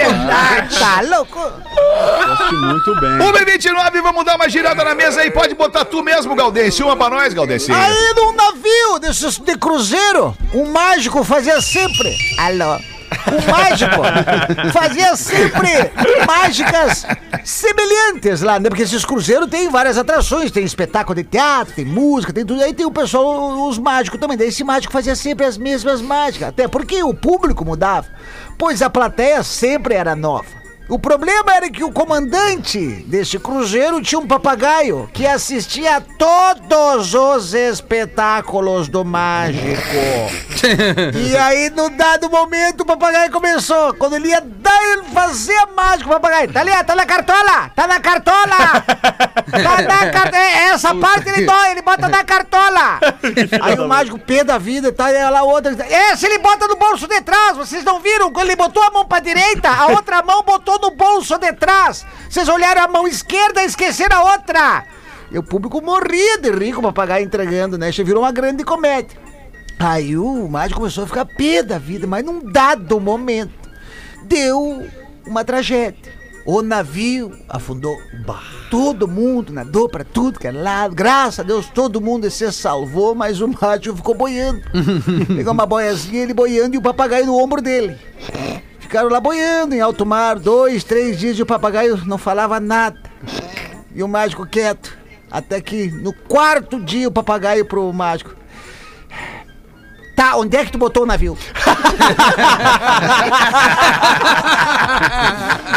Tá 0.78 1.00
louco? 1.02 1.40
Muito 2.52 3.00
bem. 3.00 3.10
1h29, 3.18 4.02
vamos 4.02 4.24
dar 4.24 4.36
uma 4.36 4.48
girada 4.48 4.84
na 4.84 4.94
mesa 4.94 5.20
aí. 5.20 5.30
Pode 5.30 5.54
botar 5.54 5.84
tu 5.84 6.02
mesmo, 6.02 6.34
Galdêncio. 6.34 6.86
Uma 6.86 6.96
pra 6.96 7.10
nós, 7.10 7.32
Galdêncio. 7.32 7.74
Aí 7.74 8.14
num 8.14 8.32
navio 8.32 8.98
desses 9.00 9.38
de 9.38 9.56
cruzeiro, 9.56 10.36
um 10.52 10.66
mágico 10.66 11.22
fazia 11.22 11.60
sempre. 11.60 12.16
Alô? 12.38 12.93
Um 13.32 13.50
mágico 13.50 14.72
fazia 14.72 15.16
sempre 15.16 15.90
mágicas 16.26 17.06
semelhantes 17.44 18.42
lá, 18.42 18.58
né? 18.58 18.68
Porque 18.68 18.82
esses 18.82 19.04
cruzeiros 19.04 19.48
têm 19.48 19.70
várias 19.70 19.98
atrações, 19.98 20.50
tem 20.50 20.64
espetáculo 20.64 21.14
de 21.14 21.24
teatro, 21.24 21.74
tem 21.74 21.84
música, 21.84 22.32
tem 22.32 22.44
tudo. 22.44 22.62
Aí 22.62 22.72
tem 22.72 22.86
o 22.86 22.90
pessoal, 22.90 23.68
os 23.68 23.78
mágicos 23.78 24.18
também. 24.18 24.36
Daí 24.36 24.48
esse 24.48 24.64
mágico 24.64 24.92
fazia 24.92 25.14
sempre 25.14 25.46
as 25.46 25.58
mesmas 25.58 26.00
mágicas. 26.00 26.48
Até 26.48 26.68
porque 26.68 27.02
o 27.02 27.14
público 27.14 27.64
mudava, 27.64 28.06
pois 28.58 28.82
a 28.82 28.90
plateia 28.90 29.42
sempre 29.42 29.94
era 29.94 30.16
nova. 30.16 30.63
O 30.86 30.98
problema 30.98 31.54
era 31.54 31.70
que 31.70 31.82
o 31.82 31.90
comandante 31.90 32.78
deste 33.06 33.38
cruzeiro 33.38 34.02
tinha 34.02 34.18
um 34.18 34.26
papagaio 34.26 35.08
que 35.14 35.26
assistia 35.26 35.96
a 35.96 36.00
todos 36.00 37.14
os 37.14 37.54
espetáculos 37.54 38.88
do 38.88 39.04
mágico. 39.04 39.64
E 41.14 41.36
aí, 41.36 41.68
num 41.70 41.94
dado 41.94 42.30
momento, 42.30 42.82
o 42.82 42.86
papagaio 42.86 43.30
começou. 43.30 43.92
Quando 43.94 44.16
ele 44.16 44.28
ia 44.28 44.40
dar, 44.40 44.82
ele 44.92 45.02
fazia 45.12 45.66
mágica, 45.76 46.08
o 46.08 46.12
papagaio. 46.12 46.50
Tá 46.50 46.60
ali, 46.60 46.70
tá 46.84 46.94
na 46.94 47.04
cartola! 47.04 47.70
Tá 47.76 47.86
na 47.86 48.00
cartola! 48.00 48.84
Tá 49.44 49.82
na 49.82 50.10
cartola! 50.10 50.44
Essa 50.72 50.94
parte 50.94 51.28
ele 51.28 51.44
dói, 51.44 51.70
ele 51.70 51.82
bota 51.82 52.08
na 52.08 52.24
cartola! 52.24 52.98
Aí 53.60 53.78
o 53.78 53.86
mágico 53.86 54.18
pé 54.18 54.42
da 54.42 54.58
vida, 54.58 54.90
tá 54.90 55.06
aí 55.06 55.30
lá 55.30 55.42
outra. 55.42 55.76
Esse 56.12 56.26
ele 56.26 56.38
bota 56.38 56.66
no 56.66 56.76
bolso 56.76 57.06
de 57.06 57.20
trás, 57.20 57.56
vocês 57.56 57.84
não 57.84 58.00
viram? 58.00 58.32
Quando 58.32 58.46
ele 58.46 58.56
botou 58.56 58.82
a 58.82 58.90
mão 58.90 59.04
pra 59.04 59.20
direita, 59.20 59.68
a 59.68 59.88
outra 59.88 60.22
mão 60.22 60.42
botou 60.42 60.73
no 60.78 60.90
bolso 60.90 61.38
de 61.38 61.52
trás. 61.52 62.06
Vocês 62.28 62.48
olharam 62.48 62.82
a 62.82 62.88
mão 62.88 63.06
esquerda 63.06 63.62
e 63.62 63.66
esqueceram 63.66 64.16
a 64.18 64.32
outra. 64.32 64.84
E 65.30 65.38
o 65.38 65.42
público 65.42 65.82
morria 65.82 66.38
de 66.38 66.50
rir 66.50 66.72
com 66.72 66.80
o 66.80 66.84
papagaio 66.84 67.24
entregando, 67.24 67.76
né? 67.76 67.90
Isso 67.90 68.04
virou 68.04 68.22
uma 68.22 68.32
grande 68.32 68.64
comédia. 68.64 69.18
Aí 69.78 70.16
o 70.16 70.48
mágico 70.48 70.80
começou 70.80 71.04
a 71.04 71.06
ficar 71.06 71.24
pé 71.24 71.62
da 71.62 71.78
vida, 71.78 72.06
mas 72.06 72.24
num 72.24 72.40
dado 72.40 73.00
momento 73.00 73.68
deu 74.22 74.86
uma 75.26 75.44
tragédia. 75.44 76.12
O 76.46 76.60
navio 76.60 77.32
afundou. 77.48 77.96
Todo 78.70 79.08
mundo 79.08 79.52
nadou 79.52 79.88
pra 79.88 80.04
tudo 80.04 80.38
que 80.38 80.46
é 80.46 80.52
lado. 80.52 80.94
Graças 80.94 81.40
a 81.40 81.42
Deus 81.42 81.66
todo 81.66 82.02
mundo 82.02 82.30
se 82.30 82.52
salvou, 82.52 83.14
mas 83.14 83.40
o 83.40 83.48
mágico 83.48 83.96
ficou 83.96 84.14
boiando. 84.14 84.60
Pegou 85.34 85.54
uma 85.54 85.64
boiazinha, 85.64 86.22
ele 86.22 86.34
boiando 86.34 86.74
e 86.74 86.78
o 86.78 86.82
papagaio 86.82 87.26
no 87.26 87.38
ombro 87.38 87.62
dele. 87.62 87.96
Ficaram 88.94 89.10
lá 89.10 89.18
boiando 89.18 89.74
em 89.74 89.80
alto 89.80 90.06
mar, 90.06 90.38
dois, 90.38 90.84
três 90.84 91.18
dias 91.18 91.36
e 91.36 91.42
o 91.42 91.46
papagaio 91.46 92.00
não 92.06 92.16
falava 92.16 92.60
nada. 92.60 92.96
E 93.92 94.00
o 94.04 94.06
mágico 94.06 94.46
quieto. 94.46 94.96
Até 95.28 95.60
que 95.60 95.90
no 95.90 96.12
quarto 96.12 96.80
dia 96.80 97.08
o 97.08 97.10
papagaio 97.10 97.64
pro 97.64 97.92
mágico. 97.92 98.36
Tá, 100.24 100.36
onde 100.36 100.56
é 100.56 100.64
que 100.64 100.72
tu 100.72 100.78
botou 100.78 101.02
o 101.02 101.06
navio? 101.06 101.36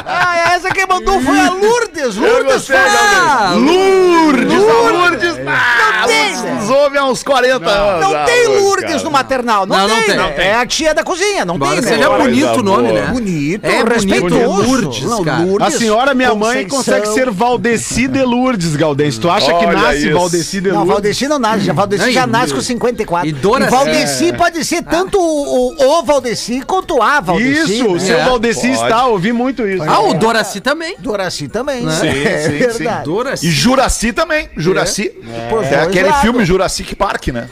ah, 0.06 0.54
essa 0.56 0.70
quem 0.70 0.86
mandou 0.88 1.20
foi 1.22 1.40
a 1.40 1.50
Lourdes. 1.52 2.16
Lourdes 2.16 2.68
foi 2.68 2.76
a... 2.78 3.52
Lourdes, 3.56 4.54
a 4.54 4.92
Lourdes. 4.92 5.38
Não 5.38 6.08
tem. 6.08 6.38
Nos 6.56 6.70
ouve 6.70 6.98
há 6.98 7.06
uns 7.06 7.24
40 7.24 7.70
anos. 7.70 8.02
Não 8.02 8.16
a 8.16 8.24
tem 8.24 8.48
Lourdes, 8.48 8.62
Lourdes 8.64 8.92
cara. 8.94 9.04
no 9.04 9.12
maternal. 9.12 9.66
Não, 9.66 9.78
Não, 9.78 9.88
não 9.90 9.96
tem, 9.98 10.06
tem. 10.06 10.16
Não 10.16 10.26
É 10.30 10.54
a 10.56 10.66
tia 10.66 10.94
da 10.94 11.04
cozinha, 11.04 11.44
não 11.44 11.56
Embora 11.56 11.74
tem, 11.74 11.82
né? 11.82 11.88
seja 11.98 12.08
Coisa 12.08 12.24
bonito 12.24 12.60
o 12.60 12.64
nome, 12.64 12.88
boa. 12.90 13.02
né? 13.02 13.08
Bonito, 13.12 13.66
É 13.66 13.84
bonito, 13.84 13.94
respeitoso. 13.94 14.62
Lourdes, 14.72 15.04
Não. 15.04 15.24
Lourdes, 15.46 15.68
A 15.76 15.78
senhora, 15.78 16.14
minha 16.14 16.34
mãe, 16.36 16.66
Conceição. 16.68 17.02
consegue 17.02 17.08
ser 17.14 17.30
Valdeci 17.32 18.08
de 18.08 18.24
Lourdes, 18.24 18.76
Galdêncio. 18.78 19.22
Tu 19.22 19.30
acha 19.30 19.48
que 19.54 19.66
Olha 19.66 19.78
nasce 19.78 20.06
isso. 20.08 20.14
Valdeci 20.18 20.62
de 20.62 20.70
Não, 20.70 20.76
Lourdes? 20.78 20.94
Valdeci 20.94 21.28
não 21.28 21.40
nasce. 21.40 21.66
Já, 21.66 21.74
Valdeci 21.74 22.06
Não, 22.06 22.12
já 22.12 22.24
e- 22.24 22.28
nasce 22.28 22.54
com 22.54 22.62
54. 22.62 23.28
e 23.28 23.32
Dora- 23.34 23.70
Valdeci 23.70 24.32
pode 24.38 24.64
ser 24.66 24.84
tanto 24.84 25.20
o, 25.20 25.76
o, 25.76 26.00
o 26.00 26.04
Valdeci 26.04 26.62
quanto 26.62 27.02
a 27.02 27.20
Valdeci. 27.20 27.74
Isso, 27.76 27.88
o 27.88 27.94
né? 27.94 28.00
seu 28.00 28.18
É, 28.20 28.26
Valdeci 28.26 28.72
está, 28.72 29.06
ouvi 29.08 29.32
muito 29.34 29.68
isso. 29.68 29.84
Ah, 29.84 30.00
o 30.02 30.14
Doraci 30.14 30.62
também. 30.62 30.96
Doraci 31.00 31.48
também. 31.48 31.82
Né? 31.84 31.92
Sim, 31.92 32.08
é 32.08 32.38
sim, 32.40 32.50
sim. 32.52 32.58
verdade. 32.58 33.04
Doraci. 33.06 33.48
E 33.48 33.52
Juraci 33.52 34.14
também. 34.14 34.50
Juraci. 34.56 35.10
Por 35.50 35.64
É, 35.64 35.68
dois 35.70 35.88
aquele 35.88 36.08
lados. 36.08 36.22
filme 36.22 36.46
Jurassic 36.46 36.96
Park, 36.96 37.28
né? 37.28 37.50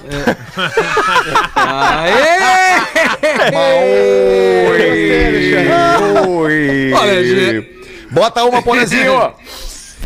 Aê! 1.56 2.76
Oi. 6.28 6.94
Olha, 6.94 7.24
gente. 7.24 7.76
Bota 8.12 8.44
uma, 8.46 8.62
Ponezinho. 8.62 9.34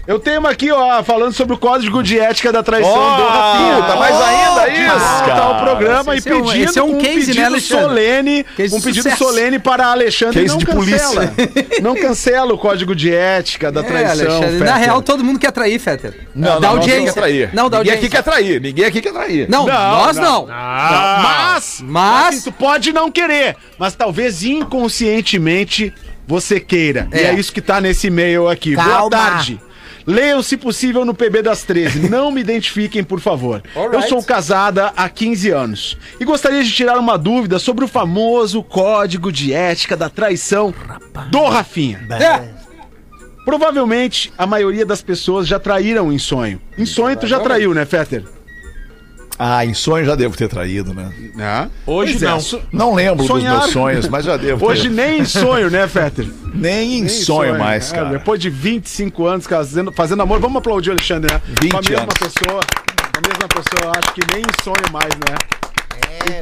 Eu 0.09 0.17
tenho 0.17 0.39
uma 0.39 0.49
aqui, 0.49 0.71
ó, 0.71 1.03
falando 1.03 1.33
sobre 1.33 1.53
o 1.53 1.57
código 1.59 2.01
de 2.01 2.19
ética 2.19 2.51
da 2.51 2.63
traição 2.63 2.91
do 2.91 3.27
Rafinha. 3.27 3.75
Puta, 3.75 3.95
mais 3.95 4.15
ainda 4.19 4.69
isso, 4.69 5.25
cara. 5.25 5.39
ao 5.43 5.59
programa 5.63 6.15
Esse 6.15 6.27
e 6.27 6.31
é 6.31 6.35
um- 6.35 6.41
pedindo 6.45 6.63
esse 6.69 6.79
é 6.79 6.83
um 6.83 6.95
um, 6.95 6.97
case, 6.97 7.15
né, 7.19 7.25
pedido 7.25 7.45
Alexandre? 7.45 7.83
solene, 7.85 8.43
Case 8.57 8.75
um 8.75 8.81
pedido 8.81 9.03
sucesso. 9.03 9.23
solene 9.23 9.59
para 9.59 9.85
Alexandre 9.85 10.41
Case 10.41 10.47
não 10.47 10.57
de 10.57 10.65
cancela. 10.65 11.33
não 11.83 11.95
cancela 11.95 12.53
o 12.55 12.57
código 12.57 12.95
de 12.95 13.13
ética 13.13 13.71
da 13.71 13.81
É, 13.81 13.83
traição. 13.83 14.41
Na 14.65 14.77
real, 14.77 14.99
todo 15.03 15.23
mundo 15.23 15.37
quer 15.37 15.51
trair, 15.51 15.77
Fetter. 15.77 16.27
Não, 16.33 16.59
da 16.59 16.59
não, 16.59 16.69
audiência. 16.77 16.95
Ninguém 16.97 17.05
quer 17.05 17.19
trair. 17.19 17.49
Não, 17.53 17.69
da 17.69 17.77
Ninguém 17.77 17.93
audiência. 17.93 17.99
aqui 17.99 18.09
quer 18.09 18.23
trair. 18.23 18.61
Ninguém 18.61 18.85
aqui 18.85 19.01
quer 19.03 19.13
trair. 19.13 19.47
Não, 19.47 19.67
nós 19.67 20.17
não. 20.17 20.47
Mas, 20.47 21.83
Mas- 21.83 22.27
assim, 22.29 22.41
tu 22.41 22.51
pode 22.51 22.91
não 22.91 23.11
querer, 23.11 23.55
mas 23.77 23.93
talvez 23.93 24.43
inconscientemente 24.43 25.93
você 26.27 26.59
queira. 26.59 27.07
E 27.13 27.17
É. 27.19 27.23
é 27.25 27.33
isso 27.35 27.51
que 27.53 27.61
tá 27.61 27.79
nesse 27.79 28.07
e-mail 28.07 28.47
aqui. 28.49 28.75
Boa 28.75 28.87
Calma. 28.87 29.09
tarde. 29.11 29.59
Leiam, 30.09 30.41
se 30.41 30.57
possível, 30.57 31.05
no 31.05 31.13
PB 31.13 31.43
das 31.43 31.61
13. 31.63 32.09
Não 32.09 32.31
me 32.31 32.41
identifiquem, 32.41 33.03
por 33.03 33.19
favor. 33.19 33.61
Eu 33.75 34.01
sou 34.01 34.23
casada 34.23 34.91
há 34.97 35.07
15 35.07 35.51
anos 35.51 35.97
e 36.19 36.25
gostaria 36.25 36.63
de 36.63 36.71
tirar 36.71 36.97
uma 36.97 37.15
dúvida 37.15 37.59
sobre 37.59 37.85
o 37.85 37.87
famoso 37.87 38.63
código 38.63 39.31
de 39.31 39.53
ética 39.53 39.95
da 39.95 40.09
traição 40.09 40.73
do 41.29 41.45
Rafinha. 41.45 42.07
É. 42.09 42.59
Provavelmente 43.45 44.33
a 44.35 44.47
maioria 44.47 44.85
das 44.85 45.03
pessoas 45.03 45.47
já 45.47 45.59
traíram 45.59 46.11
em 46.11 46.17
sonho. 46.17 46.59
Em 46.75 46.87
sonho 46.87 47.15
tu 47.15 47.27
já 47.27 47.39
traiu, 47.39 47.73
né, 47.75 47.85
Fetter? 47.85 48.23
Ah, 49.41 49.65
em 49.65 49.73
sonho 49.73 50.04
já 50.06 50.15
devo 50.15 50.36
ter 50.36 50.49
traído, 50.49 50.93
né? 50.93 51.10
Hoje 51.88 52.12
Pois 52.13 52.23
é, 52.23 52.28
não. 52.28 52.39
so- 52.41 52.62
Não 52.73 52.93
lembro 52.93 53.25
Sonhar- 53.25 53.54
dos 53.54 53.62
meus 53.62 53.71
sonhos, 53.73 54.08
mas 54.10 54.25
já 54.25 54.36
devo 54.36 54.65
Hoje 54.65 54.84
ter. 54.84 54.89
nem 54.89 55.19
em 55.21 55.25
sonho, 55.25 55.69
né, 55.71 55.88
Fetter? 55.88 56.28
Nem 56.54 56.84
em 56.84 56.89
Nem 56.89 57.04
em 57.06 57.08
sonho 57.08 57.58
mais, 57.58 57.93
É, 57.93 57.95
cara. 57.95 58.10
depois 58.10 58.38
de 58.41 58.49
25 58.49 59.25
anos 59.25 59.45
fazendo, 59.47 59.91
fazendo 59.93 60.21
amor, 60.23 60.39
vamos 60.41 60.58
aplaudir 60.58 60.89
o 60.89 60.91
Alexandre, 60.93 61.32
né? 61.34 61.41
20 61.62 61.71
com 61.71 61.78
a 61.78 61.82
mesma 61.82 62.02
anos. 62.02 62.13
pessoa. 62.15 62.60
Com 62.60 63.19
a 63.25 63.30
mesma 63.30 63.47
pessoa, 63.47 63.93
acho 64.04 64.13
que 64.13 64.21
nem 64.34 64.41
em 64.41 64.63
sonho 64.63 64.91
mais, 64.91 65.13
né? 65.15 65.36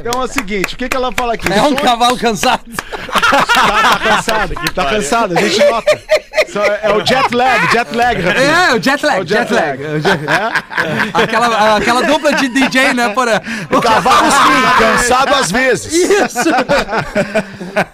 Então 0.00 0.20
é 0.20 0.24
o 0.24 0.28
seguinte, 0.28 0.74
o 0.74 0.78
que, 0.78 0.88
que 0.88 0.96
ela 0.96 1.12
fala 1.12 1.34
aqui? 1.34 1.52
É 1.52 1.62
um 1.62 1.74
cavalo 1.74 2.16
cansado. 2.18 2.64
Tá, 3.30 3.42
tá 3.42 3.98
cansado, 3.98 4.54
tá 4.74 4.84
cansado, 4.86 5.38
a 5.38 5.40
gente 5.40 5.64
nota. 5.64 5.98
É, 6.56 6.88
é 6.88 6.94
o 6.94 7.04
jet 7.04 7.34
lag, 7.34 7.72
jet 7.72 7.94
lag, 7.94 8.20
Rafinha. 8.20 8.44
É, 8.44 8.74
o 8.74 8.82
jet 8.82 9.04
lag, 9.04 9.18
É 9.18 9.22
o 9.22 9.26
jet 9.26 9.48
jet 9.48 9.52
lag. 9.52 9.82
lag. 9.82 10.52
Aquela, 11.12 11.76
aquela 11.76 12.02
dupla 12.02 12.32
de 12.32 12.48
DJ, 12.48 12.94
né, 12.94 13.10
porra? 13.10 13.42
Cavalo 13.82 14.30
sim, 14.32 14.78
cansado 14.78 15.34
às 15.34 15.50
vezes. 15.50 15.92
Isso. 15.92 16.48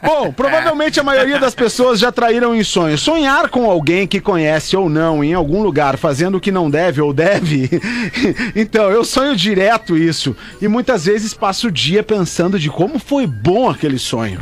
Bom, 0.02 0.32
provavelmente 0.32 1.00
a 1.00 1.02
maioria 1.02 1.38
das 1.38 1.54
pessoas 1.54 1.98
já 1.98 2.12
traíram 2.12 2.54
em 2.54 2.62
sonho. 2.62 2.96
Sonhar 2.96 3.48
com 3.48 3.68
alguém 3.68 4.06
que 4.06 4.20
conhece 4.20 4.76
ou 4.76 4.88
não 4.88 5.24
em 5.24 5.34
algum 5.34 5.62
lugar 5.62 5.96
fazendo 5.96 6.36
o 6.36 6.40
que 6.40 6.52
não 6.52 6.70
deve 6.70 7.00
ou 7.00 7.12
deve. 7.12 7.68
então, 8.54 8.90
eu 8.90 9.04
sonho 9.04 9.34
direto 9.34 9.96
isso. 9.96 10.36
E 10.60 10.68
muitas 10.68 11.06
vezes 11.06 11.34
passo 11.34 11.53
o 11.62 11.70
dia 11.70 12.02
pensando 12.02 12.58
de 12.58 12.68
como 12.68 12.98
foi 12.98 13.26
bom 13.26 13.70
aquele 13.70 13.98
sonho. 13.98 14.40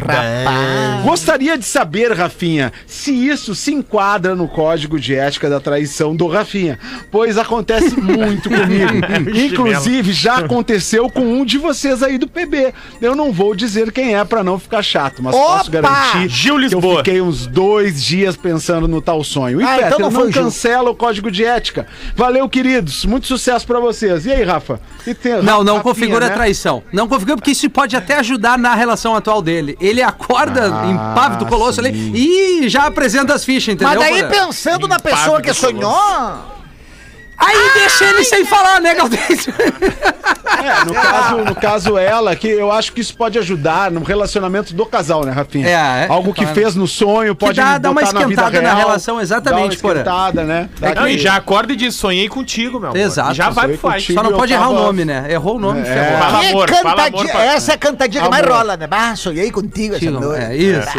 Gostaria 1.04 1.58
de 1.58 1.64
saber, 1.64 2.12
Rafinha, 2.12 2.72
se 2.86 3.12
isso 3.12 3.54
se 3.54 3.72
enquadra 3.72 4.34
no 4.34 4.48
código 4.48 4.98
de 4.98 5.14
ética 5.14 5.50
da 5.50 5.60
traição 5.60 6.14
do 6.14 6.26
Rafinha. 6.26 6.78
Pois 7.10 7.36
acontece 7.36 7.94
muito 8.00 8.48
comigo. 8.48 9.36
Inclusive, 9.36 10.12
já 10.12 10.36
aconteceu 10.38 11.10
com 11.10 11.20
um 11.40 11.44
de 11.44 11.58
vocês 11.58 12.02
aí 12.02 12.18
do 12.18 12.28
PB. 12.28 12.72
Eu 13.00 13.14
não 13.14 13.32
vou 13.32 13.54
dizer 13.54 13.90
quem 13.92 14.14
é 14.16 14.24
pra 14.24 14.42
não 14.44 14.58
ficar 14.58 14.82
chato, 14.82 15.22
mas 15.22 15.34
posso 15.34 15.68
Opa! 15.68 15.80
garantir 15.80 16.28
Gil 16.28 16.52
que 16.68 16.74
eu 16.74 16.96
fiquei 16.98 17.20
uns 17.20 17.46
dois 17.46 18.02
dias 18.02 18.36
pensando 18.36 18.86
no 18.86 19.00
tal 19.02 19.24
sonho. 19.24 19.60
E 19.60 19.64
Ah, 19.64 19.68
Peter, 19.74 19.86
então 19.88 19.98
não 19.98 20.10
não, 20.10 20.30
cancela 20.30 20.90
o 20.90 20.94
código 20.94 21.30
de 21.30 21.44
ética. 21.44 21.86
Valeu, 22.14 22.48
queridos. 22.48 23.04
Muito 23.04 23.26
sucesso 23.26 23.66
pra 23.66 23.80
vocês. 23.80 24.26
E 24.26 24.32
aí, 24.32 24.42
Rafa? 24.42 24.80
E 25.06 25.14
tem- 25.14 25.42
Não, 25.42 25.64
não 25.64 25.76
Rafinha, 25.76 25.82
configura 25.82 26.28
né? 26.28 26.34
traição. 26.34 26.82
Não 26.92 27.01
configura 27.08 27.36
porque 27.36 27.50
isso 27.52 27.68
pode 27.70 27.96
até 27.96 28.18
ajudar 28.18 28.58
na 28.58 28.74
relação 28.74 29.14
atual 29.14 29.40
dele. 29.42 29.76
Ele 29.80 30.02
acorda 30.02 30.72
Ah, 30.74 30.86
impávido, 30.86 31.46
colosso 31.46 31.80
ali 31.80 31.90
e 32.14 32.68
já 32.68 32.86
apresenta 32.86 33.34
as 33.34 33.44
fichas, 33.44 33.74
entendeu? 33.74 34.00
Mas 34.00 34.10
daí 34.10 34.24
pensando 34.28 34.86
na 34.88 34.98
pessoa 34.98 35.40
que 35.40 35.52
sonhou. 35.54 36.61
Aí 37.44 37.70
deixa 37.74 38.04
ele 38.04 38.24
sem 38.24 38.44
falar, 38.44 38.80
né, 38.80 38.94
Galdêncio? 38.94 39.52
É, 40.62 40.84
no 40.84 40.94
caso, 40.94 41.36
no 41.38 41.54
caso 41.54 41.98
ela, 41.98 42.36
que 42.36 42.46
eu 42.46 42.70
acho 42.70 42.92
que 42.92 43.00
isso 43.00 43.16
pode 43.16 43.38
ajudar 43.38 43.90
no 43.90 44.02
relacionamento 44.02 44.72
do 44.74 44.86
casal, 44.86 45.24
né, 45.24 45.32
Rafinha? 45.32 45.66
É, 45.68 46.04
é, 46.04 46.06
Algo 46.08 46.32
que 46.32 46.42
claro. 46.42 46.54
fez 46.54 46.74
no 46.76 46.86
sonho 46.86 47.34
pode 47.34 47.56
dá- 47.56 47.78
dá 47.78 47.90
uma 47.90 48.00
botar 48.00 48.12
na 48.12 48.20
vida 48.26 48.42
esquentada 48.42 48.62
na 48.62 48.74
real, 48.74 48.86
relação, 48.86 49.20
exatamente, 49.20 49.58
dá 49.60 49.64
uma 49.66 49.72
esquentada, 49.92 50.44
né? 50.44 50.68
Dá 50.78 50.94
Não, 50.94 51.08
e 51.08 51.18
já 51.18 51.34
acorda 51.36 51.72
e 51.72 51.76
diz, 51.76 51.94
sonhei 51.96 52.28
contigo, 52.28 52.78
meu 52.78 52.90
amor. 52.90 53.00
Exato. 53.00 53.34
Já 53.34 53.50
vai 53.50 53.68
pro 53.68 53.78
contigo. 53.78 54.14
Só 54.22 54.22
não 54.22 54.36
pode 54.38 54.52
errar 54.52 54.68
o 54.70 54.74
nome, 54.74 55.04
né? 55.04 55.26
Errou 55.28 55.56
o 55.56 55.58
nome, 55.60 55.80
É. 55.80 55.84
ferrou. 55.84 56.18
Fala 56.18 56.40
Que 56.40 56.46
amor, 56.46 56.68
fala 56.68 56.82
cantadinha- 56.96 57.34
amor 57.34 57.44
Essa 57.44 57.72
é 57.72 57.74
a 57.74 57.78
cantadinha 57.78 58.22
que 58.24 58.30
mais 58.30 58.44
Amor. 58.44 58.56
rola, 58.58 58.76
né? 58.76 58.86
Bah, 58.86 59.16
sonhei 59.16 59.50
contigo 59.50 59.96
essa 59.96 60.10
noite. 60.10 60.44
É 60.44 60.56
isso. 60.56 60.98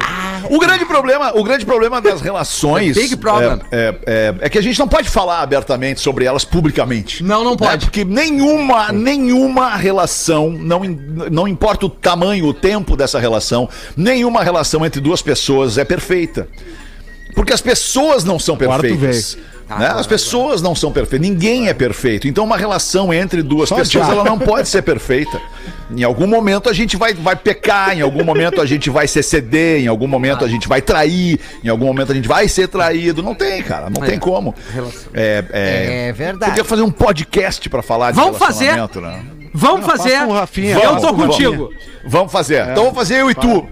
O 0.49 0.60
grande 0.60 0.86
problema, 0.86 1.32
o 1.38 1.43
grande 1.43 1.65
problema 1.65 2.01
das 2.01 2.21
relações 2.21 2.95
Big 2.97 3.17
problem. 3.17 3.60
É, 3.71 3.95
é- 4.06 4.36
é 4.41 4.49
que 4.49 4.58
a 4.58 4.62
gente 4.62 4.77
não 4.79 4.88
pode 4.88 5.10
falar 5.10 5.41
abertamente 5.41 5.99
sobre 6.01 6.25
elas 6.25 6.43
publicamente. 6.45 7.23
Não, 7.23 7.43
não 7.43 7.56
pode. 7.56 7.71
Né? 7.71 7.91
Porque 7.91 8.03
nenhuma, 8.06 8.91
nenhuma 8.91 9.75
relação, 9.75 10.49
não, 10.49 10.82
não 11.32 11.47
importa 11.47 11.86
o 11.86 11.89
tamanho, 11.89 12.45
o 12.45 12.53
tempo 12.53 12.95
dessa 12.95 13.19
relação, 13.19 13.69
nenhuma 13.95 14.43
relação 14.43 14.86
entre 14.86 14.99
duas 15.01 15.21
pessoas 15.21 15.77
é 15.77 15.86
perfeita. 15.86 16.47
Porque 17.36 17.51
as 17.53 17.62
pessoas 17.62 18.23
não 18.23 18.38
são 18.38 18.56
Quarto 18.56 18.84
perfeitas. 19.67 19.95
né? 19.95 19.99
As 19.99 20.08
pessoas 20.08 20.62
não 20.62 20.76
são 20.76 20.91
perfeitas, 20.91 21.28
ninguém 21.28 21.67
é 21.67 21.73
perfeito. 21.73 22.28
Então, 22.28 22.43
uma 22.43 22.58
relação 22.58 23.13
entre 23.13 23.41
duas 23.41 23.69
Só 23.69 23.76
pessoas, 23.76 24.08
ela 24.10 24.23
não 24.23 24.38
pode 24.38 24.67
ser 24.69 24.82
perfeita. 24.82 25.39
Em 25.95 26.04
algum 26.04 26.28
momento 26.28 26.69
a 26.69 26.73
gente 26.73 26.97
vai, 26.97 27.13
vai 27.13 27.36
pecar, 27.36 27.95
em 27.95 28.02
algum 28.02 28.23
momento 28.23 28.62
a 28.62 28.65
gente 28.65 28.89
vai 28.89 29.08
se 29.08 29.19
exceder, 29.19 29.82
em 29.82 29.88
algum 29.88 30.08
momento 30.08 30.43
a 30.43 30.47
gente 30.47 30.67
vai 30.67 30.82
trair, 30.82 31.39
em 31.63 31.69
algum 31.69 31.86
momento 31.86 32.12
a 32.12 32.15
gente 32.15 32.28
vai 32.28 32.47
ser 32.47 32.67
traído. 32.67 33.21
Não 33.21 33.36
tem, 33.36 33.62
cara, 33.62 33.89
não 33.89 34.02
tem 34.02 34.17
como. 34.17 34.56
É, 35.13 35.43
é, 35.52 36.08
É 36.10 36.13
verdade. 36.13 36.52
Podia 36.52 36.63
fazer 36.63 36.82
um 36.82 36.91
podcast 36.91 37.69
pra 37.69 37.82
falar 37.82 38.12
de 38.12 38.17
Vamos 38.17 38.38
fazer. 38.38 38.76
né? 38.76 39.23
Vamos 39.54 39.86
fazer. 39.86 40.21
um 40.21 40.32
Rafinha, 40.32 40.76
Eu 40.76 40.93
faça 40.93 41.08
tô 41.08 41.13
contigo. 41.13 41.69
Vamos 42.06 42.32
fazer. 42.32 42.63
Então 42.63 42.86
vamos 42.86 42.95
fazer 42.95 43.21
eu 43.21 43.30
e 43.30 43.36
tu. 43.36 43.67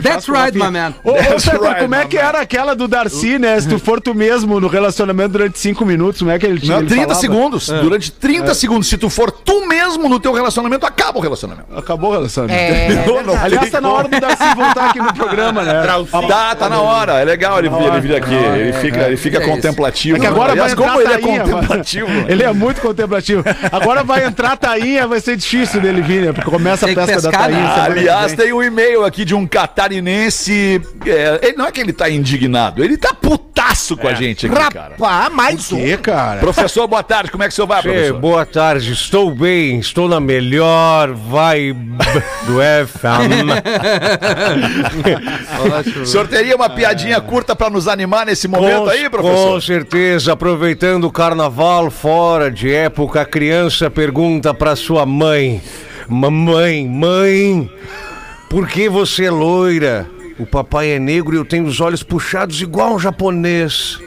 That's 0.00 0.28
right, 0.28 0.56
my 0.56 0.70
man. 0.70 0.94
Ô, 1.04 1.10
ô 1.10 1.14
That's 1.14 1.44
Peter, 1.44 1.60
right, 1.60 1.80
como 1.82 1.94
é 1.94 2.04
que 2.06 2.16
man. 2.16 2.22
era 2.22 2.40
aquela 2.40 2.74
do 2.74 2.86
Darcy, 2.88 3.38
né? 3.38 3.60
Se 3.60 3.68
tu 3.68 3.78
for 3.78 4.00
tu 4.00 4.14
mesmo 4.14 4.60
no 4.60 4.68
relacionamento 4.68 5.30
durante 5.30 5.58
cinco 5.58 5.84
minutos, 5.84 6.20
como 6.20 6.30
é 6.30 6.38
que 6.38 6.46
ele 6.46 6.60
tinha? 6.60 6.74
Não, 6.74 6.80
ele 6.80 6.88
30 6.88 7.02
falava? 7.02 7.20
segundos. 7.20 7.68
É. 7.68 7.80
Durante 7.80 8.12
30 8.12 8.54
segundos. 8.54 8.88
Se 8.88 8.96
tu 8.96 9.10
for 9.10 9.30
tu 9.30 9.66
mesmo 9.66 10.08
no 10.08 10.18
teu 10.20 10.32
relacionamento, 10.32 10.86
acaba 10.86 11.18
o 11.18 11.20
relacionamento. 11.22 11.66
Acabou 11.76 12.10
o 12.10 12.12
relacionamento. 12.14 12.58
É, 12.60 13.02
Não, 13.06 13.22
não 13.22 13.42
Aliás, 13.42 13.70
tá 13.70 13.80
na 13.80 13.90
hora 13.90 14.08
do 14.08 14.20
Darcy 14.20 14.54
voltar 14.54 14.90
aqui 14.90 14.98
no 14.98 15.12
programa, 15.12 15.62
né? 15.62 15.82
Tá, 16.28 16.54
tá 16.54 16.68
na 16.68 16.80
hora. 16.80 17.20
É 17.20 17.24
legal 17.24 17.58
ele, 17.58 17.68
ele 17.68 18.00
vir 18.00 18.16
aqui. 18.16 18.34
Ele 18.34 18.72
fica, 18.72 19.00
ele 19.02 19.16
fica 19.16 19.38
É 19.38 19.40
contemplativo. 19.46 20.16
É 20.16 20.20
que 20.20 20.26
agora 20.26 20.52
Aliás, 20.52 20.74
vai 20.74 20.84
entrar 20.84 20.92
como 20.92 21.02
ele 21.02 21.12
é 21.12 21.18
contemplativo. 21.18 22.08
Ele 22.28 22.42
é 22.42 22.52
muito 22.52 22.80
contemplativo. 22.80 23.44
Agora 23.70 24.02
vai 24.04 24.24
entrar 24.24 24.52
a 24.52 24.56
Tainha, 24.56 25.06
vai 25.06 25.20
ser 25.20 25.36
difícil 25.36 25.80
dele 25.80 26.00
vir, 26.02 26.22
né? 26.22 26.32
Porque 26.32 26.50
começa 26.50 26.86
a 26.90 26.94
pesca 26.94 27.20
da 27.20 27.30
né? 27.30 27.38
Tainha. 27.38 27.74
que 27.74 27.80
Aliás, 27.80 28.32
tem 28.34 28.52
um 28.52 28.62
e-mail 28.62 29.04
aqui 29.04 29.24
de 29.24 29.34
um 29.34 29.46
catarinense. 29.82 30.80
é, 31.06 31.40
ele, 31.48 31.56
não 31.56 31.66
é 31.66 31.72
que 31.72 31.80
ele 31.80 31.92
tá 31.92 32.08
indignado, 32.08 32.82
ele 32.84 32.96
tá 32.96 33.12
putaço 33.12 33.96
com 33.96 34.06
a 34.08 34.14
gente 34.14 34.46
aqui, 34.46 34.54
cara. 34.54 34.94
Rapaz, 34.98 35.32
mais 35.34 35.72
um. 35.72 35.76
Que, 35.76 35.96
cara? 35.96 36.40
Professor, 36.40 36.86
boa 36.86 37.02
tarde. 37.02 37.30
Como 37.30 37.42
é 37.42 37.46
que 37.48 37.52
o 37.52 37.54
senhor 37.54 37.66
vai, 37.66 37.80
Tchê, 37.82 37.88
professor? 37.88 38.20
boa 38.20 38.46
tarde, 38.46 38.92
estou 38.92 39.34
bem, 39.34 39.78
estou 39.78 40.08
na 40.08 40.20
melhor 40.20 41.12
vibe 41.12 41.96
do 42.46 42.58
FM. 42.86 43.52
O 46.02 46.06
senhor 46.06 46.26
teria 46.28 46.56
uma 46.56 46.68
piadinha 46.68 47.20
curta 47.20 47.54
pra 47.54 47.70
nos 47.70 47.86
animar 47.88 48.26
nesse 48.26 48.48
momento 48.48 48.88
aí, 48.90 49.04
Com 49.04 49.10
professor? 49.10 49.62
certeza, 49.62 50.32
aproveitando 50.32 51.04
o 51.04 51.10
carnaval 51.12 51.90
fora 51.90 52.50
de 52.50 52.72
época, 52.72 53.20
a 53.20 53.24
criança 53.24 53.90
pergunta 53.90 54.52
pra 54.52 54.74
sua 54.76 55.06
mãe: 55.06 55.62
Mamãe, 56.08 56.86
mãe, 56.88 57.70
por 58.52 58.68
que 58.68 58.86
você 58.86 59.24
é 59.24 59.30
loira? 59.30 60.06
O 60.38 60.44
papai 60.44 60.90
é 60.90 60.98
negro 60.98 61.34
e 61.34 61.38
eu 61.38 61.44
tenho 61.44 61.64
os 61.64 61.80
olhos 61.80 62.02
puxados 62.02 62.60
igual 62.60 62.94
um 62.94 62.98
japonês. 62.98 63.98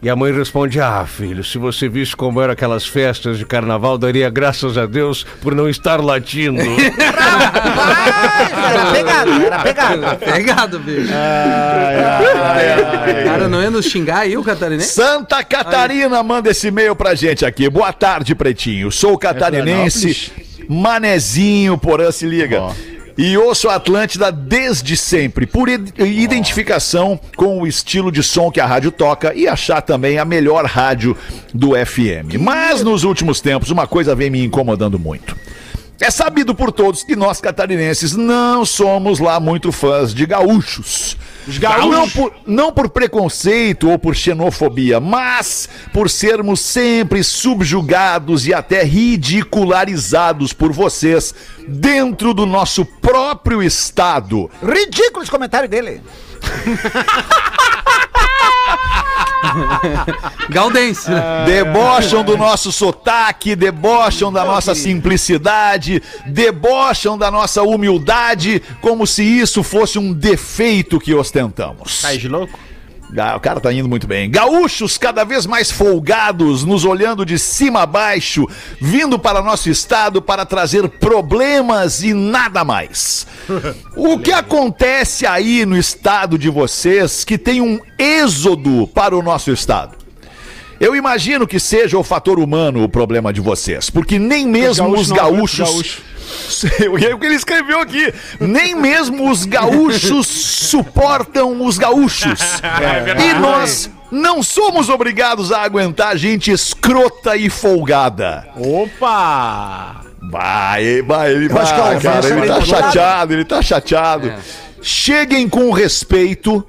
E 0.00 0.08
a 0.08 0.14
mãe 0.14 0.32
responde: 0.32 0.80
Ah, 0.80 1.04
filho, 1.04 1.42
se 1.42 1.58
você 1.58 1.88
visse 1.88 2.14
como 2.14 2.40
eram 2.40 2.52
aquelas 2.52 2.86
festas 2.86 3.36
de 3.36 3.44
carnaval, 3.44 3.98
daria 3.98 4.30
graças 4.30 4.78
a 4.78 4.86
Deus 4.86 5.26
por 5.42 5.56
não 5.56 5.68
estar 5.68 6.00
latindo. 6.00 6.62
Era 8.68 8.92
pegado, 8.92 9.30
era 9.42 9.58
pegado. 9.60 10.18
Pegado, 10.18 10.78
bicho. 10.78 11.08
Cara, 13.24 13.48
não 13.48 13.60
ia 13.62 13.70
nos 13.70 13.86
xingar 13.86 14.18
aí, 14.18 14.36
o 14.36 14.44
catarinense? 14.44 14.92
Santa 14.92 15.42
Catarina 15.42 16.22
manda 16.22 16.50
esse 16.50 16.68
e-mail 16.68 16.94
pra 16.94 17.14
gente 17.14 17.44
aqui. 17.46 17.68
Boa 17.68 17.92
tarde, 17.92 18.34
Pretinho. 18.34 18.92
Sou 18.92 19.16
catarinense, 19.18 20.30
manezinho, 20.68 21.78
porã, 21.78 22.12
se 22.12 22.26
liga. 22.26 22.62
E 23.18 23.36
ouço 23.36 23.68
a 23.68 23.74
Atlântida 23.74 24.30
desde 24.30 24.96
sempre, 24.96 25.44
por 25.44 25.68
id- 25.68 25.92
identificação 25.98 27.18
com 27.36 27.60
o 27.60 27.66
estilo 27.66 28.12
de 28.12 28.22
som 28.22 28.48
que 28.48 28.60
a 28.60 28.66
rádio 28.66 28.92
toca 28.92 29.34
e 29.34 29.48
achar 29.48 29.82
também 29.82 30.18
a 30.18 30.24
melhor 30.24 30.64
rádio 30.64 31.16
do 31.52 31.70
FM. 31.74 32.38
Mas 32.38 32.80
nos 32.84 33.02
últimos 33.02 33.40
tempos, 33.40 33.70
uma 33.70 33.88
coisa 33.88 34.14
vem 34.14 34.30
me 34.30 34.44
incomodando 34.44 35.00
muito. 35.00 35.36
É 36.00 36.12
sabido 36.12 36.54
por 36.54 36.70
todos 36.70 37.02
que 37.02 37.16
nós 37.16 37.40
catarinenses 37.40 38.14
não 38.14 38.64
somos 38.64 39.18
lá 39.18 39.40
muito 39.40 39.72
fãs 39.72 40.14
de 40.14 40.24
gaúchos. 40.24 41.16
Não 41.90 42.08
por, 42.08 42.32
não 42.46 42.72
por 42.72 42.88
preconceito 42.90 43.88
ou 43.90 43.98
por 43.98 44.14
xenofobia, 44.14 45.00
mas 45.00 45.68
por 45.92 46.10
sermos 46.10 46.60
sempre 46.60 47.24
subjugados 47.24 48.46
e 48.46 48.52
até 48.52 48.82
ridicularizados 48.82 50.52
por 50.52 50.72
vocês 50.72 51.34
dentro 51.66 52.34
do 52.34 52.44
nosso 52.44 52.84
próprio 52.84 53.62
estado. 53.62 54.50
Ridículo 54.62 55.22
esse 55.22 55.30
comentário 55.30 55.68
dele. 55.68 56.02
Galdense, 60.50 61.10
né? 61.10 61.44
Debocham 61.46 62.24
do 62.24 62.36
nosso 62.36 62.72
sotaque, 62.72 63.56
debocham 63.56 64.32
da 64.32 64.44
nossa 64.44 64.74
simplicidade, 64.74 66.02
debocham 66.26 67.16
da 67.16 67.30
nossa 67.30 67.62
humildade, 67.62 68.62
como 68.80 69.06
se 69.06 69.22
isso 69.22 69.62
fosse 69.62 69.98
um 69.98 70.12
defeito 70.12 70.98
que 70.98 71.14
ostentamos. 71.14 72.02
Tá 72.02 72.14
de 72.14 72.28
louco? 72.28 72.58
Ah, 73.16 73.36
o 73.36 73.40
cara 73.40 73.60
tá 73.60 73.72
indo 73.72 73.88
muito 73.88 74.06
bem. 74.06 74.30
Gaúchos 74.30 74.98
cada 74.98 75.24
vez 75.24 75.46
mais 75.46 75.70
folgados, 75.70 76.64
nos 76.64 76.84
olhando 76.84 77.24
de 77.24 77.38
cima 77.38 77.82
a 77.82 77.86
baixo, 77.86 78.46
vindo 78.80 79.18
para 79.18 79.42
nosso 79.42 79.70
estado 79.70 80.20
para 80.20 80.44
trazer 80.44 80.88
problemas 80.88 82.02
e 82.02 82.12
nada 82.12 82.64
mais. 82.64 83.26
O 83.96 84.18
que 84.18 84.30
acontece 84.30 85.26
aí 85.26 85.66
no 85.66 85.76
estado 85.76 86.38
de 86.38 86.48
vocês 86.48 87.24
que 87.24 87.36
tem 87.36 87.60
um 87.60 87.80
êxodo 87.98 88.86
para 88.86 89.16
o 89.16 89.22
nosso 89.22 89.50
estado? 89.50 89.96
Eu 90.80 90.94
imagino 90.94 91.46
que 91.46 91.58
seja 91.58 91.98
o 91.98 92.04
fator 92.04 92.38
humano 92.38 92.84
o 92.84 92.88
problema 92.88 93.32
de 93.32 93.40
vocês, 93.40 93.90
porque 93.90 94.18
nem 94.18 94.46
mesmo 94.46 94.88
os 94.96 95.10
gaúchos 95.10 95.98
É 97.08 97.14
o 97.14 97.18
que 97.18 97.26
ele 97.26 97.34
escreveu 97.34 97.80
aqui. 97.80 98.12
Nem 98.40 98.74
mesmo 98.74 99.30
os 99.30 99.44
gaúchos 99.44 100.26
suportam 100.26 101.64
os 101.64 101.78
gaúchos. 101.78 102.40
e 103.24 103.34
nós 103.38 103.90
não 104.10 104.42
somos 104.42 104.88
obrigados 104.88 105.52
a 105.52 105.62
aguentar 105.62 106.16
gente 106.16 106.50
escrota 106.50 107.36
e 107.36 107.48
folgada. 107.48 108.48
Opa! 108.56 110.02
Vai, 110.30 111.02
vai, 111.02 111.32
ele, 111.32 111.46
é 111.46 111.48
vai, 111.48 111.64
uma 111.64 112.00
cara, 112.00 112.28
ele 112.28 112.46
tá 112.46 112.60
chateado, 112.60 113.32
ele 113.32 113.44
tá 113.44 113.62
chateado. 113.62 114.34
cheguem 114.82 115.48
com 115.48 115.70
respeito 115.70 116.66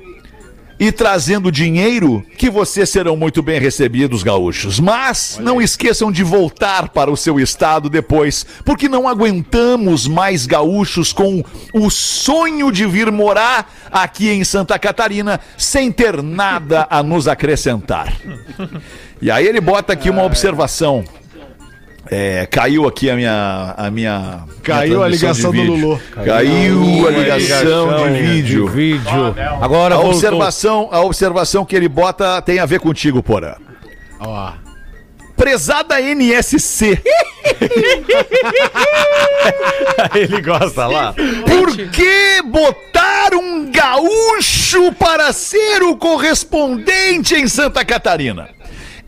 e 0.80 0.92
trazendo 0.92 1.52
dinheiro, 1.52 2.26
que 2.38 2.50
vocês 2.50 2.90
serão 2.90 3.18
muito 3.18 3.44
bem 3.44 3.60
recebidos, 3.60 4.24
gaúchos. 4.24 4.80
Mas 4.80 5.38
não 5.42 5.62
esqueçam 5.62 6.12
de 6.12 6.24
voltar 6.24 6.90
para 6.90 7.12
o 7.12 7.18
seu 7.18 7.40
estado 7.40 7.90
depois, 7.90 8.46
porque 8.64 8.88
não 8.88 9.08
aguentamos 9.08 10.08
mais 10.08 10.46
gaúchos 10.46 11.12
com 11.12 11.44
o 11.74 11.90
sonho 11.90 12.72
de 12.72 12.86
vir 12.86 13.12
morar 13.12 13.72
aqui 13.92 14.30
em 14.30 14.44
Santa 14.44 14.80
Catarina 14.80 15.40
sem 15.58 15.92
ter 15.92 16.24
nada 16.24 16.88
a 16.90 17.04
nos 17.04 17.28
acrescentar. 17.28 18.14
E 19.22 19.30
aí 19.30 19.46
ele 19.46 19.60
bota 19.60 19.92
aqui 19.92 20.10
uma 20.10 20.24
observação. 20.24 21.04
É, 22.12 22.48
caiu 22.48 22.88
aqui 22.88 23.10
a 23.10 23.16
minha. 23.16 23.74
A 23.78 23.92
minha 23.92 24.40
Caiu 24.64 24.94
minha 24.96 25.06
a 25.06 25.08
ligação 25.10 25.52
de 25.52 25.64
do. 25.64 25.72
Lulu. 25.74 26.02
Caiu 26.26 27.08
a 27.08 27.12
ligação 27.12 28.12
de 28.12 28.20
vídeo. 28.22 28.68
vídeo. 28.68 29.36
Agora 29.62 29.94
A 29.94 29.98
voltou. 29.98 30.16
observação, 30.16 30.90
a 30.92 31.02
observação 31.02 31.64
que 31.66 31.76
ele 31.76 31.88
bota 31.88 32.42
tem 32.42 32.58
a 32.60 32.66
ver 32.66 32.80
contigo, 32.80 33.22
Porã. 33.22 33.54
Ó. 34.20 34.54
Prezada 35.36 36.02
NSC, 36.02 37.02
Ele 40.14 40.42
gosta 40.42 40.86
lá. 40.88 41.14
por 41.14 41.76
que 41.92 42.42
botar 42.44 43.34
um 43.36 43.72
gaúcho 43.72 44.92
para 44.94 45.32
ser 45.32 45.82
o 45.84 45.96
correspondente 45.96 47.36
em 47.36 47.48
Santa 47.48 47.86
Catarina? 47.86 48.50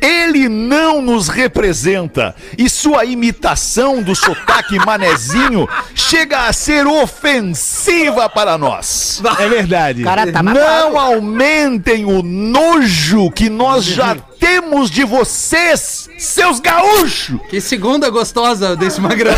Ele 0.02 0.50
não 0.50 1.02
nos 1.02 1.28
representa 1.28 2.36
e 2.58 2.68
sua 2.68 3.06
imitação 3.06 4.02
do 4.02 4.16
sotaque 4.16 4.80
manezinho 4.84 5.70
chega 5.94 6.48
a 6.48 6.54
ser 6.54 6.88
ofensiva 6.88 8.28
para 8.28 8.58
nós. 8.58 9.22
É 9.40 9.48
verdade. 9.48 10.04
Cara, 10.04 10.32
tá 10.32 10.42
Não 10.42 11.00
aumentem 11.00 12.04
o 12.04 12.24
nojo 12.24 13.30
que 13.32 13.50
nós 13.50 13.86
já 13.86 14.18
temos 14.46 14.90
de 14.90 15.04
vocês, 15.06 16.10
seus 16.18 16.60
gaúchos! 16.60 17.40
Que 17.48 17.62
segunda 17.62 18.10
gostosa 18.10 18.76
desse 18.76 19.00
magrão. 19.00 19.32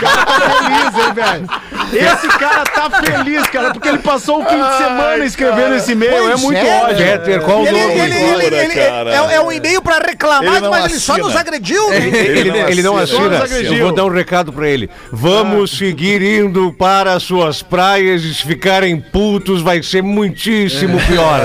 feliz, 0.00 1.06
hein, 1.06 1.12
velho? 1.14 1.48
Esse 1.92 2.26
cara 2.38 2.64
tá 2.64 2.90
feliz, 3.02 3.46
cara, 3.48 3.72
porque 3.72 3.88
ele 3.88 3.98
passou 3.98 4.42
o 4.42 4.44
fim 4.46 4.56
de 4.56 4.76
semana 4.78 5.24
escrevendo 5.24 5.74
esse 5.74 5.92
e-mail. 5.92 6.30
É 6.32 6.36
muito 6.36 6.56
é, 6.58 6.82
ódio. 6.82 6.96
Peter, 6.96 7.40
qual 7.42 7.60
o 7.62 7.66
Ele, 7.66 7.78
nome? 7.78 7.92
ele, 8.00 8.14
ele, 8.14 8.44
ele- 8.46 8.56
ele- 8.56 8.74
cara. 8.74 9.10
é, 9.10 9.34
é 9.34 9.40
um 9.40 9.52
e-mail 9.52 9.82
pra 9.82 9.98
reclamar, 9.98 10.44
Ele 10.44 10.60
não 10.60 10.70
mas 10.70 10.86
ele 10.86 10.98
só 11.00 11.12
assina. 11.12 11.28
nos 11.28 11.36
agrediu. 11.36 11.90
né? 11.90 11.96
Ele, 11.96 12.58
ele 12.58 12.82
não 12.82 12.96
assina. 12.96 13.44
Eu 13.62 13.78
vou 13.84 13.94
dar 13.94 14.04
um 14.06 14.10
recado 14.10 14.50
pra 14.52 14.66
ele. 14.66 14.88
Vamos 15.12 15.76
seguir 15.76 16.22
indo 16.22 16.72
para 16.72 17.12
as 17.12 17.22
suas 17.22 17.62
praias 17.62 18.22
e 18.24 18.34
se 18.34 18.42
ficarem 18.42 18.98
putos 18.98 19.60
vai 19.60 19.82
ser 19.82 20.02
muitíssimo 20.02 20.98
pior. 21.06 21.40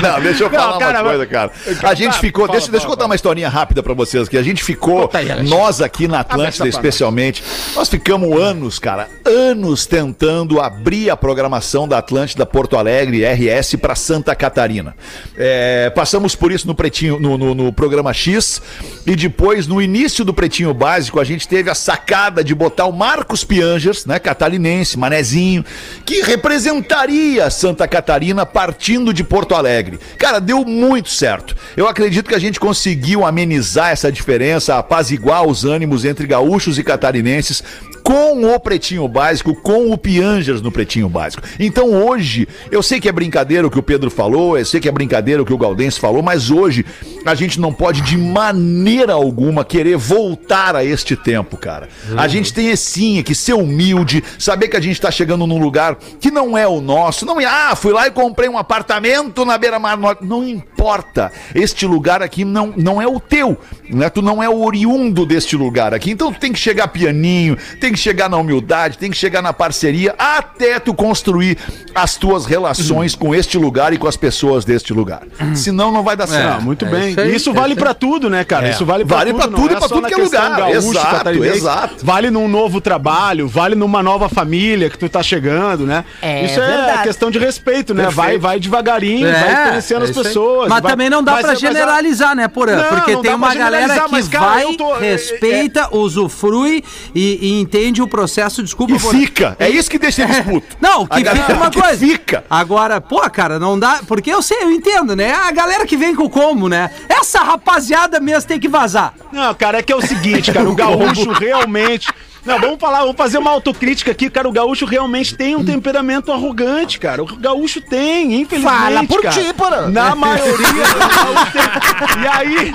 Não, 0.00 0.20
deixa 0.20 0.44
eu 0.44 0.50
falar 0.50 0.91
cara, 0.92 1.02
uma 1.04 1.10
coisa, 1.10 1.26
cara. 1.26 1.52
A 1.88 1.94
gente 1.94 2.18
ficou. 2.18 2.46
deixa, 2.48 2.70
deixa 2.70 2.86
eu 2.86 2.90
contar 2.90 3.06
uma 3.06 3.14
historinha 3.14 3.48
rápida 3.48 3.82
pra 3.82 3.94
vocês 3.94 4.26
aqui. 4.26 4.36
A 4.38 4.42
gente 4.42 4.62
ficou, 4.62 5.08
nós 5.48 5.80
aqui 5.80 6.06
na 6.08 6.20
Atlântida 6.20 6.68
especialmente, 6.68 7.42
nós 7.74 7.88
ficamos 7.88 8.40
anos, 8.40 8.78
cara, 8.78 9.08
anos 9.24 9.86
tentando 9.86 10.60
abrir 10.60 11.10
a 11.10 11.16
programação 11.16 11.86
da 11.88 11.98
Atlântida 11.98 12.44
Porto 12.46 12.76
Alegre 12.76 13.24
RS 13.24 13.76
pra 13.80 13.94
Santa 13.94 14.34
Catarina. 14.34 14.94
É, 15.36 15.90
passamos 15.90 16.34
por 16.34 16.50
isso 16.52 16.66
no 16.66 16.74
Pretinho, 16.74 17.18
no, 17.20 17.36
no- 17.38 17.54
no 17.54 17.72
programa 17.72 18.12
X, 18.12 18.60
e 19.06 19.14
depois, 19.16 19.66
no 19.66 19.80
início 19.80 20.24
do 20.24 20.32
Pretinho 20.34 20.72
Básico, 20.74 21.18
a 21.20 21.24
gente 21.24 21.46
teve 21.48 21.70
a 21.70 21.74
sacada 21.74 22.42
de 22.44 22.54
botar 22.54 22.86
o 22.86 22.92
Marcos 22.92 23.44
Piangers, 23.44 24.06
né, 24.06 24.18
catarinense, 24.18 24.98
manezinho, 24.98 25.64
que 26.04 26.22
representaria 26.22 27.50
Santa 27.50 27.86
Catarina 27.88 28.44
partindo 28.46 29.12
de 29.12 29.22
Porto 29.24 29.54
Alegre. 29.54 29.98
Cara, 30.18 30.40
deu 30.40 30.64
muito 30.64 30.81
certo. 31.10 31.56
Eu 31.76 31.86
acredito 31.86 32.28
que 32.28 32.34
a 32.34 32.38
gente 32.38 32.58
conseguiu 32.58 33.24
amenizar 33.24 33.90
essa 33.90 34.10
diferença, 34.10 34.76
apaziguar 34.76 35.46
os 35.46 35.64
ânimos 35.64 36.04
entre 36.04 36.26
gaúchos 36.26 36.78
e 36.78 36.84
catarinenses 36.84 37.62
com 38.02 38.52
o 38.52 38.58
Pretinho 38.58 39.06
Básico, 39.06 39.54
com 39.54 39.90
o 39.90 39.96
Piangers 39.96 40.60
no 40.60 40.72
Pretinho 40.72 41.08
Básico. 41.08 41.42
Então 41.58 41.90
hoje, 41.90 42.48
eu 42.70 42.82
sei 42.82 43.00
que 43.00 43.08
é 43.08 43.12
brincadeira 43.12 43.66
o 43.66 43.70
que 43.70 43.78
o 43.78 43.82
Pedro 43.82 44.10
falou, 44.10 44.58
eu 44.58 44.64
sei 44.64 44.80
que 44.80 44.88
é 44.88 44.92
brincadeira 44.92 45.40
o 45.40 45.46
que 45.46 45.52
o 45.52 45.58
Galdense 45.58 46.00
falou, 46.00 46.22
mas 46.22 46.50
hoje 46.50 46.84
a 47.24 47.34
gente 47.34 47.60
não 47.60 47.72
pode 47.72 48.00
de 48.02 48.16
maneira 48.16 49.12
alguma 49.12 49.64
querer 49.64 49.96
voltar 49.96 50.74
a 50.74 50.84
este 50.84 51.16
tempo, 51.16 51.56
cara. 51.56 51.88
A 52.16 52.26
gente 52.28 52.52
tem 52.52 52.74
sim 52.76 53.18
é 53.18 53.22
que 53.22 53.34
ser 53.34 53.54
humilde, 53.54 54.22
saber 54.38 54.68
que 54.68 54.76
a 54.76 54.80
gente 54.80 55.00
tá 55.00 55.10
chegando 55.10 55.46
num 55.46 55.58
lugar 55.58 55.96
que 56.20 56.30
não 56.30 56.56
é 56.56 56.66
o 56.66 56.80
nosso, 56.80 57.24
não 57.24 57.40
é, 57.40 57.44
ah, 57.44 57.74
fui 57.76 57.92
lá 57.92 58.06
e 58.06 58.10
comprei 58.10 58.48
um 58.48 58.58
apartamento 58.58 59.44
na 59.44 59.56
beira-mar 59.58 59.96
norte, 59.96 60.24
não 60.24 60.46
importa. 60.46 61.30
Este 61.54 61.86
lugar 61.86 62.22
aqui 62.22 62.44
não, 62.44 62.72
não 62.76 63.00
é 63.00 63.06
o 63.06 63.20
teu, 63.20 63.58
né? 63.88 64.08
Tu 64.08 64.22
não 64.22 64.42
é 64.42 64.48
o 64.48 64.64
oriundo 64.64 65.24
deste 65.26 65.56
lugar 65.56 65.94
aqui, 65.94 66.10
então 66.10 66.32
tu 66.32 66.40
tem 66.40 66.52
que 66.52 66.58
chegar 66.58 66.88
pianinho, 66.88 67.56
tem 67.80 67.92
que 67.92 67.98
chegar 67.98 68.28
na 68.28 68.36
humildade, 68.36 68.98
tem 68.98 69.10
que 69.10 69.16
chegar 69.16 69.42
na 69.42 69.52
parceria, 69.52 70.14
até 70.18 70.78
tu 70.78 70.94
construir 70.94 71.58
as 71.94 72.16
tuas 72.16 72.46
relações 72.46 73.14
com 73.14 73.34
este 73.34 73.58
lugar 73.58 73.92
e 73.92 73.98
com 73.98 74.06
as 74.06 74.16
pessoas 74.16 74.64
deste 74.64 74.92
lugar. 74.92 75.22
Senão 75.54 75.92
não 75.92 76.02
vai 76.02 76.16
dar 76.16 76.26
certo. 76.26 76.58
Ah, 76.58 76.60
muito 76.60 76.84
É 76.86 77.11
isso 77.12 77.36
isso 77.42 77.50
é 77.50 77.52
vale 77.52 77.74
pra 77.74 77.92
tudo, 77.94 78.30
né, 78.30 78.44
cara? 78.44 78.68
Isso 78.68 78.84
vale 78.84 79.04
pra 79.04 79.16
Vale 79.18 79.30
tudo. 79.32 79.40
pra 79.42 79.50
não 79.50 79.58
tudo 79.58 79.72
e 79.72 79.76
é 79.76 79.78
pra 79.78 79.88
tudo 79.88 80.06
que 80.08 80.14
é 80.14 80.16
lugar. 80.16 80.56
gaúcho, 80.56 80.76
Exato, 80.90 81.28
exato. 81.44 81.94
Vale 82.06 82.30
num 82.30 82.48
novo 82.48 82.80
trabalho, 82.80 83.48
vale 83.48 83.74
numa 83.74 84.02
nova 84.02 84.28
família 84.28 84.88
que 84.88 84.98
tu 84.98 85.08
tá 85.08 85.22
chegando, 85.22 85.84
né? 85.86 86.04
É 86.20 86.44
isso 86.44 86.60
é 86.60 86.66
verdade. 86.66 87.02
questão 87.02 87.30
de 87.30 87.38
respeito, 87.38 87.92
né? 87.94 88.08
Vai, 88.10 88.38
vai 88.38 88.58
devagarinho, 88.60 89.30
vai 89.30 89.68
conhecendo 89.70 90.04
é 90.06 90.08
as 90.08 90.16
pessoas. 90.16 90.68
Mas 90.68 90.82
vai- 90.82 90.92
também 90.92 91.10
não 91.10 91.22
dá 91.22 91.32
mas- 91.32 91.40
pra 91.42 91.50
mas 91.52 91.62
a- 91.62 91.66
generalizar, 91.66 92.34
né, 92.36 92.48
Porã? 92.48 92.76
Não, 92.76 92.84
Porque 92.96 93.12
não 93.14 93.22
tem 93.22 93.34
uma 93.34 93.54
galera 93.54 94.00
que 94.08 94.28
cara, 94.28 94.46
vai, 94.46 94.76
tô- 94.76 94.96
é- 94.96 95.00
respeita, 95.12 95.88
usufrui 95.96 96.82
e, 97.14 97.38
e 97.42 97.60
entende 97.60 98.00
o 98.02 98.06
processo. 98.08 98.62
Desculpa, 98.62 98.94
E 98.94 98.98
fica. 98.98 99.56
É 99.58 99.68
isso 99.68 99.90
que 99.90 99.98
deixa 99.98 100.22
eles 100.22 100.40
putos. 100.40 100.76
Não, 100.80 101.06
que 101.06 101.24
fica 101.24 101.52
uma 101.54 101.70
coisa. 101.70 101.96
fica. 101.98 102.44
Agora, 102.48 103.00
pô, 103.00 103.20
cara, 103.30 103.58
não 103.58 103.78
dá. 103.78 104.00
Porque 104.06 104.30
eu 104.30 104.42
sei, 104.42 104.58
eu 104.62 104.70
entendo, 104.70 105.14
né? 105.16 105.32
A 105.32 105.50
galera 105.50 105.86
que 105.86 105.96
vem 105.96 106.14
com 106.14 106.24
o 106.24 106.30
combo, 106.30 106.68
né? 106.68 106.90
Essa 107.08 107.40
rapaziada 107.40 108.20
mesmo 108.20 108.48
tem 108.48 108.58
que 108.60 108.68
vazar. 108.68 109.14
Não, 109.32 109.54
cara, 109.54 109.78
é 109.78 109.82
que 109.82 109.92
é 109.92 109.96
o 109.96 110.02
seguinte, 110.02 110.52
cara, 110.52 110.68
o 110.68 110.74
gaúcho 110.74 111.30
realmente. 111.38 112.08
Não, 112.44 112.58
vamos 112.58 112.80
falar, 112.80 113.00
vamos 113.00 113.16
fazer 113.16 113.38
uma 113.38 113.50
autocrítica 113.50 114.10
aqui, 114.10 114.28
cara. 114.28 114.48
O 114.48 114.52
gaúcho 114.52 114.84
realmente 114.84 115.34
tem 115.34 115.54
um 115.54 115.64
temperamento 115.64 116.32
arrogante, 116.32 116.98
cara. 116.98 117.22
O 117.22 117.26
gaúcho 117.36 117.80
tem, 117.80 118.40
infelizmente. 118.40 118.76
Fala 118.76 119.06
por 119.06 119.22
cara. 119.22 119.34
ti, 119.34 119.52
porra. 119.54 119.88
Na 119.88 120.14
maioria, 120.14 120.66
o 120.68 120.98
gaúcho 120.98 121.52
tem. 121.52 122.22
E 122.22 122.26
aí, 122.26 122.74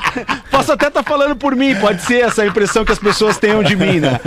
posso 0.50 0.72
até 0.72 0.88
estar 0.88 1.04
falando 1.04 1.36
por 1.36 1.56
mim, 1.56 1.76
pode 1.76 2.02
ser 2.04 2.22
essa 2.22 2.46
impressão 2.46 2.86
que 2.86 2.92
as 2.92 3.00
pessoas 3.00 3.38
tenham 3.38 3.62
de 3.62 3.76
mim, 3.76 4.00
né? 4.00 4.20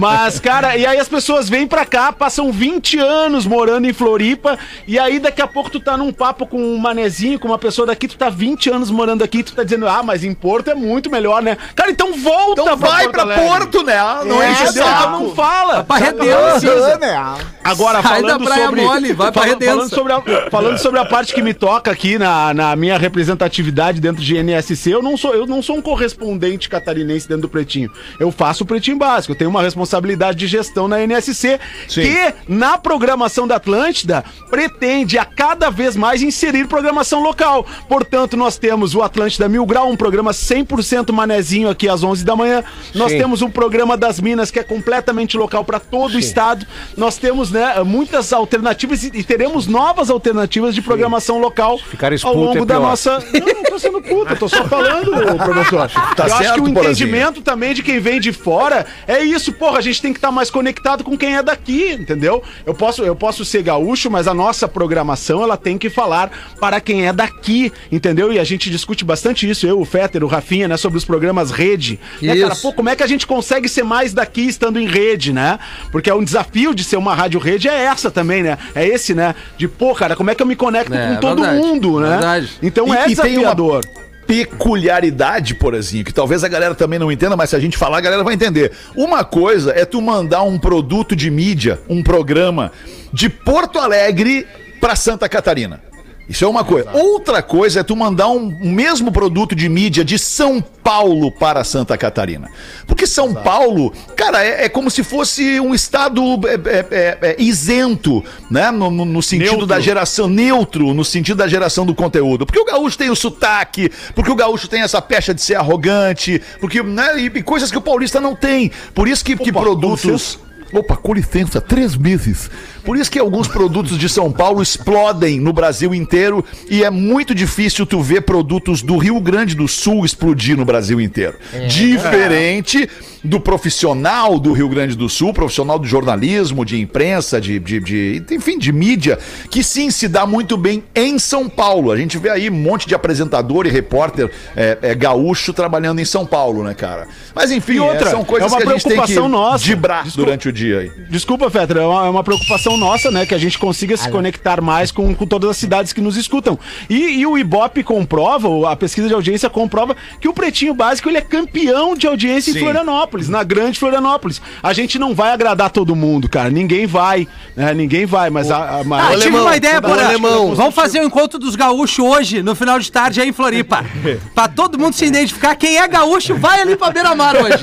Mas, 0.00 0.40
cara, 0.40 0.76
e 0.76 0.86
aí 0.86 0.98
as 0.98 1.08
pessoas 1.08 1.48
vêm 1.48 1.66
pra 1.66 1.84
cá, 1.84 2.12
passam 2.12 2.50
20 2.50 2.98
anos 2.98 3.46
morando 3.46 3.86
em 3.86 3.92
Floripa, 3.92 4.58
e 4.86 4.98
aí 4.98 5.18
daqui 5.18 5.42
a 5.42 5.46
pouco 5.46 5.70
tu 5.70 5.78
tá 5.78 5.96
num 5.96 6.12
papo 6.12 6.46
com 6.46 6.58
um 6.58 6.78
manezinho, 6.78 7.38
com 7.38 7.48
uma 7.48 7.58
pessoa 7.58 7.86
daqui, 7.86 8.08
tu 8.08 8.16
tá 8.16 8.30
20 8.30 8.70
anos 8.70 8.90
morando 8.90 9.22
aqui, 9.22 9.42
tu 9.42 9.54
tá 9.54 9.62
dizendo, 9.62 9.86
ah, 9.86 10.02
mas 10.02 10.24
em 10.24 10.34
Porto 10.34 10.70
é 10.70 10.74
muito 10.74 11.10
melhor, 11.10 11.42
né? 11.42 11.56
Cara, 11.74 11.90
então 11.90 12.14
volta 12.14 12.62
Então 12.62 12.76
vai 12.76 13.04
Porto 13.04 13.12
pra. 13.12 13.34
Porto, 13.36 13.82
né? 13.82 13.98
Não 14.24 14.42
É, 14.42 14.52
enche 14.52 14.72
Então 14.88 15.10
não 15.20 15.34
fala. 15.34 15.84
Precisa. 15.84 16.98
né? 16.98 17.16
Agora, 17.64 18.02
Sai 18.02 18.20
falando 18.22 18.38
da 18.38 18.44
Praia 18.44 18.64
sobre. 18.66 18.80
Mole, 18.82 19.12
vai 19.12 19.32
pra 19.32 19.42
fala- 19.42 19.52
Redença. 19.54 19.72
falando, 19.72 19.90
sobre 19.94 20.12
a, 20.12 20.50
falando 20.50 20.78
sobre 20.78 21.00
a 21.00 21.04
parte 21.04 21.34
que 21.34 21.42
me 21.42 21.52
toca 21.54 21.90
aqui 21.90 22.18
na, 22.18 22.54
na 22.54 22.76
minha 22.76 22.96
representatividade 22.98 24.00
dentro 24.00 24.22
de 24.22 24.36
NSC, 24.36 24.90
eu 24.94 25.02
não, 25.02 25.16
sou, 25.16 25.34
eu 25.34 25.46
não 25.46 25.62
sou 25.62 25.76
um 25.76 25.82
correspondente 25.82 26.68
catarinense 26.68 27.28
dentro 27.28 27.42
do 27.42 27.48
Pretinho. 27.48 27.90
Eu 28.20 28.30
faço 28.30 28.64
o 28.64 28.66
Pretinho 28.66 28.96
Básico. 28.98 29.32
Eu 29.32 29.36
tenho 29.38 29.50
uma 29.50 29.62
responsabilidade 29.62 30.38
de 30.38 30.46
gestão 30.46 30.86
na 30.88 31.00
NSC 31.02 31.58
que, 31.88 32.34
na 32.48 32.78
programação 32.78 33.46
da 33.46 33.56
Atlântida, 33.56 34.24
pretende 34.50 35.18
a 35.18 35.24
cada 35.24 35.70
vez 35.70 35.96
mais 35.96 36.22
inserir 36.22 36.66
programação 36.68 37.22
local. 37.22 37.66
Portanto, 37.88 38.36
nós 38.36 38.56
temos 38.58 38.94
o 38.94 39.02
Atlântida 39.02 39.48
Mil 39.48 39.66
Grau, 39.66 39.90
um 39.90 39.96
programa 39.96 40.30
100% 40.32 41.12
manezinho 41.12 41.68
aqui 41.68 41.88
às 41.88 42.02
11 42.02 42.24
da 42.24 42.36
manhã. 42.36 42.62
Nós 42.94 43.12
Sim. 43.12 43.18
temos 43.18 43.42
um 43.42 43.50
programa 43.50 43.96
das 43.96 44.20
Minas 44.20 44.50
que 44.50 44.58
é 44.58 44.62
completamente 44.76 45.36
local 45.36 45.64
para 45.64 45.80
todo 45.80 46.14
o 46.14 46.18
estado. 46.18 46.66
Nós 46.96 47.16
temos 47.16 47.50
né, 47.50 47.82
muitas 47.82 48.32
alternativas 48.32 49.02
e, 49.04 49.10
e 49.14 49.24
teremos 49.24 49.66
novas 49.66 50.10
alternativas 50.10 50.74
de 50.74 50.82
programação 50.82 51.38
local 51.38 51.78
ficar 51.78 52.12
ao 52.22 52.34
longo 52.34 52.58
é 52.58 52.66
da 52.66 52.74
pior. 52.74 52.80
nossa. 52.80 53.18
Não, 53.32 53.46
não 53.46 53.62
tô 53.64 53.78
sendo 53.78 54.02
puta, 54.02 54.36
tô 54.36 54.48
só 54.48 54.64
falando, 54.64 55.10
professor. 55.42 55.90
Tá 56.14 56.26
eu 56.26 56.34
acho 56.34 56.44
certo, 56.44 56.54
que 56.54 56.60
o 56.60 56.68
entendimento 56.68 57.40
também 57.40 57.72
de 57.72 57.82
quem 57.82 57.98
vem 57.98 58.20
de 58.20 58.32
fora 58.32 58.84
é 59.06 59.22
isso, 59.22 59.52
porra, 59.52 59.78
a 59.78 59.80
gente 59.80 60.02
tem 60.02 60.12
que 60.12 60.18
estar 60.18 60.30
mais 60.30 60.50
conectado 60.50 61.02
com 61.02 61.16
quem 61.16 61.36
é 61.36 61.42
daqui, 61.42 61.92
entendeu? 61.92 62.42
Eu 62.64 62.74
posso, 62.74 63.02
eu 63.02 63.16
posso 63.16 63.44
ser 63.44 63.62
gaúcho, 63.62 64.10
mas 64.10 64.28
a 64.28 64.34
nossa 64.34 64.68
programação, 64.68 65.42
ela 65.42 65.56
tem 65.56 65.78
que 65.78 65.88
falar 65.88 66.30
para 66.60 66.80
quem 66.80 67.06
é 67.06 67.12
daqui, 67.12 67.72
entendeu? 67.90 68.32
E 68.32 68.38
a 68.38 68.44
gente 68.44 68.70
discute 68.70 69.04
bastante 69.04 69.48
isso, 69.48 69.66
eu, 69.66 69.80
o 69.80 69.84
Fetter, 69.84 70.22
o 70.22 70.26
Rafinha, 70.26 70.68
né, 70.68 70.76
sobre 70.76 70.98
os 70.98 71.04
programas 71.04 71.50
rede. 71.50 71.98
Né, 72.20 72.36
cara, 72.36 72.56
pô, 72.56 72.72
como 72.72 72.88
é 72.88 72.96
que 72.96 73.02
a 73.02 73.06
gente 73.06 73.26
consegue 73.26 73.68
ser 73.68 73.84
mais 73.84 74.12
daqui 74.12 74.42
estando 74.42 74.65
em 74.78 74.86
rede, 74.86 75.32
né? 75.32 75.58
Porque 75.92 76.10
é 76.10 76.14
um 76.14 76.24
desafio 76.24 76.74
de 76.74 76.82
ser 76.82 76.96
uma 76.96 77.14
rádio 77.14 77.38
rede 77.38 77.68
é 77.68 77.84
essa 77.84 78.10
também, 78.10 78.42
né? 78.42 78.58
É 78.74 78.86
esse, 78.86 79.14
né? 79.14 79.34
De, 79.56 79.68
pô, 79.68 79.94
cara, 79.94 80.16
como 80.16 80.30
é 80.30 80.34
que 80.34 80.42
eu 80.42 80.46
me 80.46 80.56
conecto 80.56 80.92
É, 80.94 81.14
com 81.14 81.20
todo 81.20 81.42
verdade, 81.42 81.58
mundo, 81.66 82.00
né? 82.00 82.08
verdade. 82.10 82.50
Então 82.62 82.92
é 82.94 83.08
E- 83.08 83.12
e 83.12 83.16
tem 83.16 83.38
uma- 83.38 83.54
desafiador. 83.54 83.84
peculiaridade, 84.26 85.54
porazinho, 85.54 86.04
que 86.04 86.12
talvez 86.12 86.42
a 86.42 86.48
galera 86.48 86.74
também 86.74 86.98
não 86.98 87.12
entenda, 87.12 87.36
mas 87.36 87.50
se 87.50 87.56
a 87.56 87.60
gente 87.60 87.76
falar, 87.76 87.98
a 87.98 88.00
galera 88.00 88.24
vai 88.24 88.34
entender. 88.34 88.72
Uma 88.96 89.22
coisa 89.24 89.70
é 89.72 89.84
tu 89.84 90.02
mandar 90.02 90.42
um 90.42 90.58
produto 90.58 91.14
de 91.14 91.30
mídia, 91.30 91.78
um 91.88 92.02
programa 92.02 92.72
de 93.12 93.28
Porto 93.28 93.78
Alegre 93.78 94.44
pra 94.80 94.96
Santa 94.96 95.28
Catarina. 95.28 95.80
Isso 96.28 96.44
é 96.44 96.48
uma 96.48 96.64
coisa. 96.64 96.90
Outra 96.92 97.40
coisa 97.42 97.80
é 97.80 97.82
tu 97.82 97.94
mandar 97.94 98.28
um 98.28 98.46
um 98.60 98.72
mesmo 98.72 99.12
produto 99.12 99.54
de 99.54 99.68
mídia 99.68 100.04
de 100.04 100.18
São 100.18 100.60
Paulo 100.60 101.30
para 101.30 101.62
Santa 101.62 101.96
Catarina. 101.96 102.50
Porque 102.86 103.06
São 103.06 103.32
Paulo, 103.34 103.92
cara, 104.16 104.44
é, 104.44 104.64
é 104.64 104.68
como 104.68 104.90
se 104.90 105.04
fosse 105.04 105.60
um 105.60 105.74
estado 105.74 106.20
é, 106.48 106.54
é, 106.54 106.86
é, 106.90 107.18
é, 107.30 107.36
isento, 107.38 108.24
né? 108.50 108.70
No, 108.70 108.90
no- 108.90 109.04
no 109.04 109.22
sentido 109.22 109.50
Neutro. 109.50 109.66
da 109.66 109.78
geração 109.80 110.28
neutro, 110.28 110.92
no 110.94 111.04
sentido 111.04 111.36
da 111.36 111.46
geração 111.48 111.86
do 111.86 111.94
conteúdo. 111.94 112.44
Porque 112.46 112.58
o 112.60 112.64
gaúcho 112.64 112.98
tem 112.98 113.10
o 113.10 113.16
sotaque, 113.16 113.90
porque 114.14 114.30
o 114.30 114.34
gaúcho 114.36 114.68
tem 114.68 114.82
essa 114.82 115.00
pecha 115.00 115.32
de 115.34 115.42
ser 115.42 115.54
arrogante, 115.56 116.40
porque, 116.60 116.82
né? 116.82 117.18
E, 117.20 117.26
e 117.26 117.42
coisas 117.42 117.70
que 117.70 117.78
o 117.78 117.82
paulista 117.82 118.20
não 118.20 118.34
tem. 118.34 118.70
Por 118.94 119.06
isso 119.08 119.24
que, 119.24 119.36
que 119.36 119.50
Opa, 119.50 119.60
produtos. 119.60 120.38
Opa, 120.72 120.96
com 120.96 121.14
licença, 121.14 121.60
três 121.60 121.96
meses. 121.96 122.50
Por 122.84 122.96
isso 122.96 123.10
que 123.10 123.18
alguns 123.18 123.48
produtos 123.48 123.98
de 123.98 124.08
São 124.08 124.30
Paulo 124.30 124.62
explodem 124.62 125.40
no 125.40 125.52
Brasil 125.52 125.92
inteiro 125.94 126.44
e 126.70 126.84
é 126.84 126.90
muito 126.90 127.34
difícil 127.34 127.84
tu 127.84 128.00
ver 128.00 128.22
produtos 128.22 128.80
do 128.82 128.96
Rio 128.96 129.20
Grande 129.20 129.54
do 129.56 129.66
Sul 129.66 130.04
explodir 130.04 130.56
no 130.56 130.64
Brasil 130.64 131.00
inteiro. 131.00 131.34
Diferente 131.68 132.88
do 133.24 133.40
profissional 133.40 134.38
do 134.38 134.52
Rio 134.52 134.68
Grande 134.68 134.94
do 134.96 135.08
Sul, 135.08 135.32
profissional 135.32 135.78
do 135.78 135.86
jornalismo, 135.86 136.64
de 136.64 136.80
imprensa, 136.80 137.40
de, 137.40 137.58
de, 137.58 137.80
de- 137.80 138.22
enfim, 138.30 138.56
de 138.58 138.70
mídia, 138.72 139.18
que 139.50 139.64
sim 139.64 139.90
se 139.90 140.06
dá 140.06 140.24
muito 140.24 140.56
bem 140.56 140.84
em 140.94 141.18
São 141.18 141.48
Paulo. 141.48 141.90
A 141.90 141.96
gente 141.96 142.18
vê 142.18 142.30
aí 142.30 142.48
um 142.48 142.54
monte 142.54 142.86
de 142.86 142.94
apresentador 142.94 143.66
e 143.66 143.70
repórter 143.70 144.30
é, 144.56 144.78
é, 144.82 144.94
gaúcho 144.94 145.52
trabalhando 145.52 146.00
em 146.00 146.04
São 146.04 146.24
Paulo, 146.24 146.62
né, 146.62 146.72
cara? 146.74 147.08
Mas 147.34 147.50
enfim, 147.50 147.78
outra, 147.80 148.08
é, 148.08 148.10
são 148.12 148.24
coisas 148.24 148.50
é 148.52 148.54
uma 148.54 148.62
que 148.62 148.68
a 148.68 148.72
gente 148.72 148.82
tem 148.82 148.90
que 148.92 148.96
preocupação 148.96 149.28
nossa. 149.28 149.64
dibrar 149.64 150.04
Desculpa. 150.04 150.24
durante 150.26 150.48
o 150.48 150.52
dia 150.56 150.78
aí. 150.80 150.90
Desculpa, 151.08 151.48
Fetra, 151.50 151.80
é 151.82 151.86
uma, 151.86 152.06
é 152.06 152.10
uma 152.10 152.24
preocupação 152.24 152.76
nossa, 152.76 153.10
né? 153.10 153.24
Que 153.26 153.34
a 153.34 153.38
gente 153.38 153.58
consiga 153.58 153.96
se 153.96 154.08
conectar 154.10 154.60
mais 154.60 154.90
com, 154.90 155.14
com 155.14 155.26
todas 155.26 155.50
as 155.50 155.56
cidades 155.56 155.92
que 155.92 156.00
nos 156.00 156.16
escutam. 156.16 156.58
E, 156.90 157.20
e 157.20 157.26
o 157.26 157.36
Ibope 157.38 157.82
comprova, 157.84 158.48
o- 158.48 158.66
a 158.66 158.74
pesquisa 158.74 159.06
de 159.08 159.14
audiência 159.14 159.48
comprova 159.50 159.94
que 160.20 160.26
o 160.28 160.32
Pretinho 160.32 160.74
Básico 160.74 161.08
ele 161.08 161.18
é 161.18 161.20
campeão 161.20 161.94
de 161.94 162.06
audiência 162.06 162.52
Sim. 162.52 162.58
em 162.58 162.62
Florianópolis, 162.62 163.28
na 163.28 163.42
grande 163.44 163.78
Florianópolis. 163.78 164.40
A 164.62 164.72
gente 164.72 164.98
não 164.98 165.14
vai 165.14 165.30
agradar 165.30 165.70
todo 165.70 165.94
mundo, 165.94 166.28
cara. 166.28 166.50
Ninguém 166.50 166.86
vai, 166.86 167.28
né? 167.54 167.74
Ninguém 167.74 168.06
vai, 168.06 168.30
mas 168.30 168.50
a, 168.50 168.80
a, 168.80 168.84
mas- 168.84 169.04
Ah, 169.04 169.10
tive 169.10 169.22
alemão, 169.28 169.42
uma 169.42 169.56
ideia, 169.56 169.82
por 169.82 169.98
alemão. 169.98 170.54
Vamos 170.54 170.74
fazer 170.74 171.00
o 171.00 171.04
encontro 171.04 171.38
dos 171.38 171.54
gaúchos 171.54 171.98
hoje, 171.98 172.42
no 172.42 172.54
final 172.54 172.78
de 172.78 172.90
tarde, 172.90 173.20
aí 173.20 173.28
em 173.28 173.32
Floripa. 173.32 173.84
pra 174.34 174.48
todo 174.48 174.78
mundo 174.78 174.94
se 174.94 175.04
identificar. 175.04 175.54
Quem 175.54 175.76
é 175.76 175.86
gaúcho, 175.86 176.34
vai 176.36 176.60
ali 176.62 176.76
pra 176.76 176.90
beira-mar 176.90 177.34
hoje. 177.36 177.58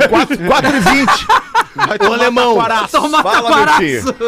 4 0.48 0.76
e 0.76 0.80
20. 0.80 1.63
Vai 1.76 1.98
Ô, 2.08 2.14
alemão. 2.14 2.58
Toma 2.92 3.24
Fala. 3.24 3.80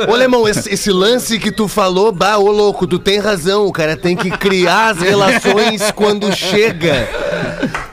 Ô, 0.08 0.14
Alemão, 0.14 0.48
esse, 0.48 0.74
esse 0.74 0.92
lance 0.92 1.38
que 1.40 1.52
tu 1.52 1.68
falou, 1.68 2.12
bah, 2.12 2.38
ô 2.38 2.52
louco, 2.52 2.88
tu 2.88 3.00
tem 3.00 3.20
razão. 3.20 3.66
O 3.66 3.72
cara 3.72 3.96
tem 3.96 4.16
que 4.16 4.30
criar 4.32 4.90
as 4.90 5.00
relações 5.00 5.92
quando 5.92 6.34
chega. 6.36 7.08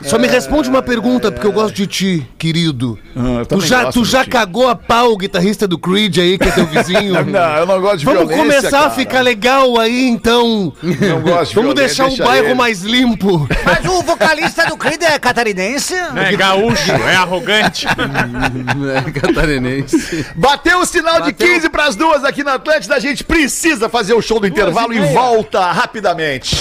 Só 0.03 0.19
me 0.19 0.27
responde 0.27 0.69
uma 0.69 0.83
pergunta, 0.83 1.31
porque 1.31 1.47
eu 1.47 1.53
gosto 1.53 1.75
de 1.75 1.87
ti, 1.87 2.27
querido. 2.39 2.99
Ah, 3.17 3.45
tu 3.45 3.61
já, 3.61 3.91
tu 3.91 4.03
de 4.03 4.11
já 4.11 4.25
cagou 4.25 4.69
a 4.69 4.75
pau 4.75 5.13
o 5.13 5.17
guitarrista 5.17 5.67
do 5.69 5.79
Creed 5.79 6.19
aí, 6.19 6.39
que 6.39 6.49
é 6.49 6.51
teu 6.51 6.67
vizinho? 6.67 7.13
Não, 7.25 7.57
eu 7.57 7.67
não 7.67 7.81
gosto 7.81 7.99
de 7.99 8.05
Vamos 8.05 8.35
começar 8.35 8.71
cara. 8.71 8.87
a 8.87 8.91
ficar 8.91 9.21
legal 9.21 9.79
aí, 9.79 10.09
então. 10.09 10.73
Não 10.83 11.21
gosto 11.21 11.51
de 11.51 11.55
Vamos 11.55 11.75
deixar 11.75 12.07
o 12.07 12.09
deixa 12.09 12.25
bairro 12.25 12.47
ele. 12.49 12.55
mais 12.55 12.83
limpo. 12.83 13.49
Mas 13.65 13.85
o 13.87 14.03
vocalista 14.03 14.67
do 14.67 14.77
Creed 14.77 15.03
é 15.03 15.19
catarinense? 15.19 15.95
É 15.95 16.37
gaúcho, 16.37 16.91
é 16.93 17.15
arrogante. 17.17 17.87
É, 17.87 19.11
catarinense. 19.11 20.27
Bateu 20.35 20.81
o 20.81 20.87
sinal 20.87 21.21
de 21.23 21.33
Bateu. 21.33 21.47
15 21.49 21.69
para 21.71 21.85
as 21.85 21.97
duas 21.97 22.25
aqui 22.25 22.43
na 22.43 22.55
Atlântida. 22.55 22.95
A 22.95 23.01
gente 23.01 23.25
precisa 23.25 23.89
fazer 23.89 24.15
o 24.15 24.23
show 24.23 24.41
do 24.41 24.47
intervalo 24.47 24.93
e, 24.93 25.01
volta 25.13 25.71
rapidamente. 25.73 26.57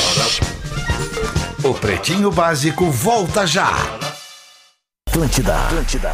O 1.64 1.76
Pretinho 1.76 2.32
Básico 2.32 2.90
volta 2.90 3.46
já. 3.46 3.70
Atlântida, 5.08 5.56
Atlântida. 5.68 6.12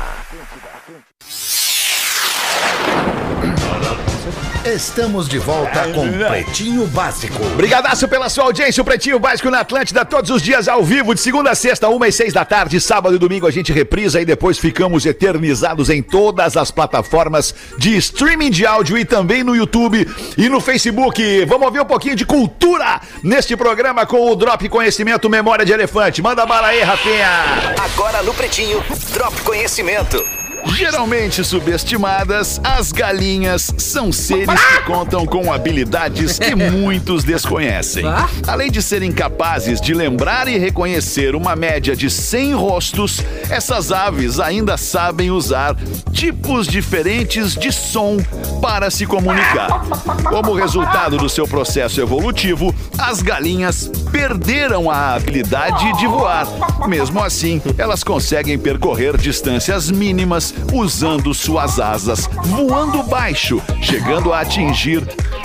Estamos 4.73 5.29
de 5.29 5.39
volta 5.39 5.87
com 5.93 6.11
Pretinho 6.11 6.85
Básico. 6.87 7.41
Brigadaço 7.55 8.05
pela 8.05 8.27
sua 8.27 8.43
audiência, 8.43 8.81
o 8.81 8.85
Pretinho 8.85 9.17
Básico 9.17 9.49
na 9.49 9.61
Atlântida, 9.61 10.03
todos 10.03 10.29
os 10.29 10.41
dias 10.41 10.67
ao 10.67 10.83
vivo, 10.83 11.15
de 11.15 11.21
segunda 11.21 11.51
a 11.51 11.55
sexta, 11.55 11.87
uma 11.87 12.05
e 12.05 12.11
seis 12.11 12.33
da 12.33 12.43
tarde, 12.43 12.81
sábado 12.81 13.15
e 13.15 13.17
domingo 13.17 13.47
a 13.47 13.51
gente 13.51 13.71
reprisa 13.71 14.19
e 14.19 14.25
depois 14.25 14.57
ficamos 14.57 15.05
eternizados 15.05 15.89
em 15.89 16.03
todas 16.03 16.57
as 16.57 16.69
plataformas 16.69 17.55
de 17.77 17.95
streaming 17.95 18.51
de 18.51 18.65
áudio 18.65 18.97
e 18.97 19.05
também 19.05 19.41
no 19.41 19.55
YouTube 19.55 20.05
e 20.37 20.49
no 20.49 20.59
Facebook. 20.59 21.45
Vamos 21.45 21.65
ouvir 21.65 21.79
um 21.79 21.85
pouquinho 21.85 22.17
de 22.17 22.25
cultura 22.25 22.99
neste 23.23 23.55
programa 23.55 24.05
com 24.05 24.29
o 24.29 24.35
Drop 24.35 24.67
Conhecimento 24.67 25.29
Memória 25.29 25.65
de 25.65 25.71
Elefante. 25.71 26.21
Manda 26.21 26.45
bala 26.45 26.67
aí, 26.67 26.81
Rafinha! 26.81 27.73
Agora 27.79 28.21
no 28.21 28.33
Pretinho, 28.33 28.83
Drop 29.13 29.41
Conhecimento. 29.43 30.36
Geralmente 30.65 31.43
subestimadas, 31.43 32.59
as 32.63 32.91
galinhas 32.91 33.73
são 33.77 34.11
seres 34.11 34.59
que 34.59 34.81
contam 34.83 35.25
com 35.25 35.51
habilidades 35.51 36.39
que 36.39 36.53
muitos 36.55 37.23
desconhecem. 37.23 38.03
Além 38.47 38.71
de 38.71 38.81
serem 38.81 39.11
capazes 39.11 39.79
de 39.79 39.93
lembrar 39.93 40.47
e 40.47 40.57
reconhecer 40.57 41.35
uma 41.35 41.55
média 41.55 41.95
de 41.95 42.09
100 42.09 42.53
rostos, 42.53 43.21
essas 43.49 43.91
aves 43.91 44.39
ainda 44.39 44.77
sabem 44.77 45.31
usar 45.31 45.75
tipos 46.11 46.67
diferentes 46.67 47.55
de 47.55 47.71
som 47.71 48.17
para 48.61 48.89
se 48.89 49.05
comunicar. 49.05 49.81
Como 50.23 50.53
resultado 50.53 51.17
do 51.17 51.29
seu 51.29 51.47
processo 51.47 52.01
evolutivo, 52.01 52.73
as 52.97 53.21
galinhas 53.21 53.89
perderam 54.11 54.89
a 54.89 55.13
habilidade 55.15 55.91
de 55.97 56.07
voar. 56.07 56.47
Mesmo 56.87 57.23
assim, 57.23 57.61
elas 57.77 58.03
conseguem 58.03 58.57
percorrer 58.57 59.17
distâncias 59.17 59.89
mínimas 59.91 60.46
usando 60.73 61.33
suas 61.33 61.79
asas, 61.79 62.29
voando 62.45 63.03
baixo, 63.03 63.61
chegando 63.81 64.33
a 64.33 64.41
atingir 64.41 65.01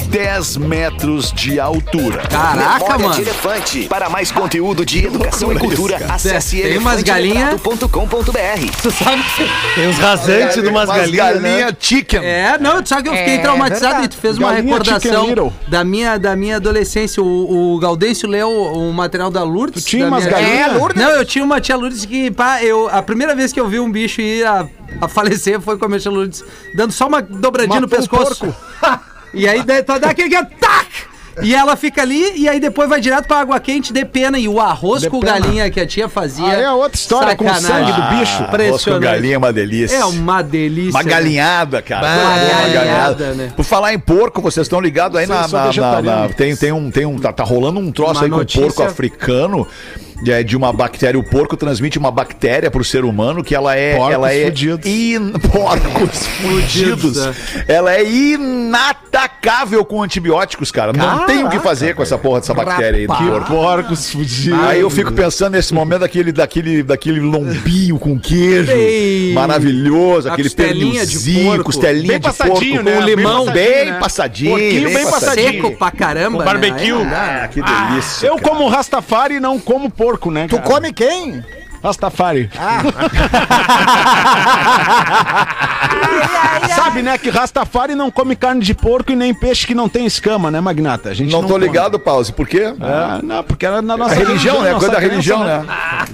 10 0.09 0.57
metros 0.59 1.33
de 1.33 1.59
altura. 1.59 2.19
Caraca, 2.29 2.79
Memória 2.85 2.97
de 2.99 3.03
mano. 3.05 3.21
Elefante. 3.23 3.83
Para 3.89 4.09
mais 4.11 4.31
conteúdo 4.31 4.85
de 4.85 5.07
educação 5.07 5.53
e 5.53 5.59
cultura, 5.59 5.99
acesse 6.09 6.61
Tem 6.61 6.77
umas 6.79 7.03
galinha- 7.03 7.51
elefanteletrado.com.br. 7.51 8.83
Tu 8.83 8.91
sabe 8.91 9.23
que... 9.37 9.75
Tem 9.75 9.89
uns 9.89 9.99
rasantes 9.99 10.63
de 10.63 10.69
umas 10.69 10.89
galinhas, 10.89 11.41
né? 11.41 11.51
galinha 11.61 11.77
chicken. 11.79 12.21
É, 12.25 12.59
não, 12.59 12.85
só 12.85 13.01
que 13.01 13.09
eu 13.09 13.15
fiquei 13.15 13.35
É 13.37 13.39
traumatizado 13.39 13.83
verdade. 14.01 14.05
e 14.07 14.09
tu 14.09 14.17
fez 14.17 14.37
uma 14.39 14.53
Galinha 14.53 14.65
recordação 14.79 15.53
da 15.69 15.85
minha, 15.85 16.19
da 16.19 16.37
minha 16.37 16.57
adolescência. 16.57 17.23
O, 17.23 17.75
o 17.75 17.79
Gaudêncio 17.79 18.29
leu 18.29 18.51
o 18.51 18.93
material 18.93 19.31
da 19.31 19.43
Lourdes. 19.43 19.83
Tu 19.85 19.89
tinha 19.91 20.03
da 20.05 20.09
umas 20.09 20.27
galinhas? 20.27 20.73
É, 20.73 20.79
Lourdes. 20.79 21.03
Não, 21.03 21.11
eu 21.11 21.25
tinha 21.25 21.45
uma 21.45 21.61
tia 21.61 21.77
Lourdes 21.77 22.05
que, 22.05 22.31
pá, 22.31 22.63
eu, 22.63 22.89
a 22.89 23.03
primeira 23.03 23.35
vez 23.35 23.53
que 23.53 23.61
eu 23.61 23.69
vi 23.69 23.81
um 23.81 23.91
bicho 23.91 24.21
ir 24.21 24.45
a, 24.47 24.67
a 25.01 25.09
falecer 25.09 25.61
foi 25.61 25.77
com 25.79 25.87
a 25.93 25.99
tia 25.99 26.11
Lourdes, 26.11 26.45
dando 26.75 26.93
só 26.93 27.07
uma 27.09 27.21
dobradinha 27.23 27.81
no 27.81 27.89
Matou 27.89 27.99
um 27.99 28.01
pescoço. 28.03 28.55
e 29.35 29.47
aí 29.49 29.63
tu 29.65 29.99
dá 29.99 30.11
aquele 30.11 30.29
que 30.29 30.45
tac! 30.57 31.13
E 31.43 31.55
ela 31.55 31.77
fica 31.77 32.03
ali 32.03 32.33
e 32.37 32.47
aí 32.47 32.61
depois 32.61 32.87
vai 32.91 33.01
direto 33.01 33.27
pra 33.27 33.39
água 33.39 33.59
quente 33.59 33.91
de 33.91 34.05
pena. 34.05 34.39
E 34.39 34.47
o 34.47 34.61
arroz 34.61 35.01
De 35.01 35.09
com 35.09 35.19
pena. 35.19 35.41
galinha 35.41 35.71
que 35.71 35.81
a 35.81 35.87
tia 35.87 36.07
fazia. 36.07 36.45
Ah, 36.47 36.61
é 36.61 36.71
outra 36.71 36.95
história, 36.95 37.35
com 37.35 37.47
o 37.51 37.55
sangue 37.55 37.91
do 37.91 38.03
bicho. 38.19 38.43
Ah, 38.43 38.55
arroz 38.67 38.85
com 38.85 39.01
galinha 39.01 39.37
é 39.37 39.39
uma 39.39 39.51
delícia. 39.51 39.97
É 39.97 40.05
uma 40.05 40.43
delícia. 40.43 40.91
Uma 40.91 41.03
né? 41.03 41.11
galinhada, 41.11 41.81
cara. 41.81 42.07
Uma 42.07 42.35
Uma 42.35 42.69
galinhada, 42.69 43.33
né? 43.33 43.53
Por 43.57 43.65
falar 43.65 43.95
em 43.95 43.99
porco, 43.99 44.43
vocês 44.43 44.67
estão 44.67 44.79
ligados 44.79 45.19
aí 45.19 45.27
na, 45.27 45.49
na- 45.49 45.73
na- 45.73 46.03
na- 46.03 46.29
tem, 46.29 46.55
tem 46.55 46.71
um, 46.71 46.91
tem 46.91 47.07
um, 47.07 47.19
tá, 47.19 47.33
tá 47.33 47.45
rolando 47.45 47.81
um 47.81 47.91
troço 47.91 48.13
Uma 48.21 48.25
aí 48.25 48.31
com 48.31 48.37
notícia- 48.37 48.67
porco 48.67 48.83
africano. 48.83 49.67
É, 50.27 50.43
de 50.43 50.57
uma 50.57 50.73
bactéria. 50.73 51.19
O 51.19 51.25
porco 51.25 51.57
transmite 51.57 51.99
uma 51.99 52.11
bactéria 52.11 52.71
pro 52.71 52.85
ser 52.85 53.05
humano 53.05 53.43
que 53.43 53.55
ela 53.55 53.75
é. 53.77 53.97
Porcos 53.97 54.15
ela 54.15 54.33
é 54.33 54.45
fudidos. 54.47 54.87
in- 54.87 55.33
Porcos 55.51 56.27
fudidos. 56.41 57.19
Ela 57.69 57.95
é 57.95 58.05
inatacável 58.05 59.85
com 59.85 60.03
antibióticos, 60.03 60.71
cara. 60.71 60.93
Não 60.93 61.27
tem 61.27 61.45
o 61.45 61.49
que 61.49 61.59
fazer 61.61 61.95
com 61.95 62.03
essa 62.03 62.17
porra 62.19 62.41
dessa 62.41 62.55
bactéria 62.55 62.99
aí 63.01 63.07
do 63.07 63.15
Que 63.15 63.25
porco. 63.27 63.47
porcos 63.47 64.11
fudidos. 64.11 64.61
Aí 64.65 64.81
eu 64.81 64.91
fico 64.91 65.13
pensando 65.13 65.53
nesse 65.53 65.73
momento 65.75 66.01
daquele, 66.01 66.33
daquele, 66.33 66.83
daquele 66.83 67.21
lombinho 67.21 67.99
com 67.99 68.19
queijo 68.19 68.71
Ei. 68.73 69.33
maravilhoso, 69.35 70.29
aquele 70.29 70.49
costelinha 70.49 71.07
de 71.07 71.13
pernilzinho, 71.13 71.47
porco. 71.47 71.65
costelinha 71.65 72.09
Bem 72.09 72.21
de 72.21 72.25
passadinho, 72.27 72.75
porco 72.85 72.91
né? 72.91 72.97
com 72.97 73.05
Bem 73.07 73.15
limão, 73.17 73.45
passadinho, 73.47 73.53
bem 73.75 73.87
né? 73.93 73.99
passadinho, 73.99 74.51
Porquinho 74.51 74.91
bem 74.95 75.11
passadinho. 75.11 75.53
Seco 75.63 75.77
pra 75.77 75.91
caramba. 75.91 76.33
Com 76.33 76.39
né? 76.39 76.45
barbecue. 76.45 77.05
Dá. 77.11 77.43
Ah, 77.45 77.49
que 77.49 77.61
delícia. 77.63 78.27
Eu 78.27 78.39
como 78.39 78.69
Rastafari 78.69 79.35
e 79.37 79.41
não 79.41 79.59
como 79.59 79.91
porco, 79.91 80.12
né? 80.31 80.47
Tu 80.49 80.57
cara? 80.57 80.69
come 80.69 80.93
quem? 80.93 81.45
Rastafari. 81.83 82.49
Sabe, 86.75 87.03
né, 87.03 87.19
que 87.19 87.29
Rastafari 87.31 87.95
não 87.95 88.11
come 88.11 88.35
carne 88.37 88.61
de 88.63 88.75
porco 88.75 89.13
e 89.13 89.17
nem 89.17 89.33
peixe 89.35 89.67
que 89.67 89.75
não 89.75 89.89
tem 89.89 90.07
escama, 90.07 90.51
né, 90.51 90.61
Magnata? 90.61 91.11
A 91.11 91.15
gente 91.15 91.31
Não 91.33 91.43
tô 91.43 91.55
come. 91.55 91.67
ligado, 91.67 91.99
Pause, 91.99 92.33
por 92.33 92.47
quê? 92.49 92.63
É, 92.63 92.75
não, 93.23 93.43
porque 93.43 93.67
era 93.67 93.83
na 93.83 93.97
nossa 93.97 94.13
A 94.15 94.17
religião, 94.17 94.63
né? 94.63 94.73
Coisa 94.73 94.91
da 94.91 94.99
religião, 94.99 95.45
né? 95.45 95.65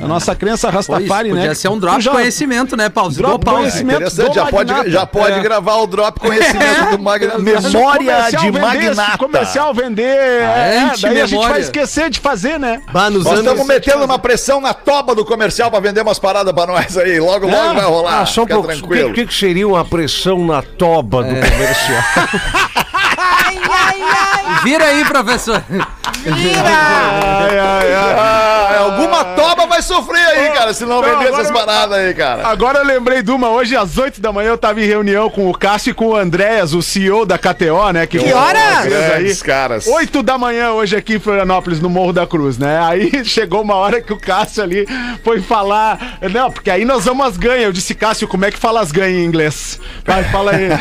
A 0.03 0.07
nossa 0.07 0.35
crença 0.35 0.71
Rastafari, 0.71 1.31
né? 1.33 1.41
podia 1.41 1.55
ser 1.55 1.69
um 1.69 1.79
drop 1.79 2.01
já- 2.01 2.11
de 2.11 2.17
conhecimento, 2.17 2.77
né, 2.77 2.89
Pause? 2.89 3.17
Drop 3.19 3.39
Do 3.39 3.45
Pause. 3.45 3.59
conhecimento. 3.61 3.97
Interessante, 3.97 4.29
do 4.29 4.35
já 4.35 4.47
pode, 4.47 4.73
Magnata. 4.73 4.91
já 4.91 5.07
pode 5.07 5.39
É. 5.39 5.43
gravar 5.43 5.77
o 5.77 5.87
drop 5.87 6.19
conhecimento 6.21 6.91
do 6.97 7.03
Magnata. 7.03 7.39
Memória 7.39 8.23
de 8.31 8.37
vender, 8.37 8.53
se 8.53 8.61
Magnata. 8.61 9.19
Comercial 9.19 9.75
vender. 9.75 10.03
é, 10.03 10.93
daí 11.01 11.21
a 11.21 11.27
gente 11.27 11.47
vai 11.49 11.61
esquecer 11.61 12.11
de 12.11 12.21
fazer, 12.21 12.59
né? 12.59 12.81
Bah, 12.93 13.11
nos 13.11 13.25
Nós 13.25 13.35
anos- 13.35 13.45
estamos 13.53 13.67
metendo 13.67 14.05
uma 14.05 14.19
pressão 14.19 14.61
na 14.61 14.73
toba 14.75 15.15
do 15.15 15.25
comercial 15.25 15.58
pra 15.71 15.81
vender 15.81 16.03
umas 16.03 16.19
paradas 16.19 16.53
pra 16.53 16.67
nós 16.67 16.97
aí. 16.97 17.19
Logo, 17.19 17.47
logo 17.47 17.75
vai 17.75 17.85
rolar. 17.85 18.21
Ah, 18.21 18.27
só 18.27 18.43
um 18.43 18.45
Fica 18.45 18.55
pouco. 18.55 18.69
O 18.69 18.73
que, 18.73 18.79
tranquilo. 18.81 19.13
que 19.15 19.27
que 19.27 19.35
seria 19.35 19.67
uma 19.67 19.85
pressão 19.85 20.45
na 20.47 20.63
toba 20.63 21.23
do 21.23 21.35
comercial? 21.35 22.03
Vira 24.63 24.85
aí, 24.85 25.05
professor. 25.05 25.63
Ai, 26.27 27.59
ai, 27.59 27.95
ai. 27.95 28.15
Ah, 28.19 28.77
alguma 28.81 29.25
toba 29.25 29.67
vai 29.67 29.81
sofrer 29.83 30.25
aí, 30.27 30.49
cara, 30.51 30.75
se 30.75 30.85
não 30.85 31.01
Não, 31.01 31.03
vender 31.03 31.29
agora 31.29 31.43
essas 31.43 31.51
paradas 31.51 31.99
aí, 31.99 32.13
cara. 32.15 32.47
Agora 32.49 32.79
eu 32.81 32.85
lembrei 32.85 33.23
de 33.23 33.31
uma. 33.31 33.49
Hoje 33.51 33.77
às 33.77 33.97
8 33.97 34.21
da 34.21 34.33
manhã 34.33 34.49
eu 34.51 34.59
tava 34.59 34.81
em 34.81 34.87
reunião 34.87 35.31
com 35.31 35.49
o 35.49 35.57
Cássio 35.57 35.93
e 35.93 35.95
com 35.95 36.09
o 36.09 36.17
Andréas, 36.17 36.75
o 36.75 36.83
CEO 36.83 37.25
da 37.25 37.39
KTO, 37.39 37.93
né? 37.93 38.07
Que, 38.07 38.19
Que 38.19 38.33
horas? 38.33 38.87
Grandes 38.87 39.43
caras. 39.43 39.87
8 39.87 40.23
da 40.23 40.37
manhã 40.37 40.73
hoje 40.73 40.97
aqui 40.97 41.15
em 41.15 41.21
Florianópolis, 41.21 41.81
no 41.81 41.89
Morro 41.89 42.13
da 42.13 42.27
Cruz, 42.27 42.59
né? 42.59 42.81
Aí 42.83 43.11
chegou 43.25 43.63
uma 43.63 43.77
hora 43.77 44.01
que 44.01 44.13
o 44.13 44.19
Cássio 44.19 44.63
ali 44.63 44.87
foi 45.23 45.41
falar. 45.41 46.19
Não, 46.33 46.51
porque 46.51 46.71
aí 46.71 46.85
nós 46.85 47.05
vamos 47.05 47.27
as 47.27 47.37
ganhas. 47.37 47.65
Eu 47.65 47.73
disse, 47.73 47.95
Cássio, 47.95 48.27
como 48.27 48.45
é 48.45 48.51
que 48.51 48.59
fala 48.59 48.81
as 48.81 48.91
ganhas 48.91 49.21
em 49.21 49.25
inglês? 49.25 49.79
Vai, 50.05 50.25
fala 50.25 50.53
aí. 50.53 50.69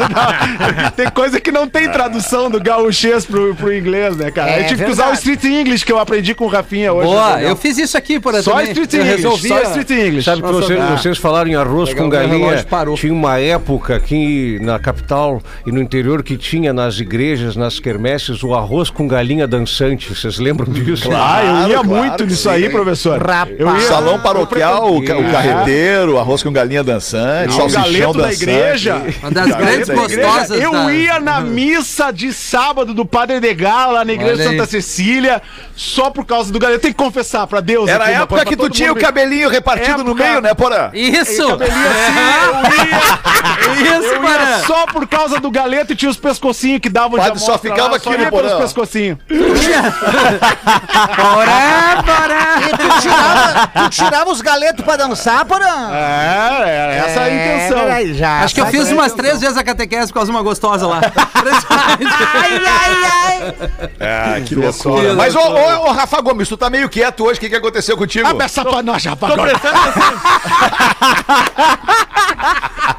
Não, 0.82 0.90
tem 0.92 1.10
coisa 1.10 1.39
que 1.40 1.50
não 1.50 1.66
tem 1.68 1.88
tradução 1.90 2.50
do 2.50 2.60
gauchês 2.60 3.24
pro, 3.24 3.54
pro 3.54 3.74
inglês, 3.74 4.16
né, 4.16 4.30
cara? 4.30 4.50
É 4.52 4.62
eu 4.62 4.66
tive 4.68 4.84
que 4.84 4.90
usar 4.90 5.04
o 5.04 5.12
verdade. 5.14 5.30
Street 5.32 5.44
English 5.60 5.84
que 5.84 5.92
eu 5.92 5.98
aprendi 5.98 6.34
com 6.34 6.44
o 6.44 6.48
Rafinha 6.48 6.92
hoje. 6.92 7.08
Boa, 7.08 7.40
eu 7.42 7.56
fiz 7.56 7.78
isso 7.78 7.96
aqui, 7.96 8.18
por 8.20 8.34
exemplo. 8.34 8.52
Só 8.52 8.62
Street 8.62 8.94
English, 8.94 9.22
só 9.48 9.62
Street 9.62 9.90
English. 9.90 10.22
Sabe 10.24 10.42
que 10.42 10.48
vocês, 10.52 10.80
vocês 10.90 11.18
falaram 11.18 11.50
em 11.50 11.54
arroz 11.54 11.88
Legal, 11.90 12.04
com 12.04 12.10
galinha? 12.10 12.66
Tinha 12.96 13.12
uma 13.12 13.38
época 13.38 13.96
aqui 13.96 14.58
na 14.60 14.78
capital 14.78 15.42
e 15.66 15.72
no 15.72 15.80
interior 15.80 16.22
que 16.22 16.36
tinha 16.36 16.72
nas 16.72 16.98
igrejas, 17.00 17.56
nas 17.56 17.78
quermesses, 17.80 18.42
o 18.42 18.54
arroz 18.54 18.90
com 18.90 19.06
galinha 19.08 19.46
dançante. 19.46 20.14
Vocês 20.14 20.38
lembram 20.38 20.70
disso? 20.72 21.08
Ah, 21.12 21.42
eu 21.44 21.68
ia 21.68 21.74
Claro, 21.80 21.88
muito 21.88 22.06
claro, 22.08 22.26
nisso 22.26 22.42
sim. 22.42 22.48
aí, 22.48 22.68
professor. 22.68 23.18
Rapaz. 23.20 23.54
Eu 23.58 23.66
ia- 23.74 23.80
Salão 23.82 24.20
paroquial, 24.20 24.94
o, 24.96 25.04
ca- 25.04 25.16
o 25.16 25.24
carreteiro, 25.30 26.18
arroz 26.18 26.42
com 26.42 26.52
galinha 26.52 26.82
dançante, 26.84 27.48
o 27.48 27.52
salsichão 27.56 27.82
galeto 27.82 28.12
da 28.18 28.24
dançante. 28.26 28.42
igreja. 28.42 29.02
Uma 29.22 29.30
das 29.30 29.46
grandes 29.56 29.88
gostosas 29.88 30.60
Eu 30.62 30.90
ia 30.90 31.20
na 31.20 31.29
missa 31.38 32.10
de 32.10 32.32
sábado 32.32 32.92
do 32.92 33.04
Padre 33.06 33.36
Edgar, 33.36 33.90
lá 33.92 34.04
na 34.04 34.12
igreja 34.12 34.42
de. 34.42 34.48
Santa 34.50 34.66
Cecília, 34.66 35.40
só 35.76 36.10
por 36.10 36.24
causa 36.24 36.50
do 36.52 36.58
galeto. 36.58 36.80
Tem 36.80 36.90
que 36.92 36.96
confessar 36.98 37.46
pra 37.46 37.60
Deus. 37.60 37.88
Era 37.88 38.04
aqui, 38.04 38.12
a 38.14 38.16
uma 38.16 38.22
época 38.24 38.44
que 38.46 38.56
tu 38.56 38.68
tinha 38.70 38.90
o 38.92 38.96
cabelinho 38.96 39.48
repartido 39.48 40.02
no 40.02 40.10
Época- 40.12 40.24
meio, 40.24 40.40
né, 40.40 40.54
Porã? 40.54 40.90
Isso! 40.94 41.48
Cabelinho 41.48 41.86
assim, 41.86 42.18
eu 42.48 43.84
ia, 43.84 43.98
Isso, 44.00 44.08
eu 44.08 44.22
ia 44.24 44.28
Porã! 44.38 44.58
só 44.66 44.86
por 44.86 45.06
causa 45.06 45.38
do 45.38 45.50
galeto 45.50 45.92
e 45.92 45.96
tinha 45.96 46.10
os 46.10 46.16
pescocinhos 46.16 46.80
que 46.80 46.88
davam 46.88 47.18
Padre 47.18 47.38
só 47.38 47.52
amostra 47.52 47.70
ficava 47.70 47.90
lá, 47.90 47.96
aqui 47.96 48.04
só 48.04 48.10
no 48.12 48.18
ia 48.18 48.30
pelos 48.30 48.52
pescocinhos. 48.54 49.18
Bora, 51.16 52.02
bora! 52.04 52.40
E 52.60 52.76
tu 52.76 53.00
tirava, 53.00 53.66
tu 53.68 53.90
tirava 53.90 54.30
os 54.30 54.40
galetos 54.40 54.84
pra 54.84 54.96
dançar, 54.96 55.44
porã? 55.44 55.90
É, 55.92 56.68
era 56.68 56.94
essa 56.94 57.20
a 57.20 57.30
intenção. 57.30 58.14
já. 58.14 58.40
Acho 58.40 58.54
que 58.54 58.60
eu 58.60 58.66
fiz 58.66 58.90
umas 58.90 59.12
três 59.12 59.40
vezes 59.40 59.56
a 59.56 59.64
catequese 59.64 60.08
por 60.08 60.14
causa 60.14 60.30
de 60.30 60.36
uma 60.36 60.42
gostosa 60.42 60.86
lá. 60.86 61.00
Ai, 61.70 62.60
ai, 62.66 62.94
ai. 63.04 63.54
Ah, 64.00 64.40
que 64.44 64.54
loucura. 64.54 65.14
Mas, 65.14 65.34
ô, 65.34 65.40
ô, 65.40 65.88
ô, 65.88 65.92
Rafa 65.92 66.20
Gomes, 66.20 66.48
tu 66.48 66.56
tá 66.56 66.68
meio 66.68 66.88
quieto 66.88 67.24
hoje. 67.24 67.38
O 67.38 67.40
que, 67.40 67.48
que 67.48 67.56
aconteceu 67.56 67.96
contigo? 67.96 68.26
Abre 68.26 68.44
essa 68.44 68.64
pra 68.64 68.82
nós, 68.82 69.02
já, 69.02 69.16
Tô 69.16 69.26
agora. 69.26 69.50
prestando 69.50 69.78
atenção. 69.78 70.12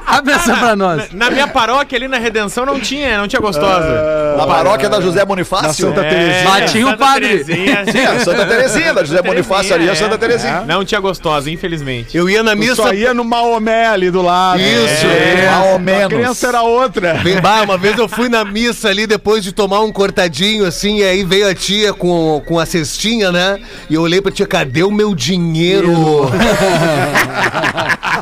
Abre 0.06 0.34
essa 0.34 0.56
pra 0.58 0.76
nós. 0.76 1.12
Na 1.14 1.30
minha 1.32 1.48
paróquia 1.48 1.98
ali 1.98 2.08
na 2.08 2.18
Redenção 2.18 2.66
não 2.66 2.80
tinha, 2.80 3.18
não 3.18 3.28
tinha 3.28 3.40
gostosa. 3.40 4.36
Na 4.38 4.46
paróquia 4.46 4.90
da 4.90 5.00
José 5.00 5.20
Na 5.20 5.26
Bonifácio? 5.26 5.88
Santa 5.88 6.02
Terezinha. 6.02 6.50
Lá 6.50 6.62
tinha 6.62 6.86
o 6.86 6.90
Santa 6.90 7.06
padre. 7.06 7.28
Terezinha. 7.44 7.86
Sim, 7.92 8.06
a 8.06 8.20
Santa 8.20 8.46
Terezinha, 8.46 8.94
da 8.94 9.04
José 9.04 9.22
Bonifácio 9.22 9.74
ali, 9.74 9.90
a 9.90 9.96
Santa 9.96 10.18
Terezinha. 10.18 10.64
Não 10.68 10.84
tinha 10.84 11.00
gostosa, 11.00 11.50
infelizmente. 11.50 12.16
Eu 12.16 12.30
ia 12.30 12.44
na 12.44 12.56
missa. 12.56 12.76
só 12.76 12.94
ia 12.94 13.14
no 13.14 13.24
Maomé 13.24 13.88
ali 13.88 14.12
do 14.12 14.22
lado. 14.22 14.60
Isso, 14.60 15.06
É, 15.08 15.50
ou 15.72 16.06
A 16.06 16.10
criança 16.10 16.48
era 16.48 16.62
outra. 16.62 17.14
Bem, 17.24 17.40
bah, 17.40 17.62
uma 17.62 17.78
vez 17.78 17.98
eu 17.98 18.08
fui 18.12 18.30
na 18.30 18.46
missa 18.46 18.90
ali 18.90 19.08
depois 19.08 19.44
de 19.44 19.52
tomar 19.52 19.80
um 19.82 19.92
cortadinho 19.92 20.66
assim, 20.66 20.98
e 20.98 21.04
aí 21.04 21.24
veio 21.24 21.48
a 21.48 21.56
tia 21.56 21.94
com, 21.94 22.42
com 22.46 22.60
a 22.60 22.66
cestinha, 22.66 23.32
né? 23.32 23.60
E 23.90 23.96
eu 23.96 24.02
olhei 24.02 24.22
pra 24.22 24.32
tia, 24.32 24.46
cadê 24.46 24.84
o 24.84 24.92
meu 24.92 25.16
dinheiro? 25.16 25.92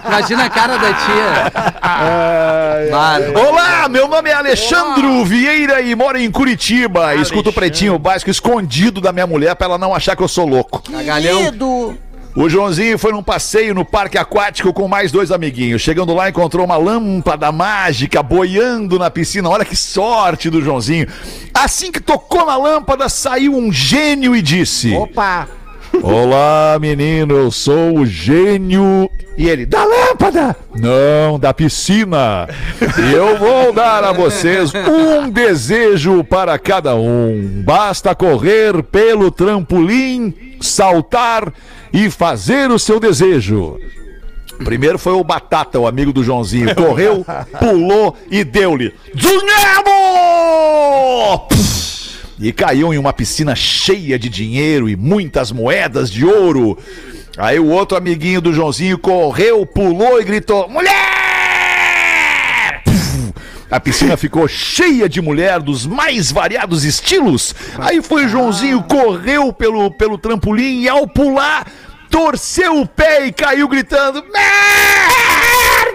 Imagina 0.08 0.46
a 0.46 0.50
cara 0.50 0.78
da 0.78 0.94
tia. 0.94 1.52
Olá, 3.40 3.90
meu 3.90 4.08
nome 4.08 4.30
é 4.30 4.34
Alexandro 4.34 5.26
Vieira 5.26 5.82
e 5.82 5.96
moro 5.96 6.18
em 6.18 6.32
Curitiba. 6.32 7.16
Escuto 7.16 7.50
o 7.50 7.54
pretinho 7.54 7.98
básico 8.00 8.30
escondido 8.32 9.02
da 9.02 9.12
minha 9.12 9.28
mulher 9.28 9.56
pra 9.56 9.68
ela 9.68 9.78
não 9.78 9.94
achar 9.94 10.16
que 10.16 10.24
eu 10.24 10.28
sou 10.28 10.48
louco. 10.48 10.82
Cagalhão. 10.92 11.44
Querido. 11.46 11.98
O 12.36 12.48
Joãozinho 12.48 12.98
foi 12.98 13.12
num 13.12 13.24
passeio 13.24 13.74
no 13.74 13.84
parque 13.84 14.18
aquático 14.18 14.72
com 14.72 14.88
mais 14.88 15.12
dois 15.12 15.32
amiguinhos. 15.32 15.82
Chegando 15.82 16.14
lá, 16.14 16.30
encontrou 16.30 16.64
uma 16.64 16.78
lâmpada 16.78 17.52
mágica 17.52 18.22
boiando 18.22 19.00
na 19.00 19.10
piscina. 19.10 19.50
Olha 19.50 19.66
que 19.66 19.76
sorte 19.76 20.50
do 20.50 20.62
Joãozinho. 20.62 21.08
Assim 21.54 21.92
que 21.92 22.00
tocou 22.00 22.46
na 22.46 22.56
lâmpada, 22.56 23.10
saiu 23.10 23.56
um 23.56 23.72
gênio 23.72 24.36
e 24.36 24.42
disse: 24.42 24.94
Opa. 24.94 25.48
Olá, 26.02 26.78
menino, 26.80 27.36
eu 27.36 27.52
sou 27.52 28.00
o 28.00 28.06
gênio. 28.06 29.10
E 29.38 29.50
ele, 29.50 29.66
da 29.66 29.84
lâmpada? 29.84 30.56
Não, 30.76 31.38
da 31.38 31.54
piscina. 31.54 32.48
E 32.82 33.14
eu 33.14 33.38
vou 33.38 33.74
dar 33.74 34.04
a 34.04 34.12
vocês 34.12 34.72
um 34.74 35.30
desejo 35.30 36.24
para 36.24 36.58
cada 36.58 36.96
um. 36.96 37.64
Basta 37.66 38.16
correr 38.16 38.82
pelo 38.84 39.30
trampolim, 39.30 40.58
saltar 40.62 41.54
e 41.92 42.10
fazer 42.10 42.72
o 42.72 42.80
seu 42.80 43.00
desejo. 43.00 43.78
Primeiro 44.64 45.00
foi 45.00 45.14
o 45.14 45.24
Batata, 45.24 45.80
o 45.80 45.88
amigo 45.88 46.12
do 46.12 46.24
Joãozinho. 46.24 46.76
Correu, 46.76 47.26
pulou 47.60 48.16
e 48.30 48.44
deu-lhe. 48.44 48.94
Dinheiro! 49.14 49.90
E 52.40 52.54
caiu 52.54 52.94
em 52.94 52.98
uma 52.98 53.12
piscina 53.12 53.56
cheia 53.56 54.18
de 54.18 54.30
dinheiro 54.30 54.88
e 54.88 54.96
muitas 54.96 55.52
moedas 55.52 56.10
de 56.10 56.26
ouro. 56.26 56.78
Aí 57.38 57.60
o 57.60 57.68
outro 57.68 57.98
amiguinho 57.98 58.42
do 58.42 58.54
Joãozinho 58.54 58.98
correu, 58.98 59.66
pulou 59.66 60.22
e 60.22 60.24
gritou: 60.24 60.70
Mulher! 60.70 61.20
A 63.70 63.80
piscina 63.80 64.18
ficou 64.18 64.48
cheia 64.48 65.08
de 65.08 65.22
mulher 65.22 65.60
dos 65.60 65.86
mais 65.86 66.32
variados 66.32 66.84
estilos. 66.84 67.54
Aí 67.78 68.02
foi 68.02 68.26
o 68.26 68.28
Joãozinho, 68.30 68.82
correu 68.84 69.54
pelo, 69.54 69.92
pelo 69.92 70.18
trampolim 70.18 70.82
e 70.82 70.90
ao 70.90 71.08
pular, 71.08 71.68
torceu 72.10 72.82
o 72.82 72.88
pé 72.88 73.28
e 73.28 73.32
caiu 73.32 73.68
gritando: 73.68 74.24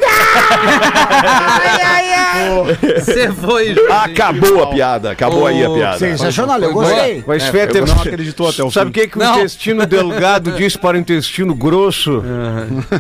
Ai, 0.07 1.81
ai, 1.83 2.13
ai. 2.15 3.01
Você 3.01 3.31
foi. 3.33 3.75
Acabou 3.91 4.63
a 4.63 4.67
piada, 4.69 5.11
acabou 5.13 5.47
aí 5.47 5.65
a 5.65 5.71
piada. 5.71 5.99
Sensacional, 5.99 6.61
eu 6.61 6.73
gostei. 6.73 7.23
Mas 7.27 7.45
Fetter, 7.45 7.83
Eu 7.83 7.87
não 7.87 7.95
acreditou 8.01 8.49
até 8.49 8.63
o 8.63 8.71
sabe 8.71 8.91
o 8.91 8.95
fim. 8.95 9.01
que, 9.01 9.09
que 9.09 9.19
o 9.19 9.25
intestino 9.25 9.87
delgado 9.87 10.53
disse 10.57 10.79
para 10.79 10.97
o 10.97 11.01
intestino 11.01 11.55
grosso? 11.55 12.23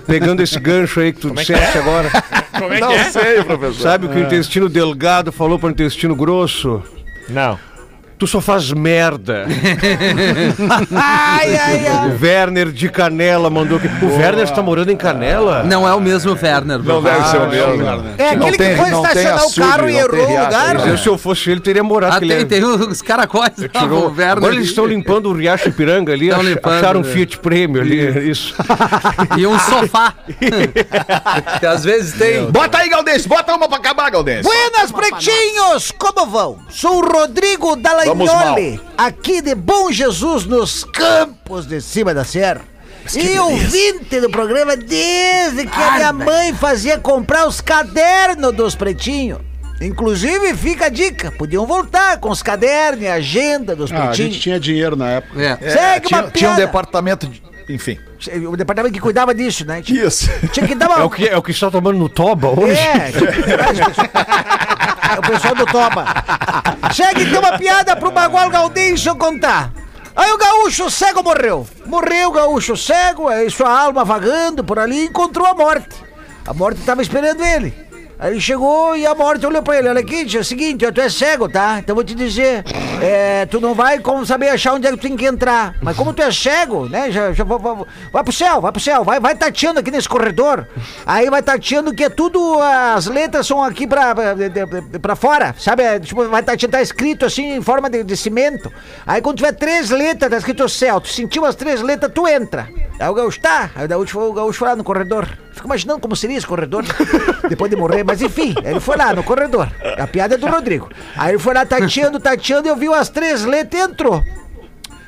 Pegando 0.07 0.42
esse 0.42 0.59
gancho 0.59 1.00
aí 1.00 1.12
que 1.12 1.20
tu 1.20 1.30
disseste 1.30 1.78
agora. 1.78 2.11
Como 2.59 2.72
é 2.72 2.76
que 2.76 2.80
Não 2.80 2.92
é? 2.92 3.05
sei, 3.11 3.42
professor. 3.42 3.82
Sabe 3.82 4.07
o 4.07 4.09
que 4.09 4.16
o 4.16 4.20
intestino 4.20 4.68
delgado 4.68 5.32
falou 5.32 5.59
para 5.59 5.68
o 5.68 5.70
intestino 5.70 6.14
grosso? 6.14 6.82
Não. 7.28 7.59
Tu 8.16 8.26
só 8.28 8.40
faz 8.40 8.70
merda. 8.72 9.44
Ai, 10.94 11.56
ai, 11.56 11.86
ai. 11.86 12.08
O 12.10 12.22
Werner 12.22 12.70
de 12.70 12.88
Canela 12.88 13.50
mandou 13.50 13.78
que. 13.80 13.88
O 14.04 14.16
Werner 14.16 14.44
está 14.44 14.62
morando 14.62 14.90
em 14.90 14.96
Canela? 14.96 15.62
Não 15.64 15.86
é 15.86 15.92
o 15.94 16.00
mesmo 16.00 16.32
Werner. 16.32 16.78
Não 16.78 17.02
deve 17.02 17.24
ser 17.28 17.38
o 17.38 17.48
mesmo. 17.48 17.82
É 18.16 18.36
Não 18.36 18.46
aquele 18.46 18.56
tem- 18.56 18.70
que 18.70 18.76
foi 18.80 18.90
não 18.90 19.02
tem 19.02 19.10
estacionar 19.10 19.42
o 19.42 19.46
açude, 19.46 19.60
carro 19.60 19.88
e 19.88 19.92
não 19.92 19.98
errou 20.00 20.24
o 20.24 20.28
riacho, 20.28 20.44
lugar. 20.44 20.74
né? 20.78 20.90
Eu, 20.92 20.98
se 20.98 21.06
eu 21.08 21.18
fosse 21.18 21.50
ele, 21.50 21.60
teria 21.60 21.82
morado. 21.82 22.16
Ah, 22.16 22.20
que 22.20 22.28
tem, 22.28 22.46
tem 22.46 22.64
os 22.64 23.02
caracóis. 23.02 23.50
lá, 23.58 23.68
tirou- 23.80 24.04
o 24.06 24.08
Werner. 24.10 24.30
Agora 24.36 24.54
eles 24.54 24.66
estão 24.68 24.86
limpando 24.86 25.28
o 25.30 25.32
Riacho 25.32 25.68
Ipiranga 25.68 26.12
ali. 26.12 26.26
Estão 26.28 26.40
ach- 26.40 26.46
limpando, 26.48 26.74
acharam 26.74 27.00
um 27.00 27.02
né? 27.02 27.10
Fiat 27.12 27.38
Prêmio 27.38 27.80
ali. 27.82 28.30
Isso. 28.30 28.54
E 29.36 29.46
um 29.46 29.58
sofá. 29.58 30.14
que 31.58 31.66
às 31.66 31.82
vezes 31.84 32.12
tem. 32.14 32.50
Bota 32.50 32.78
aí, 32.78 32.88
Galdense, 32.88 33.26
bota 33.28 33.54
uma 33.54 33.68
pra 33.68 33.78
acabar, 33.78 34.10
Galdense. 34.10 34.42
Buenas, 34.42 34.92
pretinhos! 34.92 35.92
Como 35.98 36.26
vão? 36.26 36.58
Sou 36.70 37.02
o 37.02 37.06
Rodrigo 37.12 37.74
Dalagnoli, 38.05 38.80
aqui 38.96 39.40
de 39.40 39.55
Bom 39.55 39.90
Jesus, 39.90 40.44
nos 40.44 40.84
campos 40.84 41.66
de 41.66 41.80
cima 41.80 42.12
da 42.14 42.24
serra. 42.24 42.62
E 43.14 43.38
ouvinte 43.38 44.18
do 44.20 44.30
programa 44.30 44.76
desde 44.76 45.66
que 45.66 45.82
a 45.82 45.90
minha 45.92 46.12
mãe 46.12 46.55
fazia 46.55 46.98
comprar 46.98 47.46
os 47.46 47.61
cadernos 47.61 48.52
dos 48.55 48.74
pretinhos. 48.74 49.40
Inclusive, 49.80 50.55
fica 50.55 50.86
a 50.86 50.88
dica, 50.88 51.30
podiam 51.32 51.66
voltar 51.66 52.18
com 52.18 52.30
os 52.30 52.42
cadernos 52.42 53.02
e 53.02 53.09
a 53.09 53.14
agenda 53.14 53.76
dos 53.76 53.92
Ah, 53.92 53.94
a 53.94 53.98
gente 54.07 54.07
pretinhos. 54.16 54.38
tinha 54.42 54.61
dinheiro 54.61 54.96
na 54.96 55.11
época. 55.11 55.42
É. 55.42 55.57
Segue 55.70 56.07
tinha, 56.09 56.20
uma 56.22 56.30
tinha 56.30 56.50
um 56.50 56.55
piada. 56.55 56.66
departamento 56.66 57.26
de... 57.26 57.42
Enfim. 57.68 57.98
O 58.48 58.57
departamento 58.57 58.94
que 58.94 59.00
cuidava 59.00 59.34
disso, 59.34 59.66
né? 59.66 59.82
Tinha, 59.82 60.05
Isso. 60.05 60.30
tinha 60.52 60.66
que 60.66 60.74
dar 60.74 60.88
uma... 60.88 61.00
É 61.00 61.05
o 61.05 61.11
que, 61.11 61.28
é 61.28 61.36
o 61.36 61.42
que 61.42 61.50
está 61.50 61.70
tomando 61.70 61.98
no 61.98 62.09
Toba 62.09 62.48
hoje? 62.48 62.78
É, 62.80 63.11
é 65.12 65.18
o 65.18 65.22
pessoal 65.22 65.55
do 65.55 65.66
Toba. 65.66 66.05
Chega 66.92 67.20
e 67.20 67.30
tem 67.30 67.38
uma 67.38 67.59
piada 67.59 67.96
pro 67.96 68.11
Bagual 68.11 68.50
Gaudêncio 68.50 69.14
contar. 69.16 69.72
Aí 70.16 70.30
o 70.32 70.38
gaúcho 70.38 70.90
cego 70.90 71.22
morreu. 71.22 71.66
Morreu 71.86 72.28
o 72.28 72.32
gaúcho 72.32 72.76
cego, 72.76 73.28
aí 73.28 73.50
sua 73.50 73.68
alma 73.68 74.05
vagando 74.05 74.62
por 74.62 74.78
ali 74.78 75.07
encontrou 75.07 75.46
a 75.46 75.55
morte. 75.55 75.96
A 76.46 76.55
morte 76.55 76.82
tava 76.82 77.02
esperando 77.02 77.44
ele. 77.44 77.84
Aí 78.24 78.40
chegou 78.40 78.96
e 78.96 79.06
a 79.06 79.14
morte 79.14 79.44
olhou 79.44 79.62
pra 79.62 79.76
ele. 79.78 79.86
Olha 79.86 80.00
aqui, 80.00 80.26
é 80.34 80.40
o 80.40 80.44
seguinte, 80.44 80.90
tu 80.90 80.98
é 80.98 81.10
cego, 81.10 81.46
tá? 81.46 81.78
Então 81.78 81.94
vou 81.94 82.02
te 82.02 82.14
dizer, 82.14 82.64
é, 83.02 83.44
tu 83.44 83.60
não 83.60 83.74
vai 83.74 83.98
como 83.98 84.24
saber 84.24 84.48
achar 84.48 84.72
onde 84.72 84.86
é 84.86 84.90
que 84.90 84.96
tu 84.96 85.02
tem 85.02 85.14
que 85.14 85.26
entrar. 85.26 85.74
Mas 85.82 85.94
como 85.94 86.10
tu 86.14 86.22
é 86.22 86.32
cego, 86.32 86.88
né? 86.88 87.10
Já, 87.10 87.34
já 87.34 87.44
vai, 87.44 87.58
vai, 87.58 87.76
vai 88.10 88.24
pro 88.24 88.32
céu, 88.32 88.62
vai 88.62 88.72
pro 88.72 88.80
céu, 88.80 89.04
vai, 89.04 89.20
vai 89.20 89.34
tateando 89.34 89.78
aqui 89.80 89.90
nesse 89.90 90.08
corredor. 90.08 90.66
Aí 91.04 91.28
vai 91.28 91.42
tateando 91.42 91.94
que 91.94 92.02
é 92.02 92.08
tudo, 92.08 92.58
as 92.62 93.04
letras 93.08 93.46
são 93.46 93.62
aqui 93.62 93.86
pra, 93.86 94.14
pra, 94.14 94.34
pra 95.02 95.14
fora, 95.14 95.54
sabe? 95.58 95.82
É, 95.82 96.00
tipo, 96.00 96.26
vai 96.26 96.42
tateando, 96.42 96.72
tá 96.72 96.80
escrito 96.80 97.26
assim 97.26 97.56
em 97.56 97.60
forma 97.62 97.90
de, 97.90 98.02
de 98.02 98.16
cimento. 98.16 98.72
Aí 99.06 99.20
quando 99.20 99.36
tiver 99.36 99.52
três 99.52 99.90
letras, 99.90 100.30
tá 100.30 100.38
escrito 100.38 100.66
céu, 100.66 100.98
tu 100.98 101.08
sentiu 101.08 101.44
as 101.44 101.54
três 101.56 101.82
letras, 101.82 102.10
tu 102.10 102.26
entra. 102.26 102.70
Aí 102.98 103.06
o 103.06 103.12
gaúcho 103.12 103.38
tá, 103.38 103.70
aí 103.76 103.84
o 103.84 103.88
gaúcho, 103.88 104.58
foi- 104.60 104.74
no 104.76 104.82
corredor. 104.82 105.43
Fico 105.55 105.68
imaginando 105.68 106.00
como 106.00 106.16
seria 106.16 106.36
esse 106.36 106.46
corredor 106.46 106.84
depois 107.48 107.70
de 107.70 107.76
morrer, 107.76 108.02
mas 108.02 108.20
enfim, 108.20 108.55
ele 108.64 108.80
foi 108.80 108.96
lá 108.96 109.14
no 109.14 109.22
corredor. 109.22 109.68
A 109.96 110.07
piada 110.07 110.34
é 110.34 110.38
do 110.38 110.46
Rodrigo. 110.48 110.90
Aí 111.16 111.30
ele 111.30 111.38
foi 111.38 111.55
lá 111.55 111.64
tateando, 111.64 112.18
tateando, 112.18 112.66
e 112.66 112.70
eu 112.70 112.76
vi 112.76 112.92
as 112.92 113.09
três 113.09 113.44
letras 113.44 113.80
e 113.80 113.84
entrou. 113.84 114.22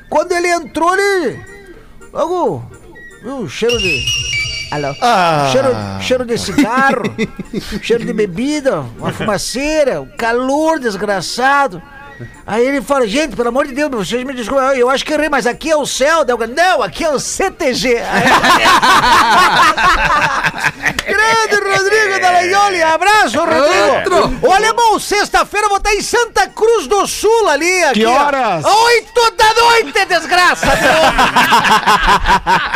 Quando 0.09 0.31
ele 0.31 0.47
entrou, 0.47 0.95
ele. 0.95 1.39
Logo. 2.13 2.63
Viu 3.21 3.39
o 3.39 3.49
cheiro 3.49 3.77
de. 3.77 4.05
Alô? 4.71 4.93
Cheiro, 5.51 5.69
cheiro 6.01 6.25
de 6.25 6.37
cigarro, 6.37 7.03
cheiro 7.81 8.05
de 8.05 8.13
bebida, 8.13 8.81
uma 8.97 9.11
fumaceira, 9.13 10.01
um 10.01 10.17
calor 10.17 10.79
desgraçado. 10.79 11.81
Aí 12.45 12.65
ele 12.65 12.81
fala, 12.81 13.07
gente, 13.07 13.35
pelo 13.35 13.49
amor 13.49 13.67
de 13.67 13.73
Deus, 13.73 13.91
vocês 13.91 14.23
me 14.23 14.33
desculpem, 14.33 14.77
eu 14.77 14.89
acho 14.89 15.05
que 15.05 15.13
errei, 15.13 15.29
mas 15.29 15.45
aqui 15.45 15.69
é 15.69 15.75
o 15.75 15.85
céu. 15.85 16.25
Não, 16.55 16.81
aqui 16.81 17.03
é 17.03 17.09
o 17.09 17.19
CTG. 17.19 17.97
Grande 21.05 21.55
Rodrigo 21.77 22.19
Dallagnoli, 22.19 22.83
abraço, 22.83 23.39
Rodrigo. 23.39 24.47
Ô, 24.47 24.51
alemão, 24.51 24.99
sexta-feira 24.99 25.65
eu 25.65 25.69
vou 25.69 25.77
estar 25.77 25.93
em 25.93 26.01
Santa 26.01 26.47
Cruz 26.47 26.87
do 26.87 27.05
Sul 27.07 27.49
ali. 27.49 27.83
Aqui, 27.83 28.05
ó. 28.05 28.11
horas? 28.11 28.65
Oito 28.65 29.31
da 29.37 29.53
noite, 29.53 30.05
desgraça. 30.05 30.67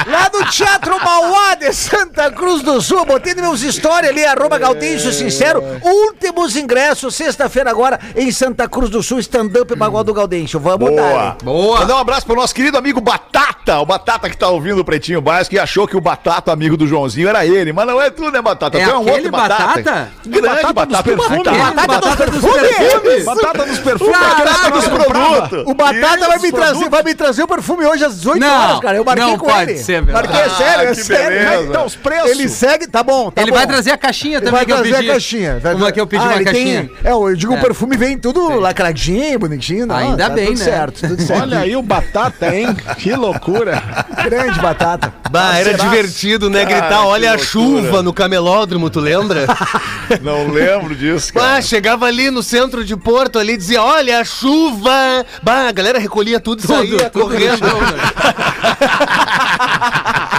Lá 0.08 0.30
no 0.34 0.46
Teatro 0.50 1.00
Mauá 1.04 1.56
de 1.56 1.74
Santa 1.74 2.32
Cruz 2.32 2.62
do 2.62 2.82
Sul. 2.82 3.06
Botei 3.06 3.34
nos 3.34 3.62
meus 3.62 3.76
stories 3.76 4.10
ali, 4.10 4.26
arroba 4.26 4.58
Gaudêncio 4.58 5.12
Sincero. 5.12 5.64
Últimos 5.82 6.56
ingressos, 6.56 7.16
sexta-feira 7.16 7.70
agora, 7.70 8.00
em 8.16 8.32
Santa 8.32 8.68
Cruz 8.68 8.90
do 8.90 9.02
Sul, 9.02 9.20
stand-up 9.36 9.74
Bagual 9.76 10.04
do 10.04 10.14
Gaudêncio. 10.14 10.60
Vamos 10.60 10.90
Boa. 10.90 11.02
dar. 11.02 11.38
Boa. 11.44 11.80
Mandar 11.80 11.96
um 11.96 12.00
abraço 12.00 12.26
pro 12.26 12.36
nosso 12.36 12.54
querido 12.54 12.78
amigo 12.78 13.00
Batata. 13.00 13.80
O 13.80 13.86
Batata 13.86 14.30
que 14.30 14.36
tá 14.36 14.50
ouvindo 14.50 14.80
o 14.82 14.86
Pretinho 14.86 15.22
Básico 15.22 15.56
e 15.56 15.60
achou 15.60 15.88
que 15.88 15.96
o 15.96 16.02
Batata, 16.02 16.52
amigo 16.52 16.76
do 16.76 16.86
Joãozinho, 16.86 17.30
era 17.30 17.46
ele. 17.46 17.72
Mas 17.72 17.88
não 17.88 18.02
é 18.02 18.10
tu, 18.10 18.30
né, 18.30 18.42
Batata? 18.42 18.78
É 18.78 18.84
tu 18.84 18.90
é 18.90 18.98
um 18.98 19.10
outro 19.10 19.32
Batata. 19.32 19.64
Batata? 19.82 20.12
Grande 20.26 20.48
Batata 20.48 20.74
Batata. 20.74 20.86
dos 20.86 21.02
perfumes. 21.02 21.44
Batata. 21.46 21.88
Batata 21.88 22.32
dos 22.32 22.42
perfumes. 22.42 23.26
Batata 23.26 23.66
nos 23.66 23.80
perfumes. 23.80 24.18
Batata 24.20 24.72
dos 24.72 24.88
produtos. 24.88 25.64
O 25.68 25.74
Batata 25.74 26.28
vai 26.28 26.40
me, 26.40 26.52
trazer, 26.52 26.90
vai 26.90 27.04
me 27.04 27.16
trazer 27.16 27.44
o 27.44 27.48
perfume 27.48 27.86
hoje 27.86 28.04
às 28.04 28.16
18 28.16 28.40
Não, 28.40 28.62
horas, 28.64 28.80
cara. 28.82 28.98
Eu 28.98 29.06
marquei 29.06 29.26
não 29.26 29.38
com 29.38 29.46
pode 29.48 29.72
ele. 29.72 29.80
ser 29.80 30.02
verdade. 30.04 30.28
Marquei, 30.28 30.42
é 30.42 30.50
sério, 30.50 30.84
é 30.84 30.96
que 30.96 31.04
sério. 31.04 31.30
beleza. 31.40 31.64
Então, 31.70 31.86
os 31.86 31.96
preços. 31.96 32.30
Ele 32.32 32.50
segue, 32.50 32.88
tá 32.88 33.02
bom. 33.04 33.32
tá 33.32 33.42
Ele 33.42 33.52
bom. 33.52 33.58
vai 33.58 33.68
trazer 33.68 33.92
a 33.92 33.98
caixinha 33.98 34.38
Ele 34.38 34.46
também 34.46 34.60
vai 34.60 34.66
que 34.66 34.72
eu 34.72 34.78
trazer 34.90 35.10
a 35.10 35.14
caixinha. 35.14 35.60
vai 35.60 35.76
Uma 35.76 35.92
que 35.92 36.02
eu 36.02 36.08
pedi 36.08 36.24
Ah, 36.24 36.28
uma 36.28 36.36
ele 36.36 36.46
caixinha. 36.46 36.90
Tem, 37.02 37.12
é, 37.12 37.14
eu 37.14 37.36
digo, 37.36 37.54
É. 37.54 37.58
o 37.58 37.62
perfume 37.62 37.96
vem 37.98 38.18
tudo 38.18 38.60
lacradinho, 38.60 39.21
bonitinho. 39.38 39.86
Não, 39.86 39.96
Ainda 39.96 40.28
tá 40.28 40.36
bem, 40.36 40.48
tudo 40.48 40.60
né? 40.60 40.66
certo, 40.66 41.08
tudo 41.08 41.22
certo. 41.24 41.42
Olha 41.44 41.60
aí 41.60 41.76
o 41.76 41.82
batata, 41.82 42.56
hein? 42.56 42.76
Que 42.98 43.14
loucura. 43.16 43.82
Grande 44.24 44.60
batata. 44.60 45.14
Bah, 45.30 45.58
era 45.58 45.72
Será? 45.72 45.84
divertido, 45.84 46.50
né? 46.50 46.66
Gritar, 46.66 47.06
olha 47.06 47.30
a 47.30 47.36
loucura. 47.36 47.50
chuva 47.50 48.02
no 48.04 48.14
camelódromo, 48.14 48.90
tu 48.90 49.00
lembra? 49.00 49.46
Não 50.22 50.48
lembro 50.50 50.96
disso, 50.96 51.34
cara. 51.34 51.56
Bah, 51.56 51.62
chegava 51.62 52.06
ali 52.06 52.30
no 52.30 52.44
centro 52.44 52.84
de 52.84 52.96
Porto 52.98 53.40
ali 53.40 53.54
e 53.54 53.58
dizia, 53.58 53.82
olha 53.82 54.20
a 54.20 54.26
chuva! 54.26 55.26
Bah, 55.42 55.68
a 55.70 55.72
galera 55.72 56.00
recolhia 56.00 56.40
tudo 56.40 56.64
e 56.64 56.68
saía 56.68 57.10
tudo 57.10 57.24
correndo. 57.26 57.66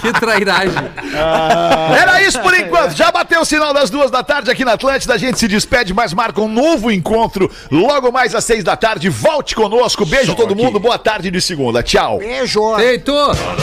que 0.02 0.12
trairagem. 0.20 0.74
Era 2.00 2.20
isso 2.22 2.40
por 2.40 2.52
enquanto. 2.54 2.94
Já 2.94 3.10
bateu 3.10 3.40
o 3.40 3.44
sinal 3.44 3.72
das 3.72 3.88
duas 3.88 4.10
da 4.10 4.22
tarde 4.22 4.50
aqui 4.50 4.64
na 4.64 4.72
Atlântida. 4.72 5.14
A 5.14 5.18
gente 5.18 5.38
se 5.38 5.46
despede, 5.48 5.94
mas 5.94 6.12
marca 6.12 6.40
um 6.40 6.48
novo 6.48 6.90
encontro 6.90 7.50
logo 7.70 8.10
mais 8.10 8.34
às 8.34 8.44
seis 8.44 8.64
da 8.64 8.76
tarde. 8.76 9.08
Volte 9.08 9.54
conosco. 9.54 10.04
Beijo 10.04 10.34
todo 10.34 10.54
mundo. 10.56 10.78
Boa 10.80 10.98
tarde 10.98 11.30
de 11.30 11.40
segunda. 11.40 11.82
Tchau. 11.82 12.18
Beijo. 12.18 12.74
Feito. 12.76 13.12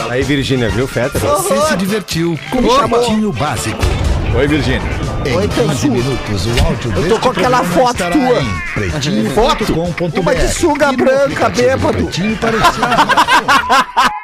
Aí, 0.08 0.22
Virgínia, 0.22 0.68
viu, 0.70 0.88
Fetter? 0.88 1.20
Você 1.20 1.60
se 1.60 1.76
divertiu 1.76 2.38
com 2.50 2.58
o 2.58 2.88
Pretinho 2.88 3.32
Básico. 3.32 3.78
Oi, 4.36 4.46
Virgínia. 4.46 4.80
Em 5.26 5.36
Oi, 5.36 5.48
15 5.48 5.66
Tansu. 5.68 5.90
minutos, 5.90 6.46
o 6.46 6.64
áudio 6.64 6.92
Eu 6.96 7.08
tô 7.08 7.18
com 7.18 7.28
aquela 7.30 7.62
foto 7.64 7.98
tua. 7.98 8.42
pretinho.com.br 8.74 10.20
Uma 10.20 10.34
de 10.34 10.48
sunga 10.48 10.86
e 10.92 10.96
no 10.96 11.04
branca, 11.04 11.48
bêbado. 11.48 11.92
Pretinho 12.04 12.36
Parecido. 12.38 12.86